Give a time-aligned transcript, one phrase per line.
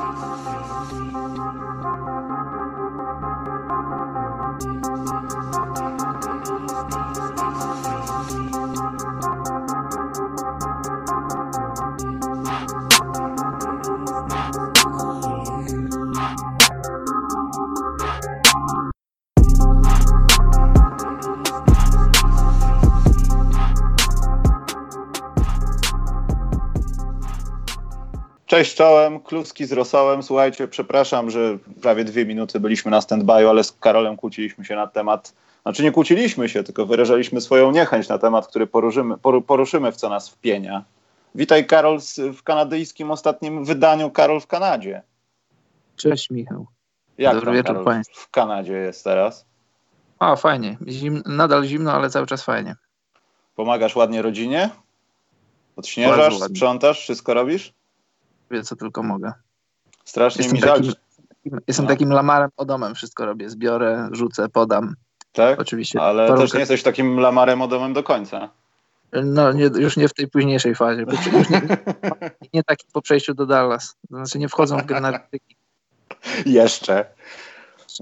[0.00, 0.40] Música
[28.60, 30.22] Cześć czołem, Kluski z Rosołem.
[30.22, 34.86] Słuchajcie, przepraszam, że prawie dwie minuty byliśmy na stand-by, ale z Karolem kłóciliśmy się na
[34.86, 39.96] temat, znaczy nie kłóciliśmy się, tylko wyrażaliśmy swoją niechęć na temat, który poruszymy, poruszymy w
[39.96, 40.84] co nas wpienia.
[41.34, 41.98] Witaj Karol
[42.34, 45.02] w kanadyjskim ostatnim wydaniu Karol w Kanadzie.
[45.96, 46.66] Cześć Michał.
[47.18, 48.20] Jak Dobry wieczór Karol, Państwu.
[48.20, 49.46] w Kanadzie jest teraz?
[50.18, 50.76] A, fajnie.
[50.88, 52.76] Zim, nadal zimno, ale cały czas fajnie.
[53.54, 54.70] Pomagasz ładnie rodzinie?
[55.76, 57.79] Odśnieżasz, sprzątasz, wszystko robisz?
[58.50, 59.32] Robię co tylko mogę.
[60.04, 60.76] Strasznie jestem mi żal.
[60.78, 61.90] Takim, jestem no.
[61.90, 63.50] takim lamarem o domem, wszystko robię.
[63.50, 64.94] Zbiorę, rzucę, podam.
[65.32, 65.60] Tak?
[65.60, 66.00] Oczywiście.
[66.00, 66.42] Ale Parunkę...
[66.42, 68.50] też nie jesteś takim lamarem o domem do końca.
[69.12, 71.04] No, nie, już nie w tej późniejszej fazie.
[71.32, 71.62] Już nie,
[72.54, 73.96] nie taki po przejściu do Dallas.
[74.10, 75.00] Znaczy nie wchodzą w grę
[76.46, 77.04] Jeszcze.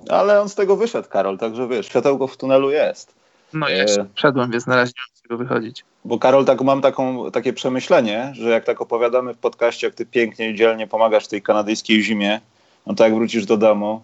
[0.08, 3.14] Ale on z tego wyszedł, Karol, także wiesz, światełko w tunelu jest.
[3.52, 4.06] No jeszcze, e...
[4.14, 4.92] wszedłem, więc na razie
[5.28, 5.84] tego wychodzić.
[6.04, 10.06] Bo Karol, tak mam taką, takie przemyślenie, że jak tak opowiadamy w podcaście, jak ty
[10.06, 12.40] pięknie i dzielnie pomagasz tej kanadyjskiej zimie,
[12.86, 14.02] no to jak wrócisz do domu,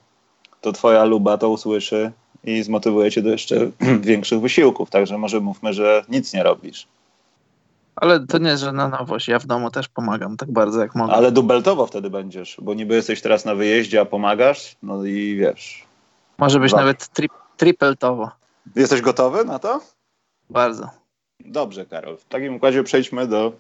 [0.61, 2.13] to twoja luba to usłyszy
[2.45, 4.91] i zmotywuje cię do jeszcze większych wysiłków.
[4.91, 6.87] Także może mówmy, że nic nie robisz.
[7.97, 9.29] Ale to nie jest żadna nowość.
[9.29, 11.13] Ja w domu też pomagam tak bardzo, jak mogę.
[11.13, 15.85] Ale dubeltowo wtedy będziesz, bo niby jesteś teraz na wyjeździe, a pomagasz, no i wiesz.
[16.39, 18.31] Może być nawet tri tripletowo.
[18.77, 19.81] Jesteś gotowy na to?
[20.51, 21.04] Bardzo.
[21.41, 22.17] Dobrze, Karol.
[22.17, 23.53] W takim układzie przejdźmy do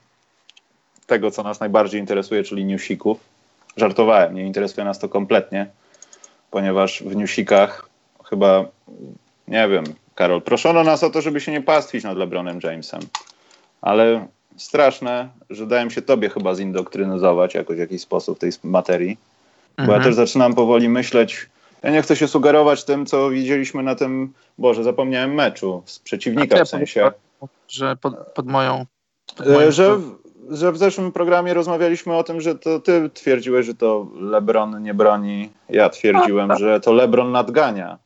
[1.06, 3.18] tego, co nas najbardziej interesuje, czyli newsików.
[3.76, 5.66] Żartowałem, nie interesuje nas to kompletnie,
[6.50, 7.88] ponieważ w newsikach
[8.24, 8.64] chyba,
[9.48, 9.84] nie wiem,
[10.14, 13.00] Karol, proszono nas o to, żeby się nie pastwić nad LeBronem Jamesem,
[13.82, 14.26] ale
[14.56, 19.18] straszne, że dałem się tobie chyba zindoktrynizować jakoś w jakiś sposób w tej materii,
[19.76, 20.00] bo mhm.
[20.00, 21.46] ja też zaczynam powoli myśleć,
[21.82, 26.64] ja nie chcę się sugerować tym, co widzieliśmy na tym, Boże, zapomniałem meczu z przeciwnika
[26.64, 27.12] w sensie
[27.68, 28.86] że pod, pod moją.
[29.36, 30.00] Pod e, moją że,
[30.50, 34.94] że w zeszłym programie rozmawialiśmy o tym, że to ty twierdziłeś, że to LeBron nie
[34.94, 35.50] broni.
[35.68, 37.98] Ja twierdziłem, A, że to LeBron nadgania.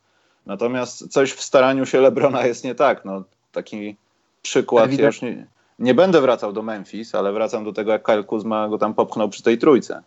[0.46, 3.04] Natomiast coś w staraniu się LeBrona jest nie tak.
[3.04, 3.22] No,
[3.52, 3.96] taki
[4.42, 4.92] przykład.
[4.92, 5.46] Ja już nie,
[5.78, 9.28] nie będę wracał do Memphis, ale wracam do tego, jak Kyle Kuzma go tam popchnął
[9.28, 10.02] przy tej trójce.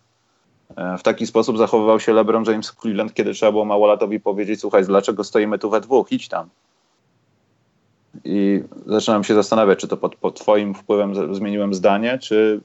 [0.75, 4.59] E, w taki sposób zachowywał się LeBron James w Cleveland, kiedy trzeba było Małolatowi powiedzieć:
[4.59, 6.11] Słuchaj, dlaczego stoimy tu we dwóch?
[6.11, 6.49] Idź tam.
[8.23, 12.61] I zaczynam się zastanawiać, czy to pod, pod Twoim wpływem zmieniłem zdanie, czy,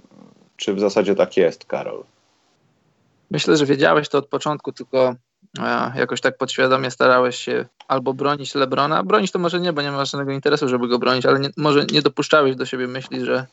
[0.56, 2.04] czy w zasadzie tak jest, Karol.
[3.30, 5.14] Myślę, że wiedziałeś to od początku, tylko
[5.58, 9.02] e, jakoś tak podświadomie starałeś się albo bronić Lebrona.
[9.02, 11.86] Bronić to może nie, bo nie masz żadnego interesu, żeby go bronić, ale nie, może
[11.92, 13.46] nie dopuszczałeś do siebie myśli, że,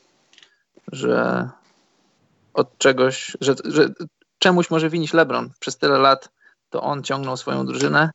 [0.92, 1.50] że
[2.54, 3.90] od czegoś, że, że
[4.40, 5.50] czemuś może winić Lebron.
[5.60, 6.30] Przez tyle lat
[6.70, 8.12] to on ciągnął swoją drużynę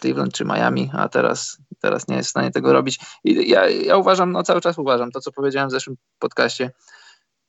[0.00, 3.00] Cleveland czy Miami, a teraz, teraz nie jest w stanie tego robić.
[3.24, 6.70] I ja, ja uważam, no cały czas uważam, to co powiedziałem w zeszłym podcaście,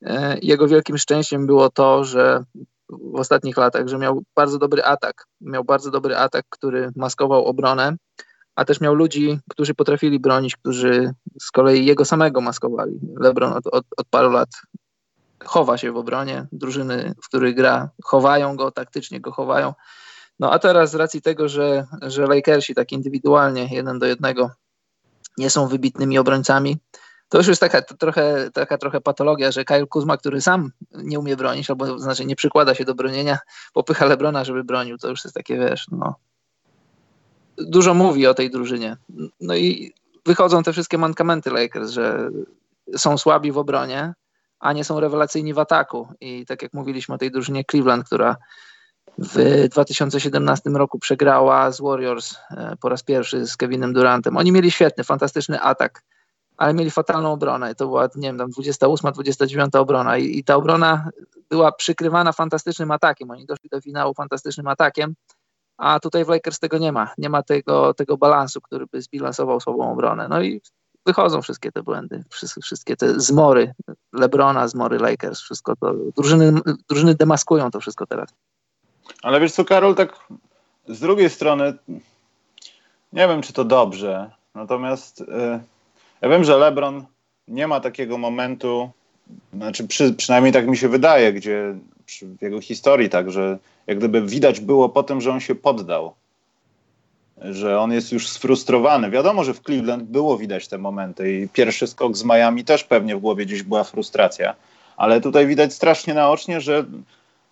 [0.06, 2.44] e, jego wielkim szczęściem było to, że
[2.90, 5.26] w ostatnich latach, że miał bardzo dobry atak.
[5.42, 7.96] Miał bardzo dobry atak, który maskował obronę,
[8.56, 13.00] a też miał ludzi, którzy potrafili bronić, którzy z kolei jego samego maskowali.
[13.20, 14.50] LeBron od, od, od paru lat
[15.46, 19.74] chowa się w obronie, drużyny, w których gra, chowają go, taktycznie go chowają.
[20.40, 24.52] No a teraz z racji tego, że, że Lakersi tak indywidualnie, jeden do jednego,
[25.38, 26.78] nie są wybitnymi obrońcami,
[27.30, 31.36] to już jest taka trochę, taka trochę patologia, że Kyle Kuzma, który sam nie umie
[31.36, 33.38] bronić, albo znaczy nie przykłada się do bronienia,
[33.74, 34.98] popycha Lebrona, żeby bronił.
[34.98, 36.16] To już jest takie, wiesz, no.
[37.58, 38.98] Dużo mówi o tej drużynie.
[39.42, 39.94] No i
[40.26, 42.30] wychodzą te wszystkie mankamenty Lakers, że
[42.98, 44.14] są słabi w obronie,
[44.60, 46.08] a nie są rewelacyjni w ataku.
[46.22, 48.36] I tak jak mówiliśmy o tej drużynie Cleveland, która
[49.18, 54.38] w 2017 roku przegrała z Warriors e, po raz pierwszy z Kevinem Durantem.
[54.38, 56.04] Oni mieli świetny, fantastyczny atak,
[56.58, 57.76] ale mieli fatalną obronę.
[57.76, 61.10] To była, nie wiem, tam 28, 29 obrona i, i ta obrona
[61.50, 63.32] była przykrywana fantastycznym atakiem.
[63.32, 65.16] Oni doszli do finału fantastycznym atakiem,
[65.78, 67.14] a tutaj w Lakers tego nie ma.
[67.18, 70.28] Nie ma tego, tego balansu, który by zbilansował słabą obronę.
[70.28, 70.62] No i
[71.06, 72.24] wychodzą wszystkie te błędy,
[72.64, 73.74] wszystkie te zmory
[74.14, 75.94] Lebrona, zmory Lakers, wszystko to.
[76.16, 76.54] Drużyny,
[76.90, 78.30] drużyny demaskują to wszystko teraz.
[79.22, 80.28] Ale wiesz co, Karol, tak
[80.88, 81.74] z drugiej strony
[83.14, 84.30] nie wiem, czy to dobrze.
[84.56, 85.26] Natomiast y,
[86.22, 87.06] ja wiem, że LeBron
[87.48, 88.90] nie ma takiego momentu,
[89.54, 91.76] znaczy przy, przynajmniej tak mi się wydaje, gdzie
[92.22, 93.58] w jego historii, tak, że
[93.88, 96.14] jak gdyby widać było po tym, że on się poddał,
[97.38, 99.10] że on jest już sfrustrowany.
[99.10, 103.16] Wiadomo, że w Cleveland było widać te momenty i pierwszy skok z Miami też pewnie
[103.16, 104.56] w głowie gdzieś była frustracja,
[104.98, 106.86] ale tutaj widać strasznie naocznie, że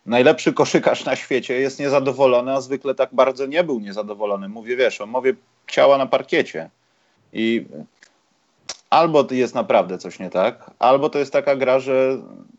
[0.06, 4.50] najlepszy koszykarz na świecie jest niezadowolony, a zwykle tak bardzo nie był niezadowolony.
[4.50, 5.34] Mówię, wiesz, o mowie
[5.68, 6.70] ciała na parkiecie.
[7.34, 7.66] I
[8.90, 12.18] albo jest naprawdę coś nie tak, albo to jest taka gra, że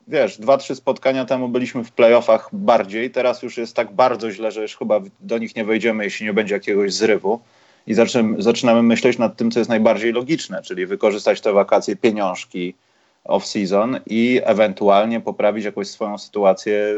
[0.08, 4.52] wiesz, dwa, trzy spotkania temu byliśmy w playoffach bardziej, teraz już jest tak bardzo źle,
[4.52, 7.41] że już chyba do nich nie wejdziemy, jeśli nie będzie jakiegoś zrywu.
[7.87, 12.75] I zaczynamy, zaczynamy myśleć nad tym, co jest najbardziej logiczne, czyli wykorzystać te wakacje, pieniążki
[13.25, 16.94] off-season i ewentualnie poprawić jakąś swoją sytuację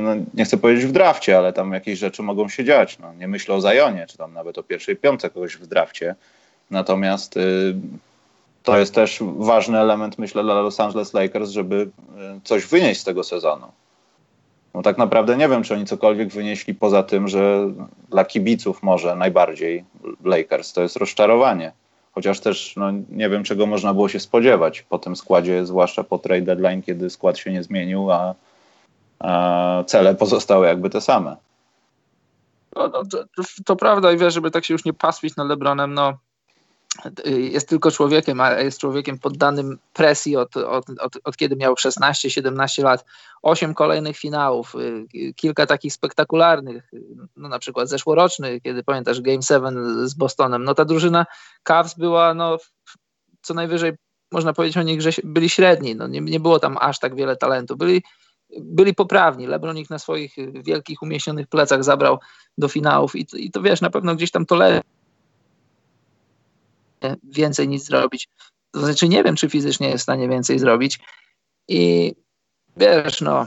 [0.00, 2.98] no, nie chcę powiedzieć w drafcie, ale tam jakieś rzeczy mogą się dziać.
[2.98, 6.14] No, nie myślę o Zajonie, czy tam nawet o pierwszej piątce kogoś w drafcie.
[6.70, 7.74] Natomiast y,
[8.62, 13.04] to jest też ważny element, myślę, dla Los Angeles Lakers, żeby y, coś wynieść z
[13.04, 13.66] tego sezonu.
[14.74, 17.70] No tak naprawdę nie wiem, czy oni cokolwiek wynieśli poza tym, że
[18.10, 19.84] dla kibiców może najbardziej
[20.24, 21.72] Lakers to jest rozczarowanie.
[22.12, 26.18] Chociaż też no, nie wiem, czego można było się spodziewać po tym składzie, zwłaszcza po
[26.18, 28.34] trade deadline, kiedy skład się nie zmienił, a
[29.86, 31.36] cele pozostały jakby te same.
[32.76, 33.24] No, no to,
[33.64, 36.18] to, prawda i wiesz, żeby tak się już nie paswić na LeBronem, no
[37.26, 42.82] jest tylko człowiekiem, a jest człowiekiem poddanym presji od, od, od, od kiedy miał 16-17
[42.82, 43.04] lat.
[43.42, 44.74] Osiem kolejnych finałów,
[45.14, 46.90] y, kilka takich spektakularnych,
[47.36, 50.64] no na przykład zeszłoroczny, kiedy pamiętasz Game 7 z Bostonem.
[50.64, 51.26] No ta drużyna
[51.62, 52.58] Cavs była no,
[53.42, 53.92] co najwyżej
[54.32, 55.96] można powiedzieć o nich, że byli średni.
[55.96, 57.76] No, nie, nie było tam aż tak wiele talentu.
[57.76, 58.02] Byli,
[58.60, 59.46] byli poprawni.
[59.46, 62.18] LeBron ich na swoich wielkich, umieśnionych plecach zabrał
[62.58, 64.80] do finałów i, i to wiesz, na pewno gdzieś tam to leży
[67.22, 68.28] więcej nic zrobić.
[68.70, 70.98] To znaczy nie wiem, czy fizycznie jest w stanie więcej zrobić.
[71.68, 72.14] I
[72.76, 73.46] wiesz, no,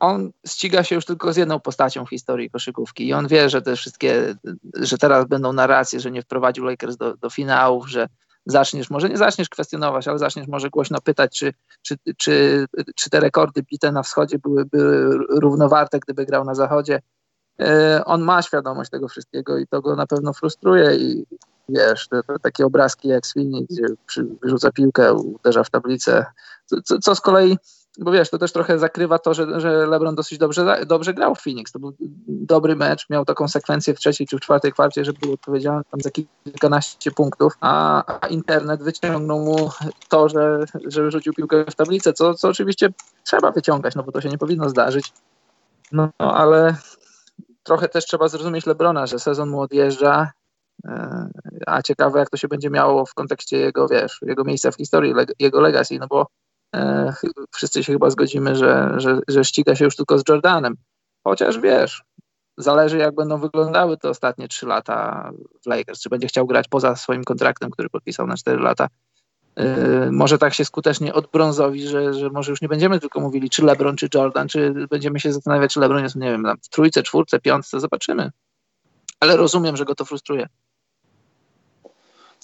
[0.00, 3.62] on ściga się już tylko z jedną postacią w historii koszykówki i on wie, że
[3.62, 4.34] te wszystkie,
[4.74, 8.08] że teraz będą narracje, że nie wprowadził Lakers do, do finałów, że
[8.48, 11.52] zaczniesz, może nie zaczniesz kwestionować, ale zaczniesz może głośno pytać, czy,
[11.82, 17.00] czy, czy, czy te rekordy bite na wschodzie były, były równowarte, gdyby grał na zachodzie.
[17.60, 21.26] E, on ma świadomość tego wszystkiego i to go na pewno frustruje i
[21.68, 26.26] wiesz, te, te takie obrazki jak Sweeney, gdzie przy, wyrzuca piłkę, uderza w tablicę,
[26.84, 27.58] co, co, z kolei,
[27.98, 31.42] bo wiesz, to też trochę zakrywa to, że, że LeBron dosyć dobrze, dobrze grał w
[31.42, 31.72] Phoenix.
[31.72, 31.94] To był
[32.28, 36.00] dobry mecz, miał taką sekwencję w trzeciej czy w czwartej kwarcie, że był odpowiedzialny tam
[36.00, 39.70] za kilkanaście punktów, a, a internet wyciągnął mu
[40.08, 42.88] to, że, że wyrzucił piłkę w tablicę, co, co oczywiście
[43.24, 45.12] trzeba wyciągać, no bo to się nie powinno zdarzyć.
[45.92, 46.76] No, ale
[47.62, 50.30] trochę też trzeba zrozumieć Lebrona, że sezon mu odjeżdża,
[50.84, 51.28] e,
[51.66, 55.14] a ciekawe jak to się będzie miało w kontekście jego, wiesz, jego miejsca w historii,
[55.38, 56.26] jego legacy, no bo
[57.54, 60.74] wszyscy się chyba zgodzimy, że, że, że ściga się już tylko z Jordanem.
[61.24, 62.02] Chociaż wiesz,
[62.56, 65.30] zależy jak będą wyglądały te ostatnie trzy lata
[65.62, 66.00] w Lakers.
[66.00, 68.88] Czy będzie chciał grać poza swoim kontraktem, który podpisał na cztery lata.
[69.56, 73.64] Yy, może tak się skutecznie odbrązowi, że, że może już nie będziemy tylko mówili, czy
[73.64, 77.40] LeBron, czy Jordan, czy będziemy się zastanawiać, czy LeBron jest, nie wiem, w trójce, czwórce,
[77.40, 78.30] piątce, zobaczymy.
[79.20, 80.48] Ale rozumiem, że go to frustruje.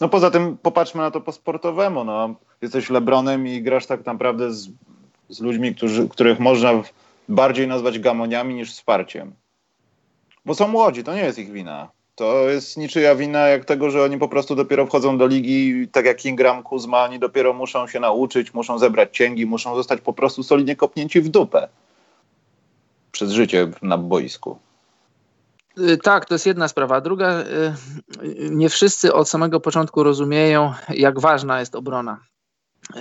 [0.00, 2.04] No poza tym popatrzmy na to po sportowemu.
[2.04, 2.34] No.
[2.62, 4.68] Jesteś Lebronem i grasz tak naprawdę z,
[5.28, 6.70] z ludźmi, którzy, których można
[7.28, 9.34] bardziej nazwać gamoniami niż wsparciem.
[10.44, 11.88] Bo są młodzi, to nie jest ich wina.
[12.14, 16.06] To jest niczyja wina jak tego, że oni po prostu dopiero wchodzą do ligi, tak
[16.06, 20.42] jak Ingram, Kuzma, oni dopiero muszą się nauczyć, muszą zebrać cięgi, muszą zostać po prostu
[20.42, 21.68] solidnie kopnięci w dupę
[23.12, 24.58] przez życie na boisku.
[25.78, 27.00] Y, tak, to jest jedna sprawa.
[27.00, 27.74] Druga, y,
[28.50, 32.20] nie wszyscy od samego początku rozumieją, jak ważna jest obrona.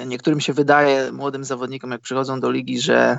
[0.05, 3.17] Niektórym się wydaje, młodym zawodnikom, jak przychodzą do ligi, że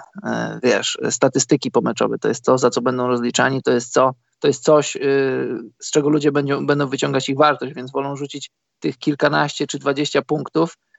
[0.62, 4.64] wiesz, statystyki pomeczowe to jest to, za co będą rozliczani, to jest co, to jest
[4.64, 5.00] coś, y,
[5.80, 10.22] z czego ludzie będą, będą wyciągać ich wartość, więc wolą rzucić tych kilkanaście czy dwadzieścia
[10.22, 10.93] punktów, Y,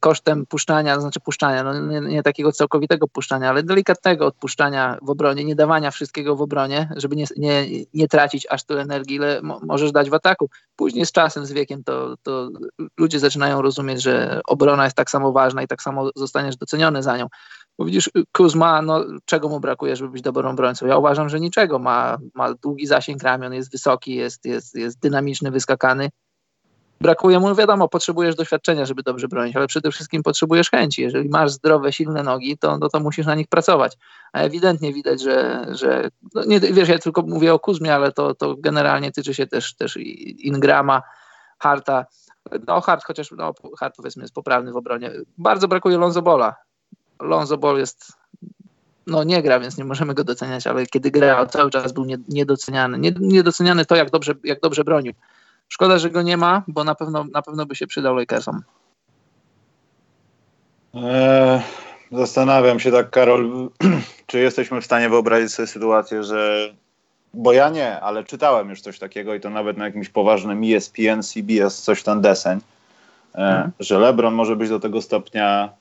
[0.00, 5.10] kosztem puszczania, to znaczy puszczania, no nie, nie, takiego całkowitego puszczania, ale delikatnego odpuszczania w
[5.10, 9.42] obronie, nie dawania wszystkiego w obronie, żeby nie, nie, nie tracić aż tyle energii, ile
[9.42, 10.50] mo możesz dać w ataku.
[10.76, 12.50] Później z czasem, z wiekiem to, to
[12.98, 17.16] ludzie zaczynają rozumieć, że obrona jest tak samo ważna i tak samo zostaniesz doceniony za
[17.16, 17.26] nią.
[17.78, 20.86] Bo widzisz, Kuzma, no czego mu brakuje, żeby być dobrym obrońcą?
[20.86, 21.78] Ja uważam, że niczego.
[21.78, 26.10] Ma, ma długi zasięg ramion, jest wysoki, jest, jest, jest dynamiczny, wyskakany
[27.00, 31.02] brakuje mu, wiadomo, potrzebujesz doświadczenia, żeby dobrze bronić, ale przede wszystkim potrzebujesz chęci.
[31.02, 33.96] Jeżeli masz zdrowe, silne nogi, to, no to musisz na nich pracować.
[34.32, 38.34] A ewidentnie widać, że, że no nie, wiesz, ja tylko mówię o Kuzmie, ale to,
[38.34, 39.96] to generalnie tyczy się też, też
[40.38, 41.02] Ingrama,
[41.58, 42.06] Harta.
[42.66, 45.10] No Hart chociaż, no Hart powiedzmy jest poprawny w obronie.
[45.38, 46.56] Bardzo brakuje Lonzo Bola.
[47.20, 48.12] Lonzo Ball jest
[49.06, 53.12] no nie gra, więc nie możemy go doceniać, ale kiedy grał, cały czas był niedoceniany.
[53.20, 55.12] Niedoceniany to, jak dobrze, jak dobrze bronił.
[55.68, 58.62] Szkoda, że go nie ma, bo na pewno, na pewno by się przydał Lakersom.
[60.94, 61.60] Eee,
[62.12, 63.70] zastanawiam się tak, Karol,
[64.26, 66.72] czy jesteśmy w stanie wyobrazić sobie sytuację, że
[67.34, 71.22] bo ja nie, ale czytałem już coś takiego i to nawet na jakimś poważnym ESPN,
[71.22, 72.58] CBS, coś ten deseń,
[73.34, 73.72] e, mhm.
[73.80, 75.72] że LeBron może być do tego stopnia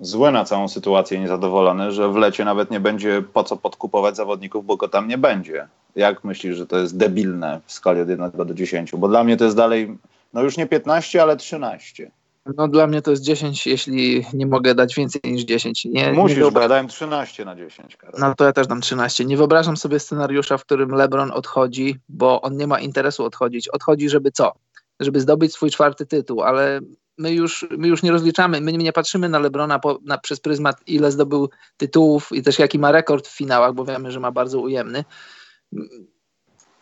[0.00, 4.66] zły na całą sytuację niezadowolony, że w lecie nawet nie będzie po co podkupować zawodników,
[4.66, 5.68] bo go tam nie będzie.
[5.96, 8.92] Jak myślisz, że to jest debilne w skali od 1 do 10?
[8.92, 9.98] Bo dla mnie to jest dalej,
[10.32, 12.10] no już nie 15, ale 13.
[12.56, 15.84] No dla mnie to jest 10, jeśli nie mogę dać więcej niż 10.
[15.84, 17.96] Nie, Musisz, nie bo ja dałem 13 na 10.
[17.96, 18.20] Karol.
[18.20, 19.24] No to ja też dam 13.
[19.24, 23.68] Nie wyobrażam sobie scenariusza, w którym LeBron odchodzi, bo on nie ma interesu odchodzić.
[23.68, 24.52] Odchodzi, żeby co?
[25.00, 26.80] Żeby zdobyć swój czwarty tytuł, ale
[27.18, 30.76] my już, my już nie rozliczamy, my nie patrzymy na LeBrona po, na, przez pryzmat,
[30.86, 34.60] ile zdobył tytułów i też jaki ma rekord w finałach, bo wiemy, że ma bardzo
[34.60, 35.04] ujemny.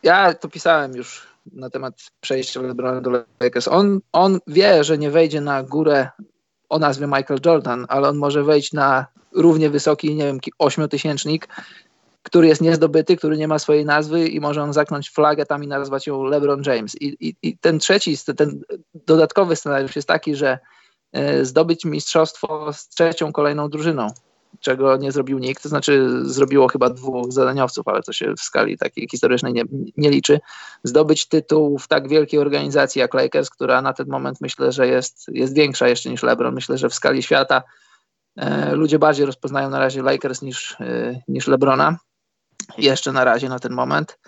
[0.03, 3.69] Ja to pisałem już na temat przejścia LeBrona do Lakers.
[3.69, 6.09] On, on wie, że nie wejdzie na górę
[6.69, 11.49] o nazwie Michael Jordan, ale on może wejść na równie wysoki, nie wiem, ośmiotysięcznik,
[12.23, 15.67] który jest niezdobyty, który nie ma swojej nazwy i może on zaknąć flagę tam i
[15.67, 16.95] nazwać ją LeBron James.
[17.01, 18.61] I, i, i ten trzeci, ten
[18.95, 20.59] dodatkowy scenariusz jest taki, że
[21.13, 24.09] e, zdobyć mistrzostwo z trzecią kolejną drużyną
[24.61, 28.79] czego nie zrobił nikt, to znaczy zrobiło chyba dwóch zadaniowców, ale to się w skali
[28.79, 29.65] takiej historycznej nie,
[29.97, 30.41] nie liczy,
[30.85, 35.29] zdobyć tytuł w tak wielkiej organizacji jak Lakers, która na ten moment myślę, że jest,
[35.29, 36.55] jest większa jeszcze niż LeBron.
[36.55, 37.63] Myślę, że w skali świata
[38.37, 41.99] e, ludzie bardziej rozpoznają na razie Lakers niż, e, niż LeBrona.
[42.79, 44.19] Jeszcze na razie, na ten moment.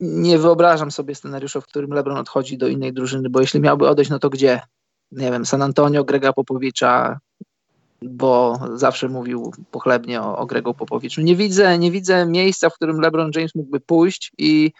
[0.00, 4.10] Nie wyobrażam sobie scenariusza, w którym LeBron odchodzi do innej drużyny, bo jeśli miałby odejść,
[4.10, 4.60] no to gdzie?
[5.12, 7.20] Nie wiem, San Antonio, Grega Popowicza,
[8.02, 11.20] bo zawsze mówił pochlebnie o, o Gregu Popowiczu.
[11.20, 14.72] Nie widzę, nie widzę miejsca, w którym LeBron James mógłby pójść i,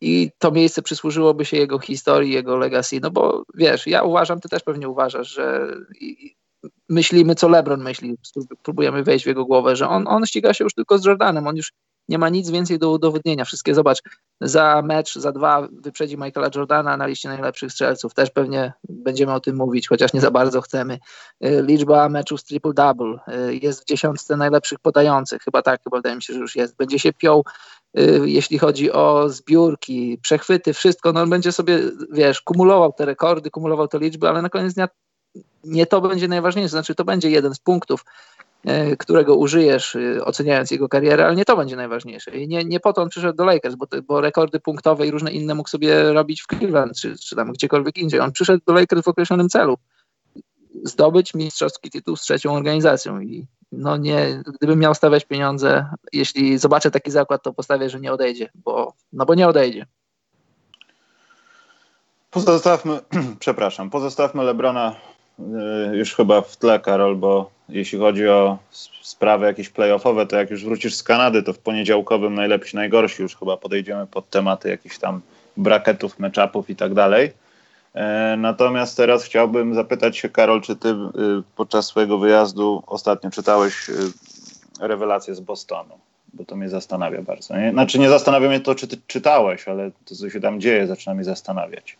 [0.00, 2.98] i to miejsce przysłużyłoby się jego historii, jego legacy.
[3.02, 5.76] No bo wiesz, ja uważam, ty też pewnie uważasz, że
[6.88, 8.16] myślimy, co LeBron myśli.
[8.62, 11.46] Próbujemy wejść w jego głowę, że on, on ściga się już tylko z Jordanem.
[11.46, 11.72] On już
[12.08, 13.44] nie ma nic więcej do udowodnienia.
[13.44, 14.02] Wszystkie, zobacz,
[14.40, 18.14] za mecz, za dwa wyprzedzi Michaela Jordana na liście najlepszych strzelców.
[18.14, 20.98] Też pewnie będziemy o tym mówić, chociaż nie za bardzo chcemy.
[21.44, 23.18] Y, liczba meczów z triple-double
[23.48, 25.42] y, jest w dziesiątce najlepszych podających.
[25.42, 26.76] Chyba tak, chyba wydaje mi się, że już jest.
[26.76, 27.44] Będzie się piął,
[27.98, 31.12] y, jeśli chodzi o zbiórki, przechwyty, wszystko.
[31.12, 31.78] No on będzie sobie,
[32.12, 34.88] wiesz, kumulował te rekordy, kumulował te liczby, ale na koniec dnia
[35.64, 38.04] nie to będzie najważniejsze, znaczy to będzie jeden z punktów,
[38.98, 42.30] którego użyjesz, e, oceniając jego karierę, ale nie to będzie najważniejsze.
[42.30, 45.32] I nie, nie po to on przyszedł do Lakers, bo, bo rekordy punktowe i różne
[45.32, 48.20] inne mógł sobie robić w Cleveland, czy, czy tam gdziekolwiek indziej.
[48.20, 49.78] On przyszedł do Lakers w określonym celu.
[50.84, 53.20] Zdobyć mistrzowski tytuł z trzecią organizacją.
[53.20, 58.12] I no nie, gdybym miał stawiać pieniądze, jeśli zobaczę taki zakład, to postawię, że nie
[58.12, 59.86] odejdzie, bo, no bo nie odejdzie.
[62.30, 63.00] Pozostawmy,
[63.38, 64.96] przepraszam, pozostawmy Lebrona
[65.38, 68.58] E, już chyba w tle, Karol, bo jeśli chodzi o
[69.02, 73.36] sprawy jakieś playoffowe, to jak już wrócisz z Kanady, to w poniedziałkowym najlepsi, najgorsi już
[73.36, 75.20] chyba podejdziemy pod tematy jakichś tam
[75.56, 77.32] bracketów, meczapów i tak dalej.
[77.94, 80.94] E, natomiast teraz chciałbym zapytać się, Karol, czy ty y,
[81.56, 83.92] podczas swojego wyjazdu ostatnio czytałeś y,
[84.80, 85.98] rewelację z Bostonu?
[86.34, 87.56] Bo to mnie zastanawia bardzo.
[87.56, 87.70] Nie?
[87.70, 91.14] Znaczy nie zastanawia mnie to, czy ty czytałeś, ale to, co się tam dzieje, zaczyna
[91.14, 91.96] mnie zastanawiać.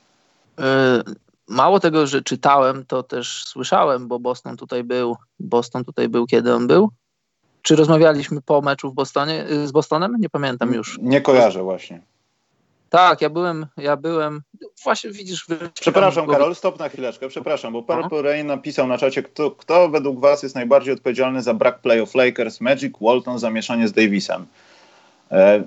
[0.59, 1.02] E,
[1.52, 5.16] mało tego, że czytałem, to też słyszałem, bo Boston tutaj był.
[5.40, 6.90] Boston tutaj był, kiedy on był?
[7.62, 10.16] Czy rozmawialiśmy po meczu w Bostonie, y, z Bostonem?
[10.18, 10.99] Nie pamiętam już.
[11.02, 12.02] Nie kojarzę właśnie.
[12.90, 14.42] Tak, ja byłem, ja byłem,
[14.85, 15.47] właśnie widzisz...
[15.80, 20.21] Przepraszam Karol, stop na chwileczkę, przepraszam, bo Purple Rain napisał na czacie, kto, kto według
[20.21, 24.47] was jest najbardziej odpowiedzialny za brak playoff Lakers, Magic, Walton, zamieszanie z Davisem.
[25.30, 25.62] E,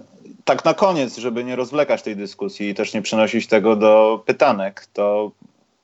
[0.46, 4.88] tak na koniec, żeby nie rozwlekać tej dyskusji i też nie przenosić tego do pytanek,
[4.94, 5.32] to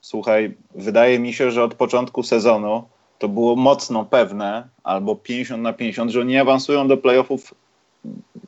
[0.02, 2.84] Słuchaj, wydaje mi się, że od początku sezonu
[3.18, 7.54] to było mocno pewne, albo 50 na 50, że nie awansują do playoffów,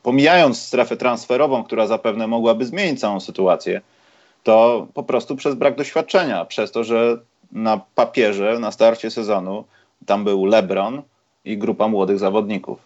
[0.03, 3.81] pomijając strefę transferową, która zapewne mogłaby zmienić całą sytuację,
[4.43, 7.19] to po prostu przez brak doświadczenia, przez to, że
[7.53, 9.65] na papierze, na starcie sezonu
[10.07, 11.03] tam był LeBron
[11.45, 12.79] i grupa młodych zawodników.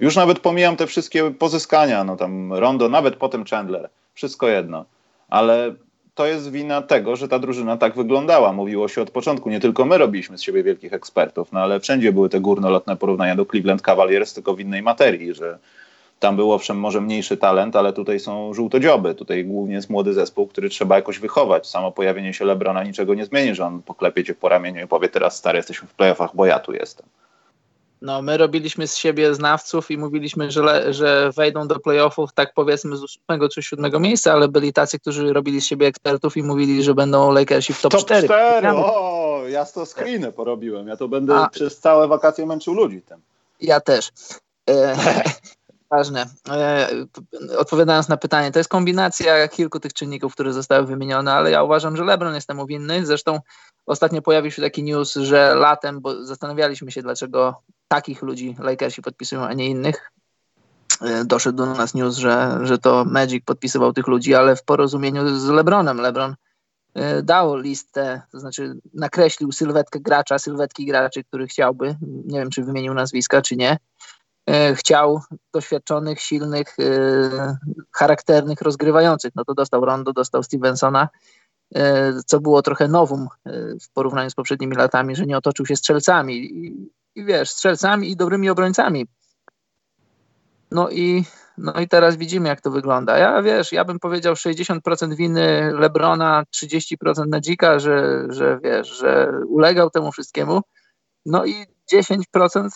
[0.00, 4.84] Już nawet pomijam te wszystkie pozyskania, no tam Rondo, nawet potem Chandler, wszystko jedno.
[5.28, 5.74] Ale
[6.14, 8.52] to jest wina tego, że ta drużyna tak wyglądała.
[8.52, 12.12] Mówiło się od początku, nie tylko my robiliśmy z siebie wielkich ekspertów, no ale wszędzie
[12.12, 15.58] były te górnolotne porównania do Cleveland Cavaliers, tylko w innej materii, że
[16.20, 19.14] tam był owszem może mniejszy talent, ale tutaj są żółtodzioby.
[19.14, 21.66] Tutaj głównie jest młody zespół, który trzeba jakoś wychować.
[21.66, 25.08] Samo pojawienie się Lebrona niczego nie zmieni, że on poklepie cię po ramieniu i powie
[25.08, 27.06] teraz stary, jesteśmy w playoffach, bo ja tu jestem.
[28.04, 32.96] No, my robiliśmy z siebie znawców i mówiliśmy, że, że wejdą do playoffów, tak powiedzmy,
[32.96, 36.82] z ósmego czy siódmego miejsca, ale byli tacy, którzy robili z siebie ekspertów i mówili,
[36.82, 38.24] że będą Lakersi w top, top 4.
[38.24, 38.68] 4.
[38.68, 40.88] O, ja to screeny porobiłem.
[40.88, 43.20] Ja to będę A, przez całe wakacje męczył ludzi tym.
[43.60, 44.10] Ja też.
[44.70, 44.96] E,
[45.96, 46.26] ważne.
[46.48, 46.88] E,
[47.58, 51.96] odpowiadając na pytanie, to jest kombinacja kilku tych czynników, które zostały wymienione, ale ja uważam,
[51.96, 53.06] że LeBron jest temu winny.
[53.06, 53.40] Zresztą
[53.86, 59.44] ostatnio pojawił się taki news, że latem, bo zastanawialiśmy się, dlaczego takich ludzi Lakersi podpisują,
[59.44, 60.12] a nie innych.
[61.00, 65.38] E, doszedł do nas news, że, że to Magic podpisywał tych ludzi, ale w porozumieniu
[65.38, 66.00] z LeBronem.
[66.00, 66.34] LeBron
[66.94, 72.64] e, dał listę, to znaczy nakreślił sylwetkę gracza, sylwetki graczy, który chciałby, nie wiem czy
[72.64, 73.78] wymienił nazwiska, czy nie,
[74.74, 75.20] chciał
[75.52, 76.76] doświadczonych, silnych,
[77.92, 79.32] charakternych, rozgrywających.
[79.36, 81.08] No to dostał Rondo, dostał Stevensona,
[82.26, 83.28] co było trochę nowum
[83.82, 86.34] w porównaniu z poprzednimi latami, że nie otoczył się strzelcami
[87.14, 89.06] i wiesz, strzelcami i dobrymi obrońcami.
[90.70, 91.24] No i,
[91.58, 93.18] no i teraz widzimy, jak to wygląda.
[93.18, 99.90] Ja wiesz, ja bym powiedział 60% winy Lebrona, 30% Nadzika, że, że wiesz, że ulegał
[99.90, 100.60] temu wszystkiemu.
[101.26, 102.68] No i 10%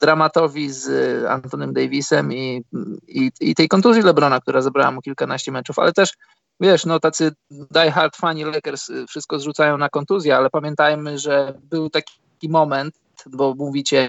[0.00, 2.64] dramatowi z Antonym Davisem i,
[3.08, 6.12] i, i tej kontuzji Lebrona, która zabrała mu kilkanaście meczów, ale też
[6.60, 11.90] wiesz, no tacy die hard fani Lakers wszystko zrzucają na kontuzję, ale pamiętajmy, że był
[11.90, 12.94] taki moment,
[13.26, 14.08] bo mówicie,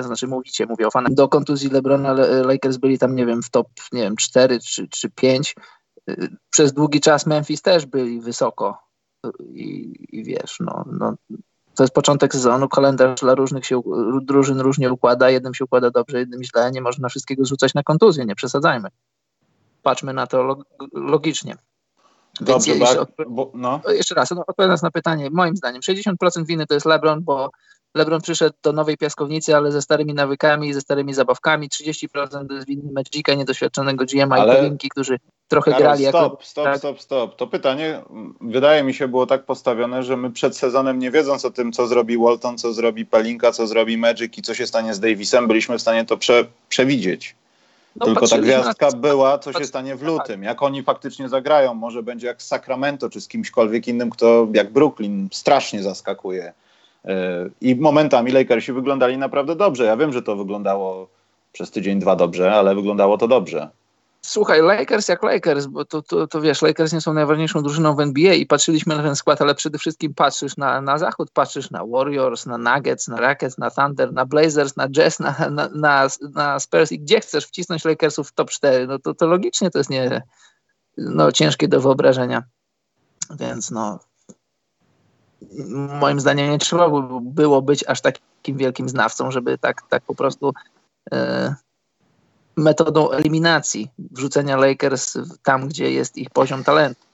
[0.00, 2.12] znaczy mówicie, mówię o fanach, do kontuzji LeBrona
[2.44, 5.54] Lakers byli tam, nie wiem, w top, nie wiem, 4 czy, czy 5.
[6.50, 8.78] Przez długi czas Memphis też byli wysoko
[9.54, 11.14] i, i wiesz, no, no
[11.76, 13.80] to jest początek sezonu, kalendarz dla różnych się,
[14.22, 18.24] drużyn różnie układa, jednym się układa dobrze, jednym źle, nie można wszystkiego rzucać na kontuzję,
[18.24, 18.88] nie przesadzajmy.
[19.82, 20.56] Patrzmy na to
[20.92, 21.56] logicznie.
[22.40, 22.96] Dobrze, Więc
[23.28, 23.80] bo, no.
[23.88, 27.50] Jeszcze raz, no, odpowiadając na pytanie, moim zdaniem 60% winy to jest LeBron, bo
[27.94, 31.68] LeBron przyszedł do nowej piaskownicy, ale ze starymi nawykami, ze starymi zabawkami.
[31.68, 34.54] 30% z winy Magica, niedoświadczonego GM-a ale...
[34.54, 36.06] i Powinki, którzy trochę Karol, grali.
[36.06, 36.38] Stop, jako...
[36.42, 36.78] stop, tak?
[36.78, 37.36] stop, stop.
[37.36, 38.02] To pytanie
[38.40, 41.86] wydaje mi się było tak postawione, że my przed sezonem nie wiedząc o tym, co
[41.86, 45.78] zrobi Walton, co zrobi Palinka, co zrobi Magic i co się stanie z Davisem, byliśmy
[45.78, 47.34] w stanie to prze, przewidzieć.
[47.96, 48.96] No, Tylko ta gwiazdka na...
[48.96, 50.42] była, co się stanie w lutym.
[50.42, 55.28] Jak oni faktycznie zagrają, może będzie jak Sacramento czy z kimśkolwiek innym, kto jak Brooklyn
[55.32, 56.52] strasznie zaskakuje.
[57.60, 59.84] I momentami Lakersi wyglądali naprawdę dobrze.
[59.84, 61.08] Ja wiem, że to wyglądało
[61.52, 63.68] przez tydzień, dwa dobrze, ale wyglądało to dobrze.
[64.22, 68.00] Słuchaj, Lakers jak Lakers, bo to, to, to wiesz, Lakers nie są najważniejszą drużyną w
[68.00, 71.86] NBA i patrzyliśmy na ten skład, ale przede wszystkim patrzysz na, na zachód, patrzysz na
[71.86, 76.60] Warriors, na Nuggets, na Rockets, na Thunder, na Blazers, na Jazz, na, na, na, na
[76.60, 79.90] Spurs i gdzie chcesz wcisnąć Lakersów w top 4, no to, to logicznie to jest
[79.90, 80.22] nie,
[80.96, 82.42] no, ciężkie do wyobrażenia.
[83.30, 83.98] Więc no,
[86.00, 90.52] moim zdaniem nie trzeba było być aż takim wielkim znawcą, żeby tak, tak po prostu
[91.12, 91.54] e,
[92.56, 97.06] metodą eliminacji wrzucenia Lakers tam, gdzie jest ich poziom talentu.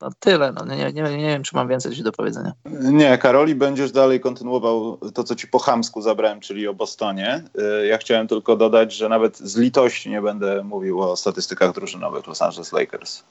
[0.00, 2.52] No tyle, no, nie, nie, nie, wiem, czy mam więcej do powiedzenia.
[2.80, 7.44] Nie, Karoli, będziesz dalej kontynuował to, co ci po chamsku zabrałem, czyli o Bostonie.
[7.58, 12.26] E, ja chciałem tylko dodać, że nawet z litości nie będę mówił o statystykach drużynowych
[12.26, 13.22] Los Angeles Lakers.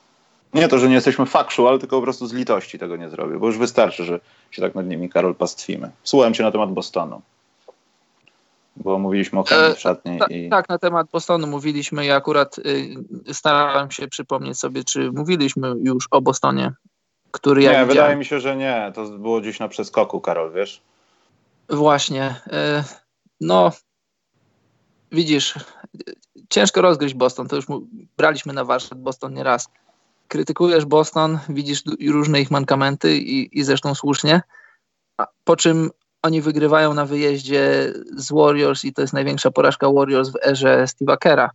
[0.54, 3.48] Nie to, że nie jesteśmy factual, tylko po prostu z litości tego nie zrobię, bo
[3.48, 4.20] już wystarczy, że
[4.52, 5.92] się tak nad nimi, Karol, pastwimy.
[6.04, 7.22] Słuchałem cię na temat Bostonu,
[8.80, 10.20] bo mówiliśmy o chemii e, w szatni.
[10.30, 10.50] E, i...
[10.50, 16.08] Tak, na temat Bostonu mówiliśmy i akurat y, starałem się przypomnieć sobie, czy mówiliśmy już
[16.12, 16.72] o Bostonie,
[17.32, 18.92] który ja Nie, wydaje mi się, że nie.
[18.96, 20.82] To było gdzieś na przeskoku, Karol, wiesz?
[21.70, 22.36] Właśnie.
[22.48, 22.84] Y,
[23.42, 23.72] no,
[25.12, 25.56] widzisz,
[26.50, 27.48] ciężko rozgryźć Boston.
[27.48, 27.66] To już
[28.18, 29.70] braliśmy na warsztat Boston nieraz
[30.30, 34.42] krytykujesz Boston, widzisz różne ich mankamenty i, i zresztą słusznie,
[35.44, 35.90] po czym
[36.22, 41.18] oni wygrywają na wyjeździe z Warriors i to jest największa porażka Warriors w erze Steve'a
[41.18, 41.50] Kera.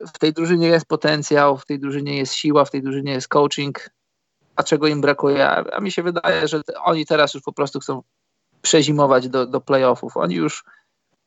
[0.00, 3.90] W tej drużynie jest potencjał, w tej drużynie jest siła, w tej drużynie jest coaching,
[4.56, 5.50] a czego im brakuje?
[5.50, 8.02] A, mi się wydaje, że oni teraz już po prostu chcą
[8.62, 10.16] przezimować do, do playoffów.
[10.16, 10.64] Oni już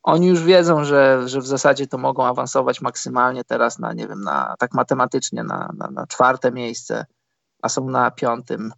[0.04, 4.22] oni już wiedzą, że, że w zasadzie to mogą awansować maksymalnie teraz na, nie wiem,
[4.22, 7.06] na, tak matematycznie na, na, na czwarte miejsce,
[7.62, 8.74] a są na piątym.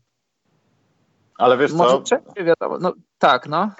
[1.37, 2.43] Ale wiesz Może co?
[2.43, 2.77] wiadomo.
[2.79, 3.71] No, tak, no.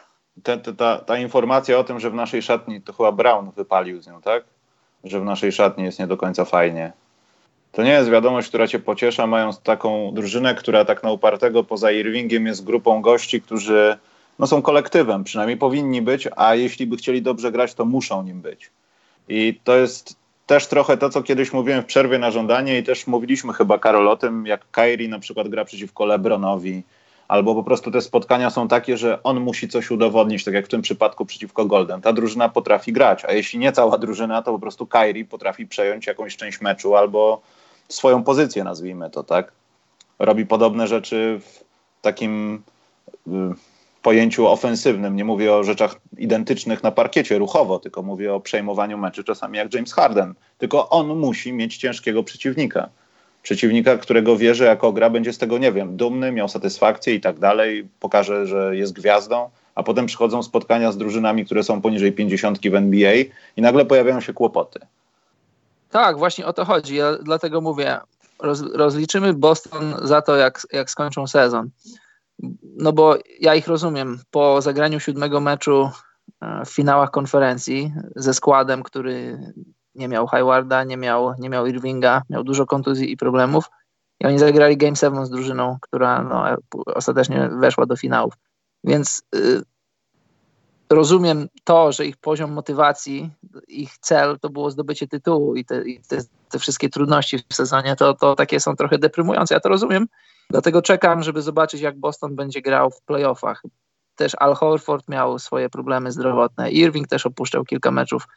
[0.43, 4.01] Te, te, ta, ta informacja o tym, że w naszej szatni, to chyba Brown wypalił
[4.01, 4.43] z nią, tak?
[5.03, 6.91] Że w naszej szatni jest nie do końca fajnie.
[7.71, 11.91] To nie jest wiadomość, która cię pociesza, mając taką drużynę, która tak na upartego poza
[11.91, 13.97] Irvingiem jest grupą gości, którzy
[14.39, 18.41] no są kolektywem, przynajmniej powinni być, a jeśli by chcieli dobrze grać, to muszą nim
[18.41, 18.71] być.
[19.29, 23.07] I to jest też trochę to, co kiedyś mówiłem w przerwie na żądanie i też
[23.07, 26.83] mówiliśmy chyba, Karol, o tym, jak Kairi na przykład gra przeciwko Lebronowi,
[27.29, 30.69] albo po prostu te spotkania są takie, że on musi coś udowodnić, tak jak w
[30.69, 32.01] tym przypadku przeciwko Golden.
[32.01, 36.07] Ta drużyna potrafi grać, a jeśli nie cała drużyna, to po prostu Kyrie potrafi przejąć
[36.07, 37.41] jakąś część meczu albo
[37.89, 39.51] swoją pozycję, nazwijmy to, tak?
[40.19, 41.63] Robi podobne rzeczy w
[42.01, 42.61] takim
[43.27, 43.31] y,
[44.01, 45.15] pojęciu ofensywnym.
[45.15, 49.73] Nie mówię o rzeczach identycznych na parkiecie ruchowo, tylko mówię o przejmowaniu meczy czasami jak
[49.73, 50.33] James Harden.
[50.57, 52.89] Tylko on musi mieć ciężkiego przeciwnika
[53.43, 57.21] przeciwnika, którego wie, że jako gra będzie z tego, nie wiem, dumny, miał satysfakcję i
[57.21, 62.11] tak dalej, pokaże, że jest gwiazdą, a potem przychodzą spotkania z drużynami, które są poniżej
[62.11, 63.13] 50 w NBA
[63.57, 64.79] i nagle pojawiają się kłopoty.
[65.89, 66.95] Tak, właśnie o to chodzi.
[66.95, 67.97] Ja dlatego mówię,
[68.39, 71.69] roz, rozliczymy Boston za to, jak, jak skończą sezon.
[72.77, 74.19] No bo ja ich rozumiem.
[74.31, 75.89] Po zagraniu siódmego meczu
[76.41, 79.39] e, w finałach konferencji ze składem, który
[79.99, 83.69] nie miał Haywarda, nie miał, nie miał Irvinga, miał dużo kontuzji i problemów.
[84.19, 86.43] I oni zagrali Game 7 z drużyną, która no,
[86.85, 88.33] ostatecznie weszła do finałów.
[88.83, 89.61] Więc y,
[90.89, 93.29] rozumiem to, że ich poziom motywacji,
[93.67, 96.17] ich cel to było zdobycie tytułu i te, i te,
[96.49, 99.53] te wszystkie trudności w sezonie, to, to takie są trochę deprymujące.
[99.53, 100.07] Ja to rozumiem,
[100.49, 103.63] dlatego czekam, żeby zobaczyć, jak Boston będzie grał w playoffach.
[104.15, 106.71] Też Al Horford miał swoje problemy zdrowotne.
[106.71, 108.27] Irving też opuszczał kilka meczów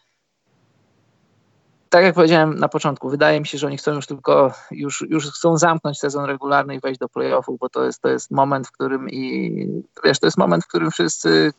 [1.93, 5.31] tak jak powiedziałem na początku, wydaje mi się, że oni chcą już tylko, już, już
[5.31, 8.73] chcą zamknąć sezon regularny i wejść do playoffów, bo to jest, to jest moment, w
[8.73, 9.67] którym i
[10.05, 11.53] wiesz, to jest moment, w którym wszyscy,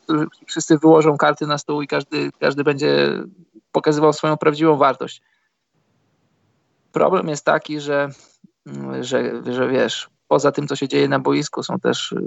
[0.47, 3.23] wszyscy wyłożą karty na stół i każdy, każdy będzie
[3.71, 5.21] pokazywał swoją prawdziwą wartość.
[6.91, 8.09] Problem jest taki, że,
[9.01, 12.21] że, że wiesz, poza tym, co się dzieje na boisku, są też y,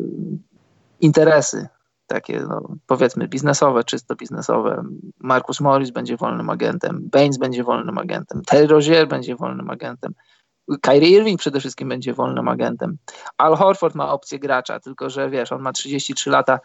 [1.00, 1.68] interesy
[2.06, 4.82] takie no, powiedzmy biznesowe, czysto biznesowe.
[5.18, 10.14] Marcus Morris będzie wolnym agentem, Baines będzie wolnym agentem, Terry Rozier będzie wolnym agentem,
[10.82, 12.98] Kyrie Irving przede wszystkim będzie wolnym agentem.
[13.38, 16.60] Al Horford ma opcję gracza, tylko że wiesz, on ma 33 lata,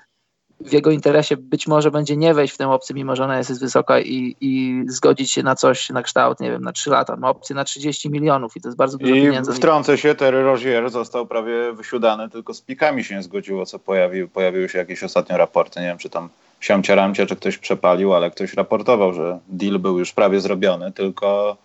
[0.66, 3.60] w jego interesie być może będzie nie wejść w tę opcję, mimo że ona jest
[3.60, 7.16] wysoka i, i zgodzić się na coś, na kształt, nie wiem, na 3 lata.
[7.16, 9.52] Ma opcję na 30 milionów i to jest bardzo dużo I pieniędzy.
[9.52, 13.80] I wtrącę się, Terry Rozier został prawie wysiudany, tylko z pikami się nie zgodziło, co
[13.80, 18.14] pojawił, pojawiły się jakieś ostatnio raporty, nie wiem, czy tam siamcia ramcia, czy ktoś przepalił,
[18.14, 21.58] ale ktoś raportował, że deal był już prawie zrobiony, tylko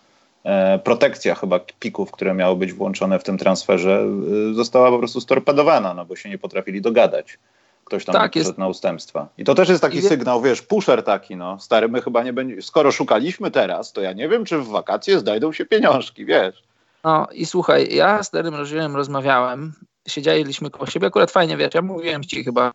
[0.43, 4.05] e, protekcja chyba pików, które miały być włączone w tym transferze,
[4.51, 7.37] e, została po prostu storpedowana, no bo się nie potrafili dogadać
[7.87, 8.57] ktoś tam tak, jest...
[8.57, 9.27] na ustępstwa.
[9.37, 12.61] I to też jest taki sygnał, wiesz, pusher taki, no, stary, my chyba nie będziemy,
[12.61, 16.63] skoro szukaliśmy teraz, to ja nie wiem, czy w wakacje znajdą się pieniążki, wiesz.
[17.03, 19.73] No i słuchaj, ja z starym rodzinem rozmawiałem,
[20.07, 22.71] siedzieliśmy koło siebie, akurat fajnie, wiesz, ja mówiłem ci chyba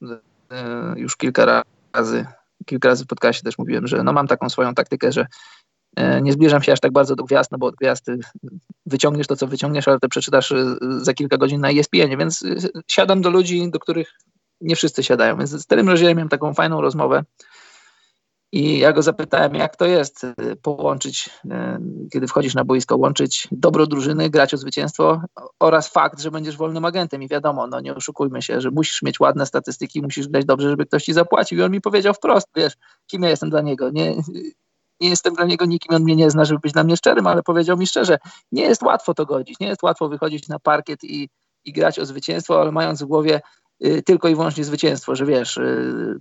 [0.00, 0.18] yy,
[0.96, 2.26] już kilka razy,
[2.66, 5.26] kilka razy w podcastie też mówiłem, że no mam taką swoją taktykę, że
[5.96, 8.06] e, nie zbliżam się aż tak bardzo do gwiazd, no bo od gwiazd
[8.86, 12.44] wyciągniesz to, co wyciągniesz, ale to przeczytasz e, za kilka godzin na ESPN, więc
[12.88, 14.12] siadam do ludzi, do których
[14.60, 15.38] nie wszyscy siadają.
[15.38, 17.24] Więc z Terym Rozierem miałem taką fajną rozmowę
[18.52, 21.48] i ja go zapytałem, jak to jest y, połączyć, y,
[22.12, 25.22] kiedy wchodzisz na boisko, łączyć dobro drużyny, grać o zwycięstwo
[25.60, 27.22] oraz fakt, że będziesz wolnym agentem.
[27.22, 30.86] I wiadomo, no nie oszukujmy się, że musisz mieć ładne statystyki, musisz grać dobrze, żeby
[30.86, 31.58] ktoś ci zapłacił.
[31.58, 32.72] I on mi powiedział wprost, wiesz,
[33.06, 33.90] kim ja jestem dla niego.
[33.90, 34.14] Nie,
[35.00, 37.42] nie jestem dla niego nikim, on mnie nie zna, żeby być dla mnie szczerym, ale
[37.42, 38.18] powiedział mi szczerze,
[38.52, 41.28] nie jest łatwo to godzić, nie jest łatwo wychodzić na parkiet i,
[41.64, 43.40] i grać o zwycięstwo, ale mając w głowie
[44.04, 46.18] tylko i wyłącznie zwycięstwo, że wiesz, y,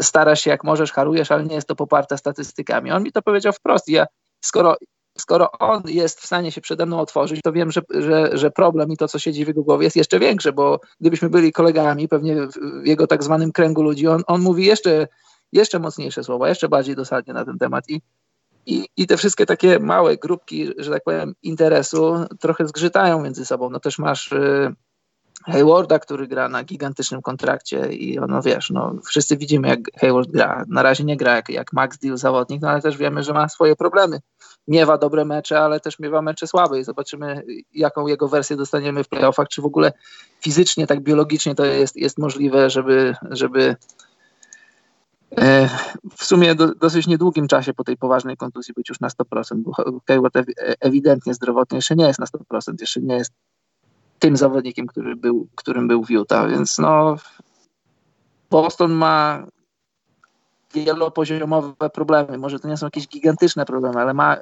[0.00, 2.90] starasz się jak możesz, harujesz, ale nie jest to poparte statystykami.
[2.90, 3.88] On mi to powiedział wprost.
[3.88, 4.06] Ja,
[4.40, 4.76] skoro,
[5.18, 8.92] skoro on jest w stanie się przede mną otworzyć, to wiem, że, że, że problem
[8.92, 12.36] i to, co siedzi w jego głowie, jest jeszcze większe, bo gdybyśmy byli kolegami, pewnie
[12.82, 15.08] w jego tak zwanym kręgu ludzi, on, on mówi jeszcze,
[15.52, 17.84] jeszcze mocniejsze słowa, jeszcze bardziej dosadnie na ten temat.
[17.88, 18.00] I,
[18.66, 23.70] i, I te wszystkie takie małe grupki, że tak powiem, interesu trochę zgrzytają między sobą.
[23.70, 24.74] No też masz y,
[25.48, 30.64] Haywarda, który gra na gigantycznym kontrakcie i ono wiesz, no wszyscy widzimy jak Hayward gra.
[30.68, 33.48] Na razie nie gra jak, jak Max Deal zawodnik, no ale też wiemy, że ma
[33.48, 34.20] swoje problemy.
[34.68, 37.42] Miewa dobre mecze, ale też miewa mecze słabe i zobaczymy
[37.74, 39.92] jaką jego wersję dostaniemy w playoffach, czy w ogóle
[40.40, 43.76] fizycznie, tak biologicznie to jest, jest możliwe, żeby, żeby
[45.38, 45.68] e,
[46.16, 49.72] w sumie do, dosyć niedługim czasie po tej poważnej kontuzji być już na 100%, bo
[50.08, 50.34] Hayward
[50.80, 53.32] ewidentnie zdrowotnie jeszcze nie jest na 100%, jeszcze nie jest
[54.18, 57.16] tym zawodnikiem, który był, którym był Utah, więc no
[58.50, 59.46] Boston ma
[60.74, 62.38] wielopoziomowe problemy.
[62.38, 64.36] Może to nie są jakieś gigantyczne problemy, ale ma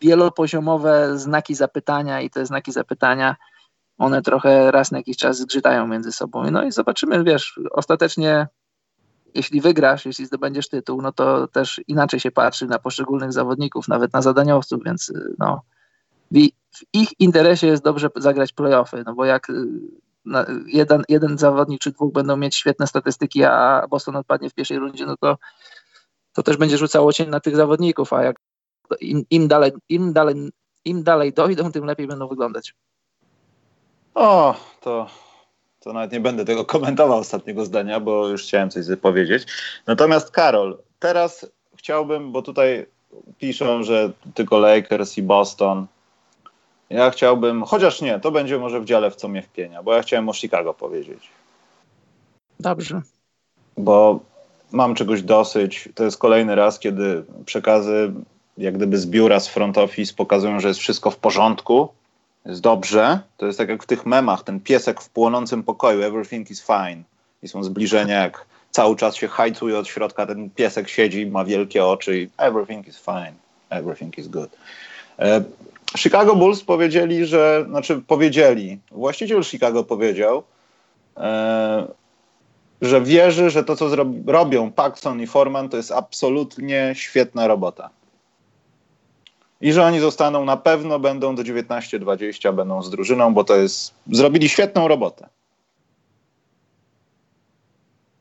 [0.00, 3.36] wielopoziomowe znaki zapytania i te znaki zapytania
[3.98, 6.50] one trochę raz na jakiś czas zgrzytają między sobą.
[6.50, 8.46] No i zobaczymy, wiesz, ostatecznie
[9.34, 14.12] jeśli wygrasz, jeśli zdobędziesz tytuł, no to też inaczej się patrzy na poszczególnych zawodników, nawet
[14.12, 15.62] na zadaniowców, więc no
[16.30, 19.54] w ich interesie jest dobrze zagrać playoffy, no bo jak y,
[20.66, 25.06] jeden, jeden zawodnik czy dwóch będą mieć świetne statystyki, a Boston odpadnie w pierwszej rundzie,
[25.06, 25.38] no to,
[26.32, 28.36] to też będzie rzucało cień na tych zawodników, a jak
[29.00, 30.50] im, im, dalej, im, dalej,
[30.84, 32.74] im dalej dojdą, tym lepiej będą wyglądać.
[34.14, 35.06] O, to,
[35.80, 39.46] to nawet nie będę tego komentował ostatniego zdania, bo już chciałem coś powiedzieć.
[39.86, 42.86] Natomiast Karol, teraz chciałbym, bo tutaj
[43.38, 45.86] piszą, że tylko Lakers i Boston.
[46.90, 50.02] Ja chciałbym, chociaż nie, to będzie może w dziale w co mnie wpienia, bo ja
[50.02, 51.28] chciałem o Chicago powiedzieć.
[52.60, 53.02] Dobrze.
[53.76, 54.20] Bo
[54.72, 55.88] mam czegoś dosyć.
[55.94, 58.12] To jest kolejny raz, kiedy przekazy
[58.58, 61.88] jak gdyby z biura, z front office pokazują, że jest wszystko w porządku,
[62.46, 63.20] jest dobrze.
[63.36, 67.02] To jest tak jak w tych memach, ten piesek w płonącym pokoju, everything is fine.
[67.42, 71.84] I są zbliżenia, jak cały czas się hajcuje od środka, ten piesek siedzi, ma wielkie
[71.84, 73.32] oczy i everything is fine,
[73.70, 74.50] everything is good.
[75.96, 80.42] Chicago Bulls powiedzieli, że, znaczy powiedzieli, właściciel Chicago powiedział,
[81.16, 81.88] e,
[82.80, 83.88] że wierzy, że to, co
[84.26, 87.90] robią Paxson i Forman, to jest absolutnie świetna robota.
[89.60, 93.94] I że oni zostaną na pewno, będą do 19-20, będą z drużyną, bo to jest,
[94.12, 95.28] zrobili świetną robotę.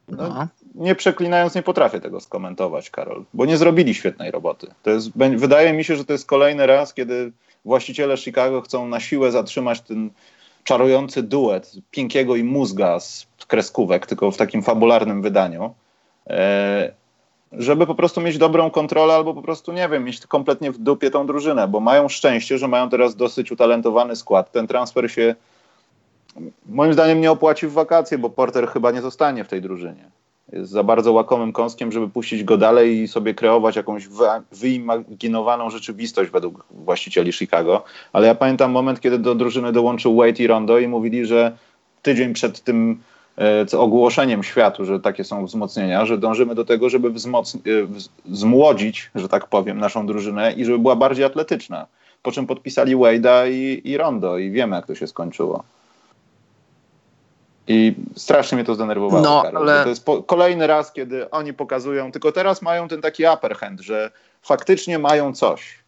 [0.08, 0.48] No.
[0.76, 4.68] nie przeklinając, nie potrafię tego skomentować, Karol, bo nie zrobili świetnej roboty.
[4.84, 7.32] To jest, wydaje mi się, że to jest kolejny raz, kiedy
[7.68, 10.10] właściciele Chicago chcą na siłę zatrzymać ten
[10.64, 15.74] czarujący duet Pinkiego i Mózga z kreskówek, tylko w takim fabularnym wydaniu,
[16.28, 16.92] e,
[17.52, 21.12] żeby po prostu mieć dobrą kontrolę albo po prostu, nie wiem, mieć kompletnie w dupie
[21.12, 24.52] tą drużynę, bo mają szczęście, że mają teraz dosyć utalentowany skład.
[24.52, 25.36] Ten transfer się
[26.66, 30.10] moim zdaniem nie opłaci w wakacje, bo Porter chyba nie zostanie w tej drużynie.
[30.54, 34.08] Jest za bardzo łakomym kąskiem, żeby puścić go dalej i sobie kreować jakąś
[34.52, 37.84] wyimaginowaną rzeczywistość według właścicieli Chicago.
[38.14, 41.58] Ale ja pamiętam moment, kiedy do drużyny dołączył Wade i Rondo i mówili, że
[42.02, 43.02] tydzień przed tym
[43.38, 47.12] e, ogłoszeniem światu, że takie są wzmocnienia, że dążymy do tego, żeby e,
[48.32, 51.88] zmłodzić, że tak powiem, naszą drużynę i żeby była bardziej atletyczna.
[52.24, 55.64] Po czym podpisali Wade'a i, i Rondo i wiemy, jak to się skończyło.
[57.68, 59.24] I strasznie mnie to zdenerwowało.
[59.24, 59.84] No, Karol, ale...
[59.84, 63.82] To jest po, kolejny raz, kiedy oni pokazują, tylko teraz mają ten taki upper hand,
[63.82, 65.84] że faktycznie mają coś.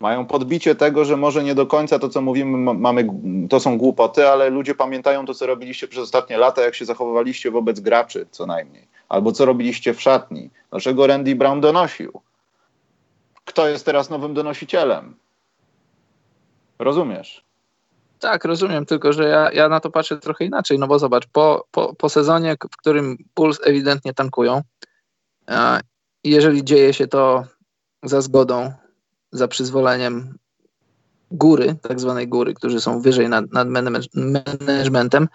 [0.00, 3.08] Mają podbicie tego, że może nie do końca to, co mówimy, mamy,
[3.50, 7.50] to są głupoty, ale ludzie pamiętają to, co robiliście przez ostatnie lata, jak się zachowywaliście
[7.50, 8.88] wobec graczy, co najmniej.
[9.08, 10.50] Albo co robiliście w szatni.
[10.70, 12.20] Dlaczego Randy Brown donosił?
[13.44, 15.16] Kto jest teraz nowym donosicielem?
[16.78, 17.43] Rozumiesz?
[18.24, 21.66] Tak, rozumiem, tylko że ja, ja na to patrzę trochę inaczej, no bo zobacz, po,
[21.70, 24.62] po, po sezonie, w którym Bulls ewidentnie tankują,
[26.24, 27.44] jeżeli dzieje się to
[28.02, 28.72] za zgodą,
[29.32, 30.38] za przyzwoleniem
[31.30, 35.28] góry, tak zwanej góry, którzy są wyżej nad, nad managementem,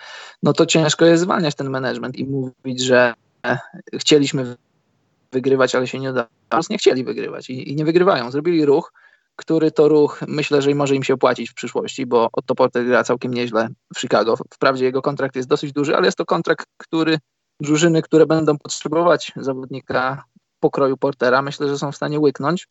[0.44, 3.14] no to ciężko jest zwalniać ten management i mówić, że
[3.94, 4.56] chcieliśmy
[5.32, 6.28] wygrywać, ale się nie udało.
[6.70, 8.32] Nie chcieli wygrywać i, i nie wygrywają.
[8.32, 8.94] Zrobili ruch,
[9.40, 13.04] który to ruch myślę, że może im się opłacić w przyszłości, bo Otto Porter gra
[13.04, 14.36] całkiem nieźle w Chicago.
[14.54, 17.18] Wprawdzie jego kontrakt jest dosyć duży, ale jest to kontrakt, który
[17.60, 20.24] drużyny, które będą potrzebować zawodnika
[20.60, 22.68] pokroju Portera, myślę, że są w stanie łyknąć.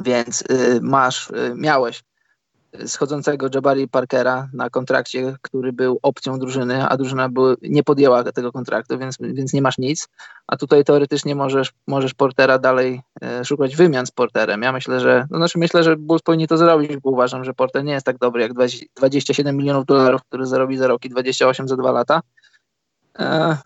[0.00, 2.02] Więc y, masz, y, miałeś
[2.86, 8.52] schodzącego Jabari Parkera na kontrakcie, który był opcją drużyny, a drużyna był, nie podjęła tego
[8.52, 10.08] kontraktu, więc, więc nie masz nic.
[10.46, 14.62] A tutaj teoretycznie możesz, możesz Portera dalej e, szukać wymian z Porterem.
[14.62, 17.84] Ja myślę, że no znaczy myślę, że Bulls powinni to zrobić, bo uważam, że Porter
[17.84, 21.68] nie jest tak dobry jak 20, 27 milionów dolarów, który zarobi za rok i 28
[21.68, 22.22] za dwa lata.
[23.18, 23.56] E,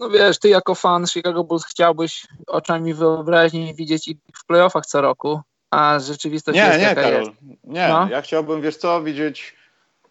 [0.00, 5.00] no wiesz, ty jako fan Chicago Bulls chciałbyś oczami wyobraźni widzieć ich w playoffach co
[5.00, 7.20] roku, a rzeczywistość nie, jest nie, jaka Karol.
[7.20, 7.32] jest.
[7.64, 8.08] Nie, no?
[8.10, 9.54] ja chciałbym, wiesz co, widzieć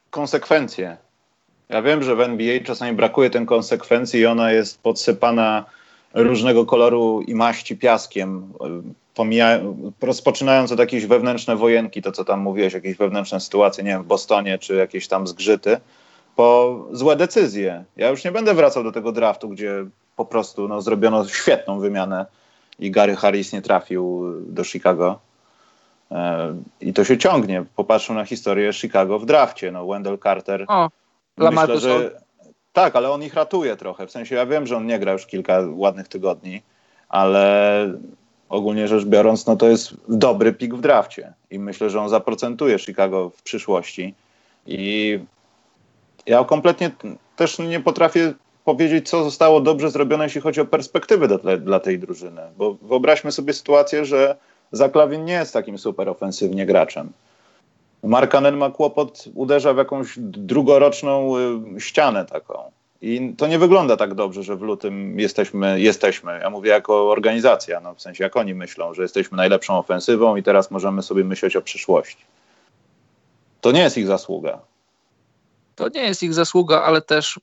[0.09, 0.97] konsekwencje.
[1.69, 5.65] Ja wiem, że w NBA czasami brakuje tej konsekwencji i ona jest podsypana
[6.13, 8.53] różnego koloru i maści piaskiem,
[9.15, 9.59] pomija,
[10.01, 14.07] rozpoczynając od jakiejś wewnętrzne wojenki, to co tam mówiłeś, jakieś wewnętrzne sytuacje, nie wiem, w
[14.07, 15.77] Bostonie, czy jakieś tam zgrzyty,
[16.35, 17.83] po złe decyzje.
[17.97, 22.25] Ja już nie będę wracał do tego draftu, gdzie po prostu no, zrobiono świetną wymianę
[22.79, 25.19] i Gary Harris nie trafił do Chicago.
[26.11, 27.63] E, I to się ciągnie.
[27.75, 29.71] Popatrzmy na historię Chicago w drafcie.
[29.71, 30.65] No, Wendell Carter.
[30.67, 30.89] O,
[31.37, 32.21] myślę, że
[32.73, 34.07] tak, ale on ich ratuje trochę.
[34.07, 36.61] W sensie ja wiem, że on nie gra już kilka ładnych tygodni,
[37.09, 37.93] ale
[38.49, 41.33] ogólnie rzecz biorąc, no to jest dobry pik w drafcie.
[41.51, 44.13] I myślę, że on zaprocentuje Chicago w przyszłości.
[44.67, 45.19] I
[46.25, 46.91] ja kompletnie
[47.35, 48.33] też nie potrafię
[48.65, 52.41] powiedzieć, co zostało dobrze zrobione, jeśli chodzi o perspektywy dla, dla tej drużyny.
[52.57, 54.35] Bo wyobraźmy sobie sytuację, że
[54.71, 57.11] Zaklawin nie jest takim super ofensywnie graczem.
[58.03, 62.71] Markanen ma kłopot, uderza w jakąś drugoroczną y, ścianę taką.
[63.01, 66.39] I to nie wygląda tak dobrze, że w lutym jesteśmy, jesteśmy.
[66.41, 70.43] Ja mówię jako organizacja, no w sensie jak oni myślą, że jesteśmy najlepszą ofensywą i
[70.43, 72.23] teraz możemy sobie myśleć o przyszłości.
[73.61, 74.59] To nie jest ich zasługa.
[75.75, 77.39] To nie jest ich zasługa, ale też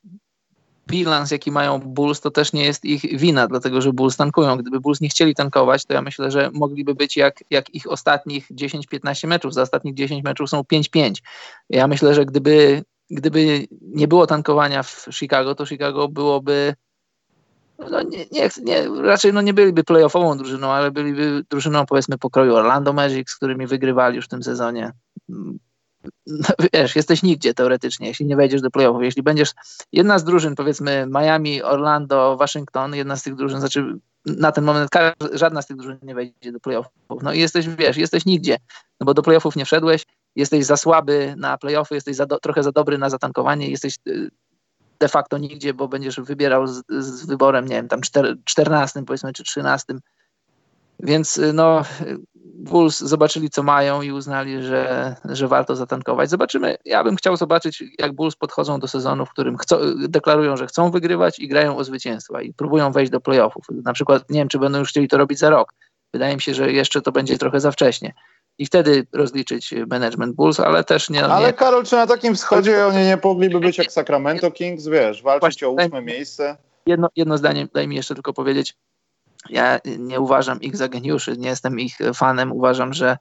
[0.88, 4.56] bilans, jaki mają Bulls, to też nie jest ich wina, dlatego że Bulls tankują.
[4.56, 8.50] Gdyby Bulls nie chcieli tankować, to ja myślę, że mogliby być jak, jak ich ostatnich
[8.50, 9.54] 10-15 meczów.
[9.54, 11.14] Za ostatnich 10 meczów są 5-5.
[11.70, 16.74] Ja myślę, że gdyby, gdyby nie było tankowania w Chicago, to Chicago byłoby
[17.90, 22.54] no nie, nie, nie, raczej no nie byliby playoffową drużyną, ale byliby drużyną powiedzmy pokroju
[22.54, 24.92] Orlando Magic, z którymi wygrywali już w tym sezonie
[26.26, 29.02] no, wiesz, jesteś nigdzie teoretycznie, jeśli nie wejdziesz do playoffów.
[29.02, 29.50] Jeśli będziesz
[29.92, 34.90] jedna z drużyn, powiedzmy Miami, Orlando, Waszyngton, jedna z tych drużyn, znaczy na ten moment
[35.32, 36.92] żadna z tych drużyn nie wejdzie do playoffów.
[37.22, 38.56] No i jesteś, wiesz, jesteś nigdzie,
[39.00, 42.62] no bo do playoffów nie wszedłeś, jesteś za słaby na playoffy, jesteś za do, trochę
[42.62, 44.30] za dobry na zatankowanie, jesteś y,
[44.98, 48.00] de facto nigdzie, bo będziesz wybierał z, z wyborem, nie wiem, tam
[48.44, 49.94] 14 powiedzmy, czy 13
[51.00, 51.82] więc y, no,
[52.66, 56.30] Bulls zobaczyli, co mają i uznali, że, że warto zatankować.
[56.30, 56.76] Zobaczymy.
[56.84, 60.90] Ja bym chciał zobaczyć, jak Bulls podchodzą do sezonu, w którym chcą, deklarują, że chcą
[60.90, 63.64] wygrywać i grają o zwycięstwa i próbują wejść do playoffów.
[63.70, 65.72] Na przykład, nie wiem, czy będą już chcieli to robić za rok.
[66.12, 68.14] Wydaje mi się, że jeszcze to będzie trochę za wcześnie.
[68.58, 71.24] I wtedy rozliczyć management Bulls, ale też nie.
[71.24, 71.52] Ale nie...
[71.52, 75.68] Karol, czy na takim wschodzie oni nie mogliby być jak Sacramento Kings, wiesz, walczyć Właśnie,
[75.68, 76.56] o ósme miejsce?
[76.86, 78.74] Jedno, jedno zdanie, daj mi jeszcze tylko powiedzieć
[79.50, 82.52] ja nie uważam ich za geniuszy, nie jestem ich fanem.
[82.52, 83.18] Uważam, że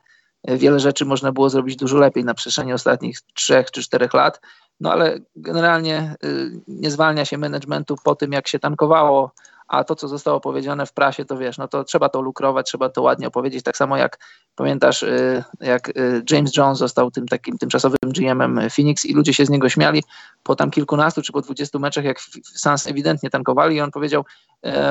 [0.47, 4.41] wiele rzeczy można było zrobić dużo lepiej na przestrzeni ostatnich trzech czy czterech lat.
[4.79, 9.31] No ale generalnie y, nie zwalnia się managementu po tym, jak się tankowało
[9.67, 12.89] a to, co zostało powiedziane w prasie, to wiesz, no to trzeba to lukrować, trzeba
[12.89, 14.19] to ładnie opowiedzieć, tak samo jak
[14.55, 19.45] pamiętasz, y, jak y, James Jones został tym takim tymczasowym GM-em Phoenix i ludzie się
[19.45, 20.03] z niego śmiali
[20.43, 24.25] po tam kilkunastu czy po dwudziestu meczach, jak Suns ewidentnie tankowali i on powiedział,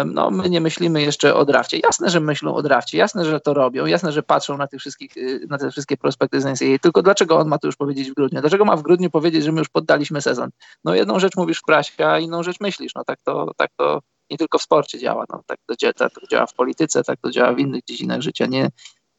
[0.07, 1.79] no my nie myślimy jeszcze o drafcie.
[1.79, 5.16] Jasne, że myślą o drafcie, jasne, że to robią, jasne, że patrzą na, tych wszystkich,
[5.16, 8.14] y, na te wszystkie prospekty z NCAA, tylko dlaczego on ma to już powiedzieć w
[8.14, 8.40] grudniu?
[8.40, 10.50] Dlaczego ma w grudniu powiedzieć, że my już poddaliśmy sezon?
[10.85, 14.00] No jedną rzecz mówisz w prasie, a inną rzecz myślisz, no tak to, tak to
[14.31, 15.24] nie tylko w sporcie działa.
[15.33, 18.46] No, tak, to, tak to działa w polityce, tak to działa w innych dziedzinach życia.
[18.46, 18.68] Nie,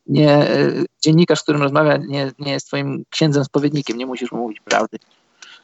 [0.08, 4.38] nie, e, dziennikarz, z którym rozmawia, nie, nie jest twoim księdzem spowiednikiem, nie musisz mu
[4.38, 4.98] mówić prawdy.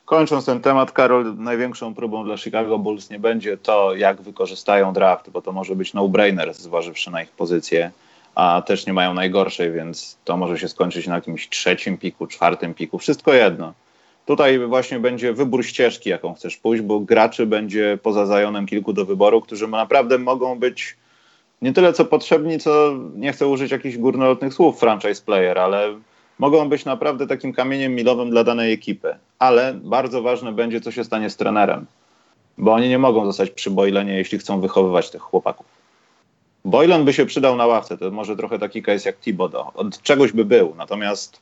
[0.06, 5.30] Kończąc ten temat, Karol, największą próbą dla Chicago Bulls nie będzie to, jak wykorzystają draft,
[5.30, 7.92] bo to może być no-brainer, zważywszy na ich pozycję,
[8.36, 12.74] a też nie mają najgorszej, więc to może się skończyć na jakimś trzecim piku, czwartym
[12.74, 13.74] piku, wszystko jedno.
[14.26, 19.06] Tutaj właśnie będzie wybór ścieżki, jaką chcesz pójść, bo graczy będzie poza Zajonem kilku do
[19.06, 20.96] wyboru, którzy naprawdę mogą być
[21.62, 26.00] nie tyle co potrzebni, co nie chcę użyć jakichś górnolotnych słów franchise player, ale
[26.39, 29.15] mogą być naprawdę takim kamieniem milowym dla danej ekipy.
[29.39, 31.86] Ale bardzo ważne będzie, co się stanie z trenerem,
[32.58, 35.65] bo oni nie mogą zostać przy Boylenie, jeśli chcą wychowywać tych chłopaków.
[36.65, 39.71] Boylan by się przydał na ławce, to może trochę taki case jak Thibodeau.
[39.74, 41.39] Od czegoś by był, natomiast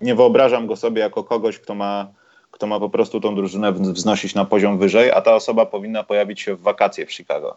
[0.00, 2.06] nie wyobrażam go sobie jako kogoś, kto ma,
[2.50, 6.40] kto ma po prostu tą drużynę wznosić na poziom wyżej, a ta osoba powinna pojawić
[6.40, 7.56] się w wakacje w Chicago.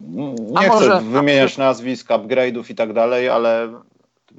[0.00, 1.00] Nie a chcę może...
[1.00, 3.68] wymieniać nazwisk, upgrade'ów i tak dalej, ale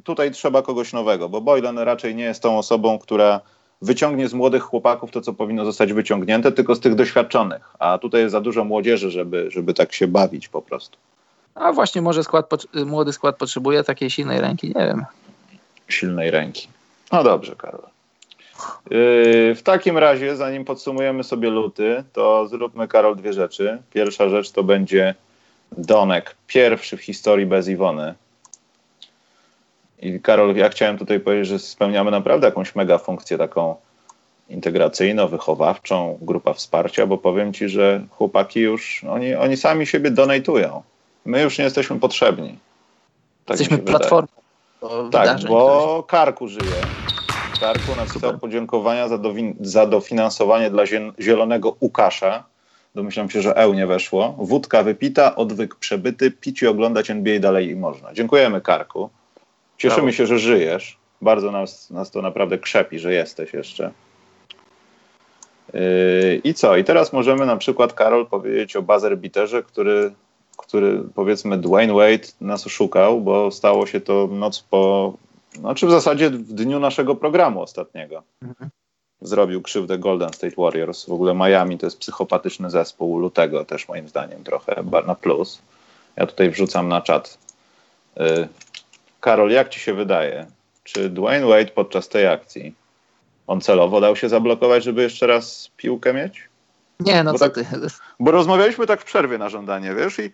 [0.03, 3.41] tutaj trzeba kogoś nowego, bo Boylan raczej nie jest tą osobą, która
[3.81, 7.75] wyciągnie z młodych chłopaków to, co powinno zostać wyciągnięte, tylko z tych doświadczonych.
[7.79, 10.97] A tutaj jest za dużo młodzieży, żeby, żeby tak się bawić po prostu.
[11.55, 12.49] A właśnie może skład,
[12.85, 15.05] młody skład potrzebuje takiej silnej ręki, nie wiem
[15.91, 16.67] silnej ręki.
[17.11, 17.81] No dobrze, Karol.
[18.89, 23.81] Yy, w takim razie, zanim podsumujemy sobie luty, to zróbmy, Karol, dwie rzeczy.
[23.93, 25.15] Pierwsza rzecz to będzie
[25.77, 28.13] Donek, pierwszy w historii bez Iwony.
[29.99, 33.75] I Karol, ja chciałem tutaj powiedzieć, że spełniamy naprawdę jakąś mega funkcję taką
[34.49, 40.83] integracyjną, wychowawczą, grupa wsparcia, bo powiem ci, że chłopaki już, oni, oni sami siebie donatują.
[41.25, 42.59] My już nie jesteśmy potrzebni.
[43.45, 44.41] Tak jesteśmy platformą
[45.11, 46.81] tak, bo Karku żyje.
[47.59, 49.19] Karku napisał podziękowania za,
[49.61, 50.83] za dofinansowanie dla
[51.19, 52.43] zielonego Łukasza.
[52.95, 54.35] Domyślam się, że eł nie weszło.
[54.37, 58.13] Wódka wypita, odwyk przebyty, pić i oglądać NBA dalej i można.
[58.13, 59.09] Dziękujemy, Karku.
[59.77, 60.11] Cieszymy Brawo.
[60.11, 60.97] się, że żyjesz.
[61.21, 63.91] Bardzo nas, nas to naprawdę krzepi, że jesteś jeszcze.
[65.73, 66.77] Yy, I co?
[66.77, 70.11] I teraz możemy na przykład, Karol, powiedzieć o buzzer biterze, który
[70.57, 75.13] który powiedzmy Dwayne Wade nas oszukał, bo stało się to noc po,
[75.59, 78.23] znaczy w zasadzie w dniu naszego programu ostatniego.
[78.41, 78.69] Mhm.
[79.21, 81.05] Zrobił krzywdę Golden State Warriors.
[81.05, 85.61] W ogóle Miami to jest psychopatyczny zespół lutego też moim zdaniem trochę na plus.
[86.15, 87.37] Ja tutaj wrzucam na czat.
[88.17, 88.47] Y,
[89.19, 90.47] Karol, jak ci się wydaje?
[90.83, 92.75] czy Dwayne Wade podczas tej akcji,
[93.47, 96.49] on celowo dał się zablokować, żeby jeszcze raz piłkę mieć?
[96.99, 97.65] Nie, no bo co tak, ty.
[98.19, 100.31] Bo rozmawialiśmy tak w przerwie na żądanie, wiesz, i,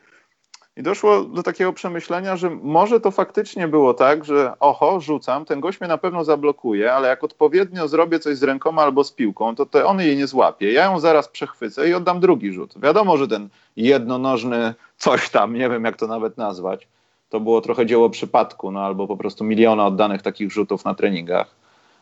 [0.78, 5.59] i doszło do takiego przemyślenia, że może to faktycznie było tak, że oho, rzucam, ten
[5.59, 9.55] gość mnie na pewno zablokuje, ale jak odpowiednio zrobię coś z rękoma albo z piłką,
[9.55, 10.71] to te on jej nie złapie.
[10.71, 12.73] Ja ją zaraz przechwycę i oddam drugi rzut.
[12.82, 16.88] Wiadomo, że ten jednonożny coś tam, nie wiem jak to nawet nazwać,
[17.30, 21.55] to było trochę dzieło przypadku, no albo po prostu miliona oddanych takich rzutów na treningach.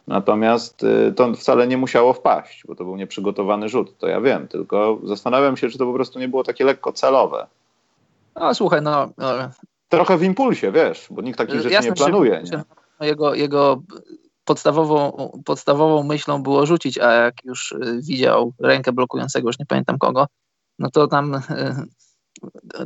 [0.08, 4.48] Natomiast y, to wcale nie musiało wpaść, bo to był nieprzygotowany rzut, to ja wiem,
[4.48, 7.48] tylko zastanawiam się, czy to po prostu nie było takie lekko celowe.
[8.36, 9.10] No słuchaj, no...
[9.18, 9.34] no
[9.90, 12.44] Trochę w impulsie, wiesz, bo nikt takich rzeczy nie planuje.
[12.52, 13.08] Nie?
[13.08, 13.82] Jego, jego
[14.46, 19.98] podstawową, podstawową myślą było rzucić, a jak już y, widział rękę blokującego, już nie pamiętam
[19.98, 20.28] kogo,
[20.80, 21.42] no to tam y,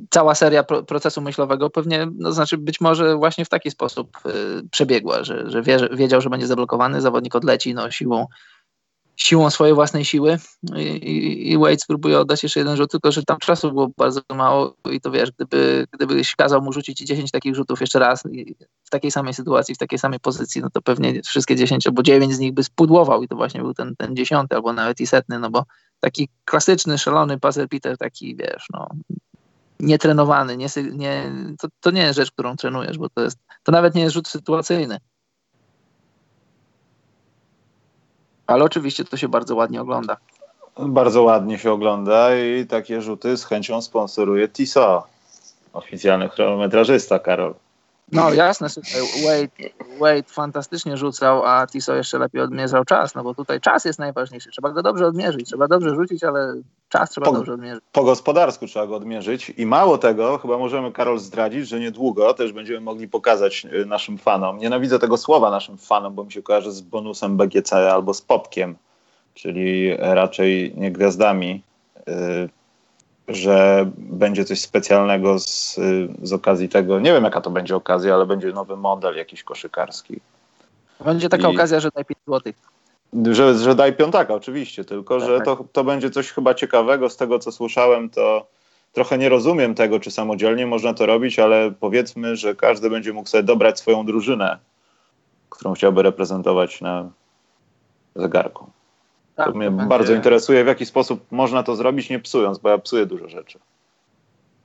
[0.10, 5.24] cała seria procesu myślowego pewnie, no znaczy być może właśnie w taki sposób y, przebiegła,
[5.24, 8.28] że, że wie, wiedział, że będzie zablokowany, zawodnik odleci no, siłą,
[9.20, 10.38] siłą swojej własnej siły
[10.76, 14.76] i, i, Wade spróbuje oddać jeszcze jeden rzut, tylko że tam czasu było bardzo mało
[14.91, 18.24] i to wiesz, gdyby, gdybyś kazał mu rzucić 10 takich rzutów jeszcze raz
[18.84, 22.34] w takiej samej sytuacji, w takiej samej pozycji, no to pewnie wszystkie 10 albo 9
[22.34, 25.39] z nich by spudłował i to właśnie był ten, ten dziesiąty albo nawet i setny,
[25.39, 25.63] no bo
[25.99, 28.89] taki klasyczny, szalony Puzzle Peter, taki wiesz, no
[29.80, 33.95] nietrenowany, nie, nie, to, to nie jest rzecz, którą trenujesz, bo to jest, to nawet
[33.95, 34.97] nie jest rzut sytuacyjny.
[38.50, 40.18] Ale oczywiście to się bardzo ładnie ogląda.
[40.80, 45.08] Bardzo ładnie się ogląda i takie rzuty z chęcią sponsoruje TISO,
[45.74, 47.54] oficjalny chronometrażysta Karol.
[48.12, 53.36] No jasne, słuchaj, Wade, Wade fantastycznie rzucał, a Tiso jeszcze lepiej odmierzał czas, no bo
[53.36, 54.49] tutaj czas jest najważniejszy.
[54.51, 56.53] Trzeba go dobrze odmierzyć, trzeba dobrze rzucić, ale
[56.89, 57.84] czas trzeba po, dobrze odmierzyć.
[57.91, 62.53] Po gospodarsku trzeba go odmierzyć i mało tego, chyba możemy Karol zdradzić, że niedługo też
[62.53, 64.57] będziemy mogli pokazać y, naszym fanom.
[64.57, 68.76] Nienawidzę tego słowa naszym fanom, bo mi się kojarzy z bonusem BGC albo z popkiem,
[69.34, 71.64] czyli raczej nie gwiazdami.
[72.07, 72.49] Yy,
[73.30, 75.80] że będzie coś specjalnego z,
[76.24, 77.00] z okazji tego.
[77.00, 80.20] Nie wiem, jaka to będzie okazja, ale będzie nowy model jakiś koszykarski.
[81.06, 82.56] Będzie taka I, okazja, że daj 5 złotych.
[83.32, 85.46] Że, że daj piątaka, oczywiście, tylko tak, że tak.
[85.46, 87.10] To, to będzie coś chyba ciekawego.
[87.10, 88.48] Z tego, co słyszałem, to
[88.94, 93.30] trochę nie rozumiem tego, czy samodzielnie można to robić, ale powiedzmy, że każdy będzie mógł
[93.30, 94.58] sobie dobrać swoją drużynę,
[95.50, 97.10] którą chciałby reprezentować na
[98.16, 98.70] zegarku.
[99.40, 100.16] Tak, to mnie to bardzo będzie...
[100.16, 103.60] interesuje, w jaki sposób można to zrobić, nie psując, bo ja psuję dużo rzeczy.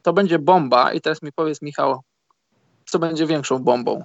[0.02, 2.00] To będzie bomba i teraz mi powiedz, Michał,
[2.86, 4.04] co będzie większą bombą?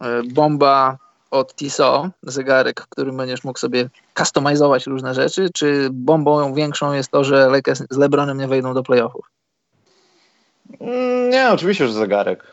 [0.00, 0.98] E, bomba
[1.30, 7.10] od Tissot, zegarek, w którym będziesz mógł sobie kustomizować różne rzeczy, czy bombą większą jest
[7.10, 9.30] to, że Lakers z LeBronem nie wejdą do playoffów?
[10.80, 12.44] Mm, nie, oczywiście, że zegarek.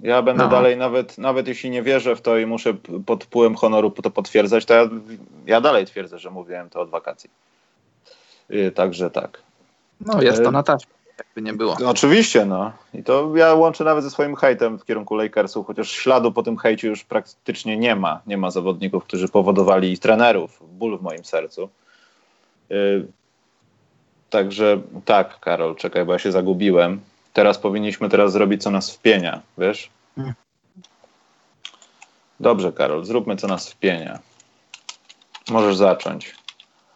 [0.00, 0.50] Ja będę no.
[0.50, 2.74] dalej, nawet, nawet jeśli nie wierzę w to i muszę
[3.06, 4.88] pod wpływem honoru to potwierdzać, to ja,
[5.46, 7.30] ja dalej twierdzę, że mówiłem to od wakacji.
[8.48, 9.42] Yy, także tak.
[10.00, 11.76] No jest to y, na taśmie, jakby nie było.
[11.86, 12.72] Oczywiście, no.
[12.94, 16.56] I to ja łączę nawet ze swoim hejtem w kierunku Lakersów, chociaż śladu po tym
[16.56, 18.20] hejcie już praktycznie nie ma.
[18.26, 20.62] Nie ma zawodników, którzy powodowali trenerów.
[20.72, 21.68] Ból w moim sercu.
[22.70, 23.06] Yy,
[24.30, 27.00] także tak, Karol, czekaj, bo ja się zagubiłem
[27.34, 29.90] teraz powinniśmy teraz zrobić, co nas wpienia, wiesz?
[30.16, 30.34] Hmm.
[32.40, 34.18] Dobrze, Karol, zróbmy, co nas wpienia.
[35.50, 36.34] Możesz zacząć.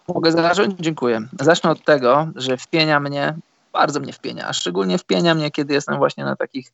[0.09, 0.75] Mogę zacząć?
[0.81, 1.29] Dziękuję.
[1.41, 3.35] Zacznę od tego, że wpienia mnie,
[3.73, 6.73] bardzo mnie wpienia, a szczególnie wpienia mnie, kiedy jestem właśnie na takich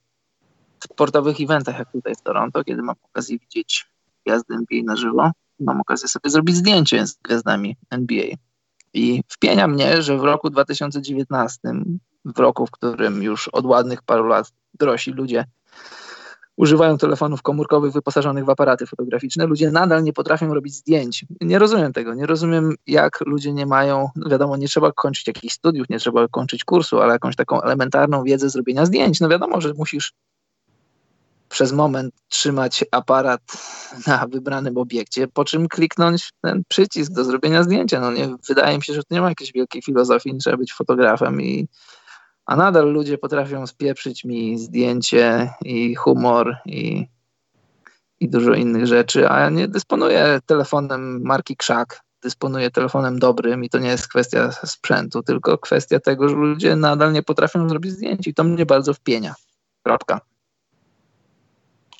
[0.84, 3.86] sportowych eventach, jak tutaj w Toronto, kiedy mam okazję widzieć
[4.26, 5.30] gwiazdy NBA na żywo.
[5.60, 8.26] Mam okazję sobie zrobić zdjęcie z gwiazdami NBA.
[8.94, 11.60] I wpienia mnie, że w roku 2019
[12.24, 15.44] w roku, w którym już od ładnych paru lat dorośli ludzie
[16.56, 21.24] używają telefonów komórkowych wyposażonych w aparaty fotograficzne, ludzie nadal nie potrafią robić zdjęć.
[21.40, 22.14] Nie rozumiem tego.
[22.14, 26.28] Nie rozumiem, jak ludzie nie mają, no wiadomo, nie trzeba kończyć jakichś studiów, nie trzeba
[26.28, 29.20] kończyć kursu, ale jakąś taką elementarną wiedzę zrobienia zdjęć.
[29.20, 30.12] No wiadomo, że musisz
[31.48, 33.40] przez moment trzymać aparat
[34.06, 38.00] na wybranym obiekcie, po czym kliknąć ten przycisk do zrobienia zdjęcia.
[38.00, 40.72] No nie, wydaje mi się, że to nie ma jakiejś wielkiej filozofii, nie trzeba być
[40.72, 41.68] fotografem i
[42.46, 47.06] a nadal ludzie potrafią spieprzyć mi zdjęcie i humor i,
[48.20, 53.70] i dużo innych rzeczy, a ja nie dysponuję telefonem marki Krzak, dysponuję telefonem dobrym i
[53.70, 58.26] to nie jest kwestia sprzętu, tylko kwestia tego, że ludzie nadal nie potrafią zrobić zdjęć
[58.26, 59.34] i to mnie bardzo wpienia.
[59.82, 60.20] Kropka.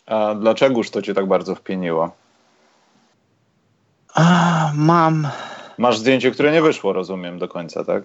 [0.07, 2.11] A dlaczegoż to cię tak bardzo wpieniło?
[4.15, 5.29] A, mam.
[5.79, 8.03] Masz zdjęcie, które nie wyszło, rozumiem, do końca, tak?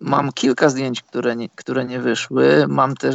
[0.00, 2.66] Mam kilka zdjęć, które nie, które nie wyszły.
[2.68, 3.14] Mam też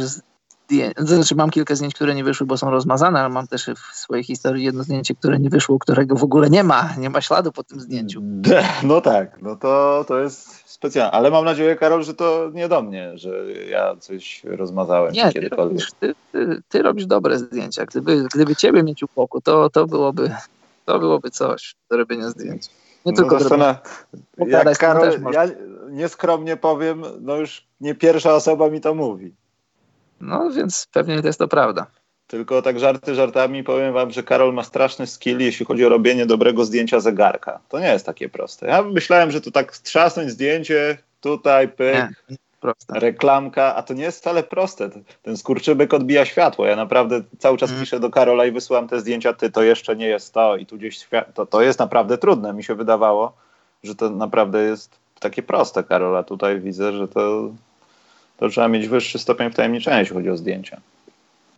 [0.66, 3.96] zdjęć, znaczy mam kilka zdjęć, które nie wyszły, bo są rozmazane, ale mam też w
[3.96, 7.52] swojej historii jedno zdjęcie, które nie wyszło, którego w ogóle nie ma, nie ma śladu
[7.52, 8.22] po tym zdjęciu.
[8.82, 12.82] No tak, no to, to jest specjalne, ale mam nadzieję, Karol, że to nie do
[12.82, 15.86] mnie, że ja coś rozmazałem nie, kiedykolwiek.
[16.00, 20.34] Ty, ty, ty, robisz dobre zdjęcia, gdyby, gdyby ciebie mieć u boku, to, to, byłoby,
[20.84, 22.66] to byłoby coś do robienia zdjęć.
[23.06, 23.78] Nie no tylko zastana...
[24.46, 25.46] Jak Karol, ja
[25.90, 29.34] nieskromnie powiem, no już nie pierwsza osoba mi to mówi.
[30.20, 31.86] No więc pewnie to jest to prawda.
[32.26, 36.26] Tylko tak żarty żartami powiem wam, że Karol ma straszny skill, jeśli chodzi o robienie
[36.26, 37.60] dobrego zdjęcia zegarka.
[37.68, 38.66] To nie jest takie proste.
[38.66, 41.96] Ja myślałem, że to tak trzasnąć zdjęcie, tutaj pyk,
[42.30, 42.36] nie,
[42.88, 44.90] reklamka, a to nie jest wcale proste.
[45.22, 46.66] Ten skurczybyk odbija światło.
[46.66, 47.82] Ja naprawdę cały czas mm.
[47.82, 50.76] piszę do Karola i wysyłam te zdjęcia, ty, to jeszcze nie jest to i tu
[50.76, 51.34] gdzieś świat...
[51.34, 52.52] to, to jest naprawdę trudne.
[52.52, 53.32] Mi się wydawało,
[53.82, 56.22] że to naprawdę jest takie proste, Karola.
[56.22, 57.50] Tutaj widzę, że to
[58.36, 60.80] to trzeba mieć wyższy stopień wtajemniczenia, jeśli chodzi o zdjęcia.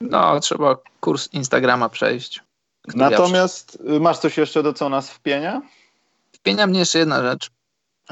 [0.00, 2.40] No, trzeba kurs Instagrama przejść.
[2.94, 4.00] Natomiast ja...
[4.00, 5.62] masz coś jeszcze, do co nas wpienia?
[6.32, 7.50] Wpienia mnie jeszcze jedna rzecz.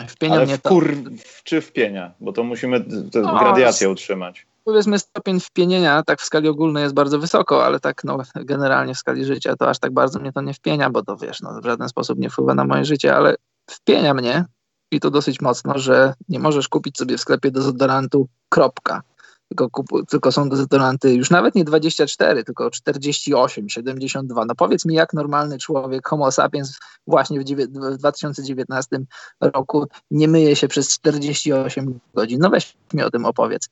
[0.09, 0.69] Wpienia Ale mnie to...
[0.69, 0.97] Kur...
[1.45, 2.13] Czy wpienia?
[2.21, 2.81] Bo to musimy
[3.13, 4.47] tę no, gradiację utrzymać.
[4.65, 8.99] Powiedzmy stopień wpienienia tak w skali ogólnej jest bardzo wysoko, ale tak no, generalnie w
[8.99, 11.65] skali życia to aż tak bardzo mnie to nie wpienia, bo to wiesz, no, w
[11.65, 13.35] żaden sposób nie wpływa na moje życie, ale
[13.71, 14.45] wpienia mnie
[14.91, 19.03] i to dosyć mocno, że nie możesz kupić sobie w sklepie dezodorantu kropka.
[19.49, 24.45] Tylko, kupu, tylko są dezodoranty już nawet nie 24, tylko 48, 72.
[24.45, 28.99] No powiedz mi, jak normalny człowiek, homo sapiens właśnie w, w 2019
[29.41, 32.41] roku nie myje się przez 48 godzin.
[32.41, 33.69] No weź mi o tym opowiedz.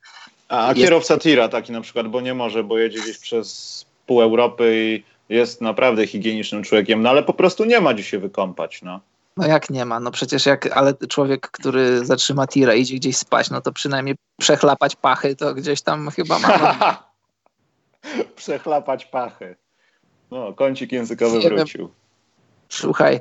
[0.49, 4.23] A, a kierowca tira taki na przykład, bo nie może, bo jedzie gdzieś przez pół
[4.23, 5.05] Europy i
[5.35, 9.01] jest naprawdę higienicznym człowiekiem, no ale po prostu nie ma gdzie się wykąpać, no.
[9.37, 10.01] No jak nie ma?
[10.01, 14.17] No przecież jak, ale człowiek, który zatrzyma tira i idzie gdzieś spać, no to przynajmniej
[14.41, 17.05] przechlapać pachy to gdzieś tam chyba ma.
[18.37, 19.57] przechlapać pachy.
[20.31, 21.87] No, kącik językowy nie wrócił.
[21.87, 21.97] Wiem.
[22.69, 23.21] Słuchaj,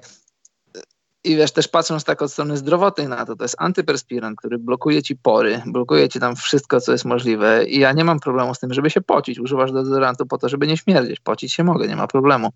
[1.24, 5.04] i wiesz, też patrząc tak od strony zdrowotnej na to, to jest antyperspirant, który blokuje
[5.04, 8.60] ci pory, blokuje ci tam wszystko, co jest możliwe i ja nie mam problemu z
[8.60, 9.40] tym, żeby się pocić.
[9.40, 11.20] Używasz dezodorantu po to, żeby nie śmierdzieć.
[11.20, 12.50] Pocić się mogę, nie ma problemu.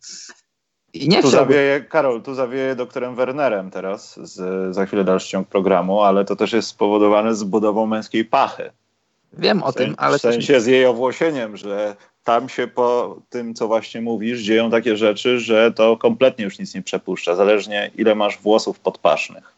[1.03, 5.47] I nie tu zawieje, Karol, tu zawieje doktorem Wernerem teraz, z, za chwilę dalszy ciąg
[5.47, 8.71] programu, ale to też jest spowodowane z budową męskiej pachy.
[9.33, 10.17] Wiem o tym, ale...
[10.17, 10.63] W sensie też...
[10.63, 15.71] z jej owłosieniem, że tam się po tym, co właśnie mówisz, dzieją takie rzeczy, że
[15.71, 19.57] to kompletnie już nic nie przepuszcza, zależnie ile masz włosów podpasznych.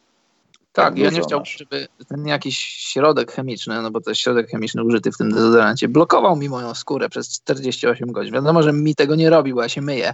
[0.73, 4.49] Tak, tak ja nie chciałbym, żeby ten jakiś środek chemiczny, no bo to jest środek
[4.49, 8.33] chemiczny użyty w tym dezodorancie, blokował mi moją skórę przez 48 godzin.
[8.33, 10.13] Wiadomo, że mi tego nie robi, bo ja się myję,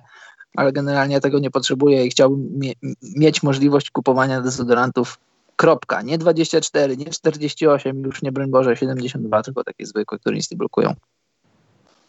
[0.56, 2.74] ale generalnie tego nie potrzebuję i chciałbym mie
[3.16, 5.20] mieć możliwość kupowania dezodorantów
[5.56, 10.52] kropka, nie 24, nie 48, już nie broń Boże 72, tylko takie zwykłe, które nic
[10.52, 10.94] nie blokują.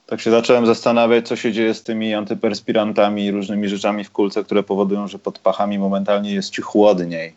[0.06, 4.44] Tak się zacząłem zastanawiać, co się dzieje z tymi antyperspirantami i różnymi rzeczami w kulce,
[4.44, 7.34] które powodują, że pod pachami momentalnie jest ci chłodniej.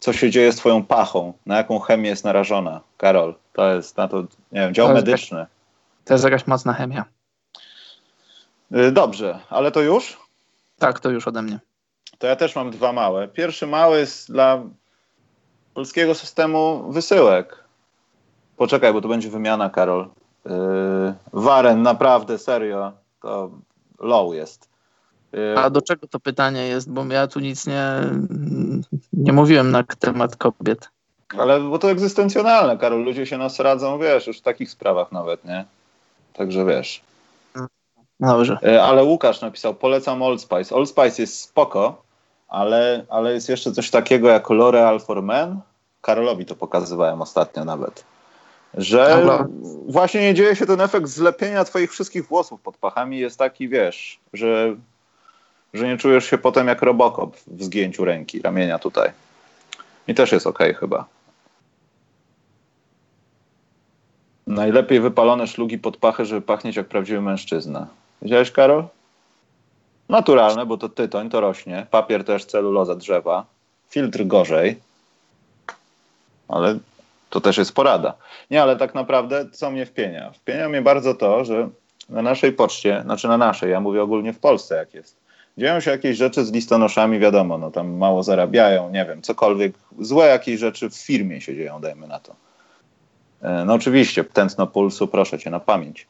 [0.00, 1.32] Co się dzieje z twoją pachą?
[1.46, 2.80] Na jaką chemię jest narażona?
[2.96, 4.20] Karol, to jest na to,
[4.52, 5.38] nie wiem, dział to medyczny.
[5.38, 5.52] Jakaś,
[6.04, 7.04] to jest jakaś mocna chemia.
[8.76, 10.21] Y, dobrze, ale to już?
[10.82, 11.58] Tak, to już ode mnie.
[12.18, 13.28] To ja też mam dwa małe.
[13.28, 14.62] Pierwszy mały jest dla
[15.74, 17.64] polskiego systemu wysyłek.
[18.56, 20.08] Poczekaj, bo to będzie wymiana, Karol.
[20.44, 20.52] Yy,
[21.32, 23.50] Waren, naprawdę, serio, to
[23.98, 24.68] low jest.
[25.32, 26.90] Yy, A do czego to pytanie jest?
[26.90, 27.84] Bo ja tu nic nie,
[29.12, 30.88] nie mówiłem na temat kobiet.
[31.38, 33.04] Ale bo to egzystencjonalne, Karol.
[33.04, 35.64] Ludzie się nas radzą, wiesz, już w takich sprawach nawet, nie?
[36.32, 37.02] Także wiesz.
[38.22, 38.58] Dobrze.
[38.62, 40.74] E, ale Łukasz napisał, polecam Old Spice.
[40.74, 42.02] Old Spice jest spoko,
[42.48, 45.60] ale, ale jest jeszcze coś takiego jak L'Oreal for Men.
[46.00, 48.04] Karolowi to pokazywałem ostatnio nawet.
[48.74, 49.26] Że
[49.88, 53.18] właśnie nie dzieje się ten efekt zlepienia twoich wszystkich włosów pod pachami.
[53.18, 54.76] Jest taki, wiesz, że,
[55.74, 59.10] że nie czujesz się potem jak robokop w zgięciu ręki, ramienia tutaj.
[60.08, 61.04] I też jest ok chyba.
[64.46, 67.86] Najlepiej wypalone szlugi pod pachy, żeby pachnieć jak prawdziwy mężczyzna.
[68.22, 68.84] Widziałeś, Karol?
[70.08, 71.86] Naturalne, bo to tytoń, to rośnie.
[71.90, 73.46] Papier też, celuloza, drzewa.
[73.90, 74.80] Filtr gorzej.
[76.48, 76.78] Ale
[77.30, 78.14] to też jest porada.
[78.50, 80.30] Nie, ale tak naprawdę co mnie wpienia?
[80.30, 81.68] Wpienia mnie bardzo to, że
[82.08, 85.16] na naszej poczcie, znaczy na naszej, ja mówię ogólnie w Polsce jak jest,
[85.58, 90.26] dzieją się jakieś rzeczy z listonoszami, wiadomo, no tam mało zarabiają, nie wiem, cokolwiek, złe
[90.26, 92.34] jakieś rzeczy w firmie się dzieją, dajmy na to.
[93.42, 96.06] E, no oczywiście, tętno pulsu, proszę cię, na pamięć.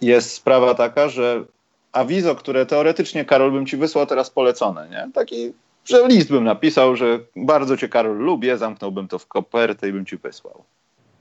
[0.00, 1.44] Jest sprawa taka, że
[1.92, 5.10] awizo, które teoretycznie Karol bym ci wysłał teraz polecone, nie?
[5.14, 5.52] Taki,
[5.84, 10.06] że list bym napisał, że bardzo cię Karol lubię, zamknąłbym to w kopertę i bym
[10.06, 10.64] ci wysłał.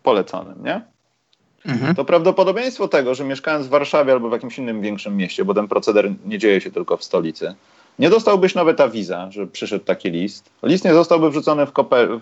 [0.03, 0.82] Poleconym, nie?
[1.65, 1.95] mhm.
[1.95, 5.67] to prawdopodobieństwo tego, że mieszkając w Warszawie albo w jakimś innym większym mieście, bo ten
[5.67, 7.55] proceder nie dzieje się tylko w stolicy,
[7.99, 10.49] nie dostałbyś nawet awiza, że przyszedł taki list.
[10.63, 11.71] List nie zostałby wrzucony w,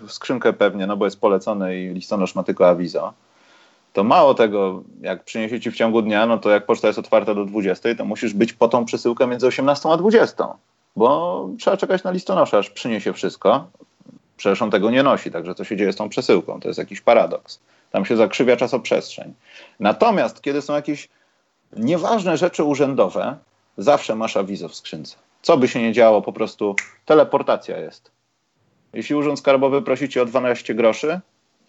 [0.07, 3.13] w skrzynkę pewnie, no bo jest polecony i listonosz ma tylko awizo.
[3.97, 7.35] To mało tego, jak przyniesie ci w ciągu dnia, no to jak poczta jest otwarta
[7.35, 10.47] do 20, to musisz być po tą przesyłkę między 18 a 20,
[10.95, 13.67] bo trzeba czekać na listonosza, aż przyniesie wszystko.
[14.37, 16.59] Przecież on tego nie nosi, także co się dzieje z tą przesyłką?
[16.59, 17.59] To jest jakiś paradoks.
[17.91, 19.33] Tam się zakrzywia czasoprzestrzeń.
[19.79, 21.09] Natomiast kiedy są jakieś
[21.77, 23.37] nieważne rzeczy urzędowe,
[23.77, 25.15] zawsze masz awizo w skrzynce.
[25.41, 26.75] Co by się nie działo, po prostu
[27.05, 28.11] teleportacja jest.
[28.93, 31.19] Jeśli Urząd Skarbowy prosi cię o 12 groszy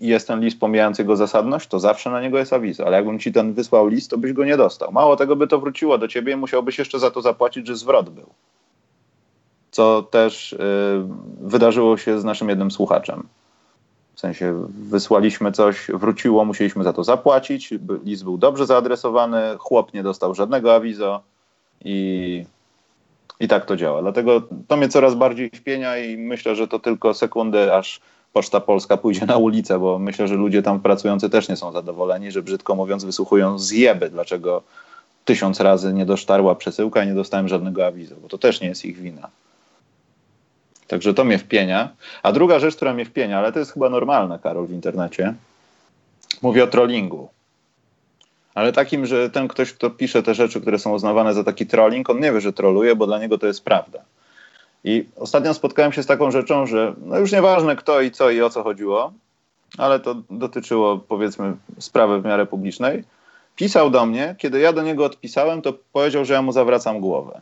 [0.00, 2.86] i jest ten list pomijający jego zasadność, to zawsze na niego jest awizo.
[2.86, 4.92] Ale jakbym ci ten wysłał list, to byś go nie dostał.
[4.92, 8.26] Mało tego by to wróciło do ciebie musiałbyś jeszcze za to zapłacić, że zwrot był.
[9.70, 11.04] Co też yy,
[11.40, 13.28] wydarzyło się z naszym jednym słuchaczem.
[14.14, 17.74] W sensie wysłaliśmy coś, wróciło, musieliśmy za to zapłacić.
[18.04, 21.22] List był dobrze zaadresowany, chłop nie dostał żadnego awizo
[21.84, 22.44] i
[23.40, 24.02] i tak to działa.
[24.02, 28.00] Dlatego to mnie coraz bardziej wpienia i myślę, że to tylko sekundy, aż
[28.32, 32.30] Poczta Polska pójdzie na ulicę, bo myślę, że ludzie tam pracujący też nie są zadowoleni,
[32.30, 34.62] że brzydko mówiąc wysłuchują zjeby, dlaczego
[35.24, 38.84] tysiąc razy nie dosztarła przesyłka i nie dostałem żadnego awizu, bo to też nie jest
[38.84, 39.28] ich wina.
[40.86, 41.88] Także to mnie wpienia.
[42.22, 45.34] A druga rzecz, która mnie wpienia, ale to jest chyba normalne, Karol, w internecie,
[46.42, 47.28] mówię o trollingu
[48.58, 52.10] ale takim, że ten ktoś, kto pisze te rzeczy, które są uznawane za taki trolling,
[52.10, 53.98] on nie wie, że troluje, bo dla niego to jest prawda.
[54.84, 58.42] I ostatnio spotkałem się z taką rzeczą, że no już nieważne kto i co i
[58.42, 59.12] o co chodziło,
[59.78, 63.04] ale to dotyczyło powiedzmy sprawy w miarę publicznej.
[63.56, 67.40] Pisał do mnie, kiedy ja do niego odpisałem, to powiedział, że ja mu zawracam głowę.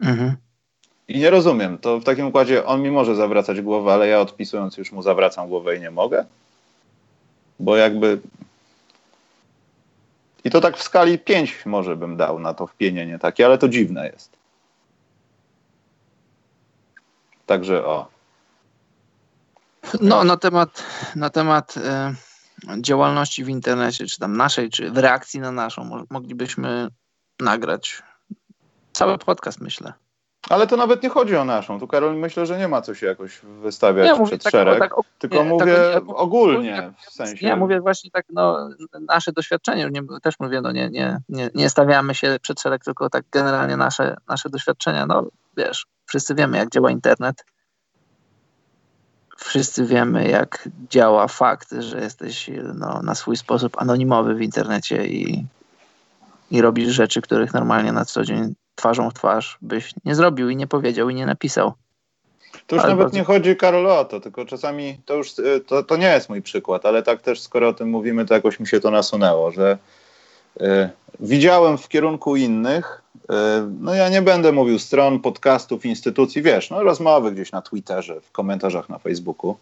[0.00, 0.36] Mhm.
[1.08, 4.76] I nie rozumiem, to w takim układzie on mi może zawracać głowę, ale ja odpisując
[4.76, 6.24] już mu zawracam głowę i nie mogę?
[7.60, 8.18] Bo jakby
[10.44, 13.68] i to tak w skali 5 może bym dał na to wpienienie takie, ale to
[13.68, 14.43] dziwne jest.
[17.46, 18.08] Także o.
[20.00, 20.84] No, na temat,
[21.16, 22.14] na temat e,
[22.80, 26.88] działalności w internecie, czy tam naszej, czy w reakcji na naszą, moglibyśmy
[27.40, 28.02] nagrać
[28.92, 29.92] cały podcast, myślę.
[30.50, 31.80] Ale to nawet nie chodzi o naszą.
[31.80, 34.78] Tu Karol myślę, że nie ma co się jakoś wystawiać przed tak, szereg.
[34.78, 37.46] Tak, tylko nie, mówię tak, ogólnie w sensie.
[37.46, 38.68] Ja mówię właśnie tak, no,
[39.08, 43.10] nasze doświadczenie, nie, też mówię, no nie, nie, nie, nie stawiamy się przed szereg, tylko
[43.10, 45.06] tak generalnie nasze, nasze doświadczenia.
[45.06, 45.26] No
[45.56, 47.44] wiesz, wszyscy wiemy, jak działa internet.
[49.38, 55.46] Wszyscy wiemy, jak działa fakt, że jesteś no, na swój sposób anonimowy w internecie i,
[56.50, 60.56] i robisz rzeczy, których normalnie na co dzień twarzą w twarz byś nie zrobił i
[60.56, 61.72] nie powiedział i nie napisał.
[62.66, 63.18] To już ale nawet bardzo...
[63.18, 66.42] nie chodzi, Karol, o to, tylko czasami to już y, to, to nie jest mój
[66.42, 69.78] przykład, ale tak też skoro o tym mówimy, to jakoś mi się to nasunęło, że
[71.20, 73.26] widziałem w kierunku innych, y,
[73.80, 78.32] no ja nie będę mówił stron, podcastów, instytucji, wiesz, no rozmowy gdzieś na Twitterze, w
[78.32, 79.56] komentarzach na Facebooku,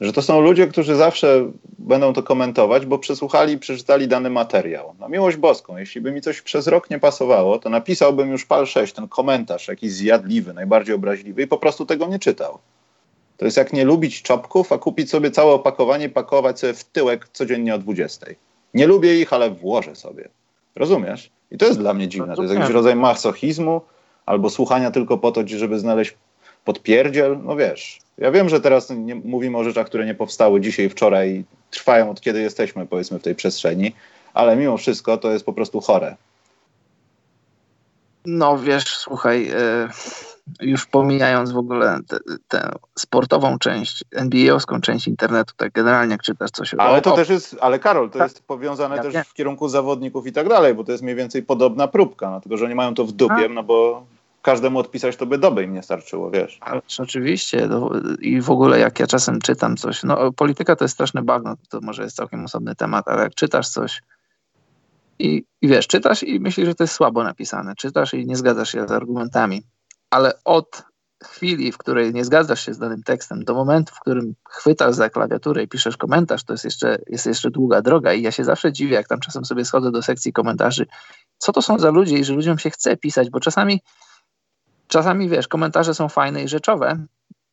[0.00, 4.94] że to są ludzie, którzy zawsze będą to komentować, bo przesłuchali przeczytali dany materiał.
[5.00, 8.66] Na miłość boską, jeśli by mi coś przez rok nie pasowało, to napisałbym już pal
[8.66, 12.58] 6, ten komentarz jakiś zjadliwy, najbardziej obraźliwy i po prostu tego nie czytał.
[13.36, 17.28] To jest jak nie lubić czopków, a kupić sobie całe opakowanie pakować sobie w tyłek
[17.32, 18.26] codziennie o 20.
[18.76, 20.28] Nie lubię ich, ale włożę sobie.
[20.74, 21.30] Rozumiesz?
[21.50, 22.36] I to jest dla mnie dziwne.
[22.36, 23.80] To jest jakiś rodzaj masochizmu
[24.26, 26.16] albo słuchania tylko po to, żeby znaleźć
[26.64, 27.38] podpierdziel.
[27.42, 31.44] No wiesz, ja wiem, że teraz nie, mówimy o rzeczach, które nie powstały dzisiaj, wczoraj,
[31.70, 33.92] trwają od kiedy jesteśmy, powiedzmy, w tej przestrzeni,
[34.34, 36.16] ale mimo wszystko to jest po prostu chore.
[38.26, 39.88] No wiesz, słuchaj, e,
[40.60, 41.98] już pomijając w ogóle
[42.48, 47.28] tę sportową część, NBA-owską część internetu, tak generalnie jak czytasz coś Ale to o, też
[47.28, 49.24] jest, ale Karol, to tak, jest powiązane ja też wiem.
[49.24, 52.56] w kierunku zawodników i tak dalej, bo to jest mniej więcej podobna próbka, no, tylko
[52.56, 54.06] że oni mają to w dupie, no bo
[54.42, 56.58] każdemu odpisać, to by doby im nie starczyło, wiesz.
[56.60, 57.66] Ależ oczywiście.
[57.66, 57.90] No,
[58.20, 61.80] I w ogóle jak ja czasem czytam coś, no polityka to jest straszne bagno, to
[61.80, 64.02] może jest całkiem osobny temat, ale jak czytasz coś
[65.18, 68.72] i, i wiesz, czytasz i myślisz, że to jest słabo napisane, czytasz i nie zgadzasz
[68.72, 69.62] się z argumentami,
[70.16, 70.82] ale od
[71.24, 75.10] chwili, w której nie zgadzasz się z danym tekstem, do momentu, w którym chwytasz za
[75.10, 78.72] klawiaturę i piszesz komentarz, to jest jeszcze, jest jeszcze długa droga i ja się zawsze
[78.72, 80.86] dziwię, jak tam czasem sobie schodzę do sekcji komentarzy,
[81.38, 83.80] co to są za ludzie i że ludziom się chce pisać, bo czasami
[84.88, 87.06] Czasami wiesz, komentarze są fajne i rzeczowe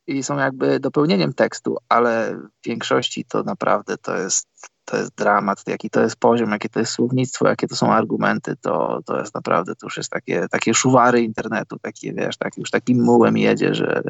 [0.08, 4.48] i są jakby dopełnieniem tekstu, ale w większości to naprawdę to jest,
[4.86, 8.56] to jest dramat, jaki to jest poziom, jakie to jest słownictwo, jakie to są argumenty,
[8.62, 12.72] to, to jest naprawdę, to już jest takie, takie szuwary internetu, takie wiesz, tak, już
[12.72, 14.04] takim mułem jedzie, że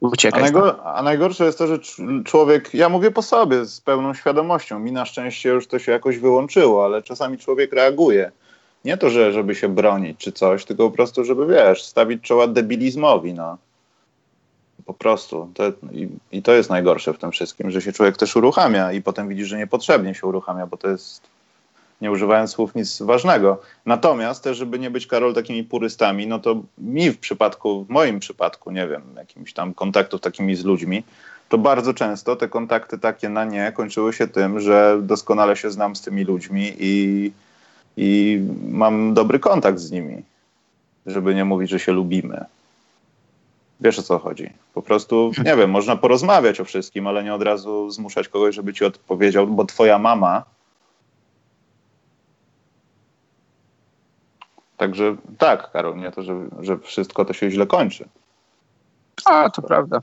[0.00, 0.40] uciekać.
[0.40, 1.78] A, najgor- a najgorsze jest to, że
[2.24, 6.18] człowiek, ja mówię po sobie z pełną świadomością, mi na szczęście już to się jakoś
[6.18, 8.32] wyłączyło, ale czasami człowiek reaguje.
[8.84, 12.46] Nie to, że żeby się bronić czy coś, tylko po prostu, żeby wiesz, stawić czoła
[12.46, 13.58] debilizmowi, no.
[14.86, 15.50] Po prostu.
[15.54, 19.02] To, i, I to jest najgorsze w tym wszystkim, że się człowiek też uruchamia i
[19.02, 21.22] potem widzi, że niepotrzebnie się uruchamia, bo to jest,
[22.00, 23.60] nie używając słów, nic ważnego.
[23.86, 28.20] Natomiast też, żeby nie być, Karol, takimi purystami, no to mi w przypadku, w moim
[28.20, 31.02] przypadku, nie wiem, jakimiś tam kontaktów takimi z ludźmi,
[31.48, 35.96] to bardzo często te kontakty takie na nie kończyły się tym, że doskonale się znam
[35.96, 37.32] z tymi ludźmi i,
[37.96, 40.22] i mam dobry kontakt z nimi,
[41.06, 42.44] żeby nie mówić, że się lubimy.
[43.84, 44.50] Wiesz o co chodzi.
[44.74, 48.74] Po prostu, nie wiem, można porozmawiać o wszystkim, ale nie od razu zmuszać kogoś, żeby
[48.74, 50.42] ci odpowiedział, bo twoja mama.
[54.76, 58.08] Także tak, Karol, nie to, że, że wszystko to się źle kończy.
[59.24, 60.02] A, to prawda.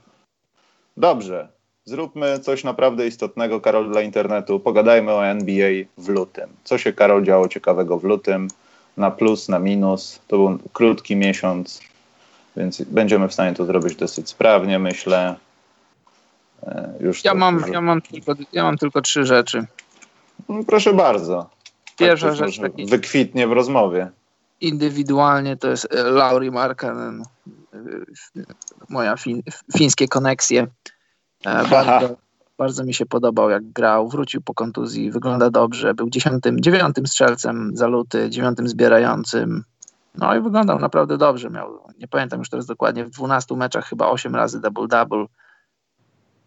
[0.97, 1.47] Dobrze.
[1.85, 4.59] Zróbmy coś naprawdę istotnego, Karol, dla internetu.
[4.59, 6.49] Pogadajmy o NBA w lutym.
[6.63, 8.47] Co się, Karol, działo ciekawego w lutym?
[8.97, 10.21] Na plus, na minus.
[10.27, 11.90] To był krótki miesiąc
[12.57, 15.35] więc będziemy w stanie to zrobić dosyć sprawnie, myślę.
[16.63, 19.65] E, już ja, to, mam, ja, mam tylko, ja mam tylko trzy rzeczy.
[20.49, 21.49] No, proszę bardzo.
[21.97, 22.59] Pierwsza tak rzecz.
[22.59, 22.85] Taki...
[22.85, 24.11] Wykwitnie w rozmowie.
[24.61, 27.23] Indywidualnie to jest e, Lauri Markkanen.
[27.73, 27.79] E,
[28.89, 29.41] moja fin,
[29.77, 30.67] fińskie koneksje.
[31.69, 32.15] Bardzo,
[32.57, 34.09] bardzo mi się podobał, jak grał.
[34.09, 35.93] Wrócił po kontuzji, wygląda dobrze.
[35.93, 39.63] Był dziesiątym, dziewiątym strzelcem za luty, dziewiątym zbierającym.
[40.15, 41.49] No i wyglądał naprawdę dobrze.
[41.49, 45.25] Miał, nie pamiętam już teraz dokładnie, w 12 meczach chyba 8 razy double-double.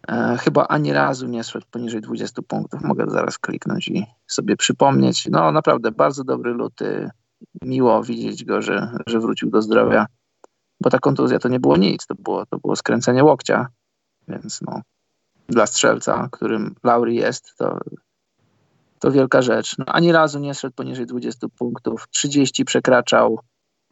[0.07, 2.81] E, chyba ani razu nie szedł poniżej 20 punktów.
[2.81, 5.27] Mogę zaraz kliknąć i sobie przypomnieć.
[5.31, 7.09] No naprawdę bardzo dobry luty.
[7.61, 10.05] Miło widzieć go, że, że wrócił do zdrowia.
[10.81, 12.05] Bo ta kontuzja to nie było nic.
[12.05, 13.67] To było, to było skręcenie łokcia.
[14.27, 14.81] Więc no,
[15.47, 17.79] dla strzelca, którym Lauri jest, to,
[18.99, 19.77] to wielka rzecz.
[19.77, 22.07] No, ani razu nie szedł poniżej 20 punktów.
[22.11, 23.39] 30 przekraczał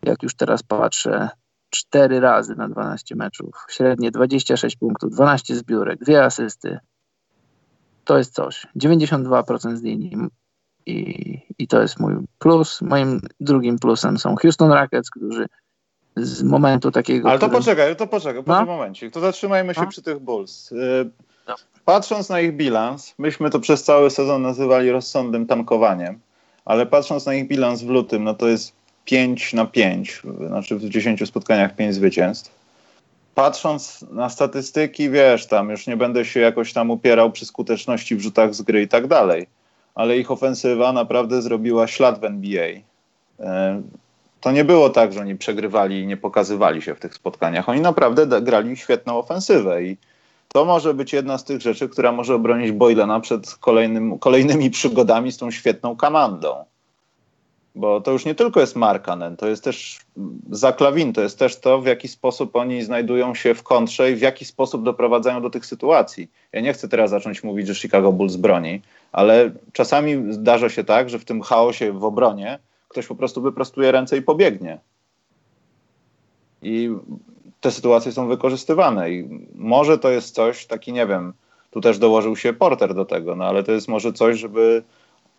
[0.05, 1.29] jak już teraz patrzę,
[1.69, 6.79] 4 razy na 12 meczów, średnie 26 punktów, 12 zbiórek, 2 asysty.
[8.03, 8.67] To jest coś.
[8.75, 10.17] 92% z linii.
[10.85, 12.81] I, I to jest mój plus.
[12.81, 15.45] Moim drugim plusem są Houston Rockets, którzy
[16.15, 17.29] z momentu takiego.
[17.29, 17.61] Ale to którym...
[17.61, 18.65] poczekaj, to poczekaj, no?
[18.65, 19.13] momencik.
[19.13, 19.87] To zatrzymajmy się no?
[19.87, 20.71] przy tych Bulls.
[20.71, 21.09] Y,
[21.47, 21.55] no.
[21.85, 26.19] Patrząc na ich bilans, myśmy to przez cały sezon nazywali rozsądnym tankowaniem,
[26.65, 28.75] ale patrząc na ich bilans w lutym, no to jest
[29.05, 32.63] 5 na 5, znaczy w 10 spotkaniach 5 zwycięstw.
[33.35, 38.21] Patrząc na statystyki, wiesz, tam już nie będę się jakoś tam upierał przy skuteczności w
[38.21, 39.47] rzutach z gry i tak dalej,
[39.95, 42.67] ale ich ofensywa naprawdę zrobiła ślad w NBA.
[43.39, 43.81] E,
[44.41, 47.69] to nie było tak, że oni przegrywali i nie pokazywali się w tych spotkaniach.
[47.69, 49.97] Oni naprawdę grali świetną ofensywę i
[50.53, 55.31] to może być jedna z tych rzeczy, która może obronić Boylena przed kolejnym, kolejnymi przygodami
[55.31, 56.65] z tą świetną komandą.
[57.75, 59.99] Bo to już nie tylko jest Markanen, to jest też
[60.51, 64.21] Zaklawin, to jest też to, w jaki sposób oni znajdują się w kontrze i w
[64.21, 66.31] jaki sposób doprowadzają do tych sytuacji.
[66.51, 71.09] Ja nie chcę teraz zacząć mówić, że Chicago Bulls broni, ale czasami zdarza się tak,
[71.09, 74.79] że w tym chaosie w obronie ktoś po prostu wyprostuje ręce i pobiegnie.
[76.61, 76.89] I
[77.61, 79.11] te sytuacje są wykorzystywane.
[79.11, 81.33] I może to jest coś, taki nie wiem,
[81.71, 84.83] tu też dołożył się Porter do tego, no ale to jest może coś, żeby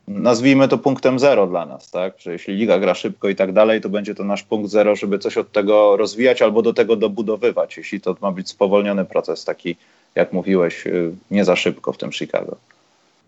[0.09, 2.19] nazwijmy to punktem zero dla nas, tak?
[2.19, 5.19] Że jeśli liga gra szybko i tak dalej, to będzie to nasz punkt zero, żeby
[5.19, 9.77] coś od tego rozwijać albo do tego dobudowywać, jeśli to ma być spowolniony proces, taki,
[10.15, 12.57] jak mówiłeś, y, nie za szybko w tym Chicago.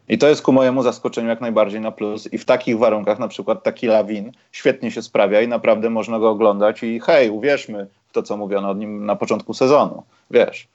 [0.08, 2.32] I to jest ku mojemu zaskoczeniu jak najbardziej na plus.
[2.32, 6.30] I w takich warunkach, na przykład taki Lawin, świetnie się sprawia i naprawdę można go
[6.30, 10.02] oglądać i hej, uwierzmy w to, co mówiono o nim na początku sezonu.
[10.30, 10.68] Wiesz,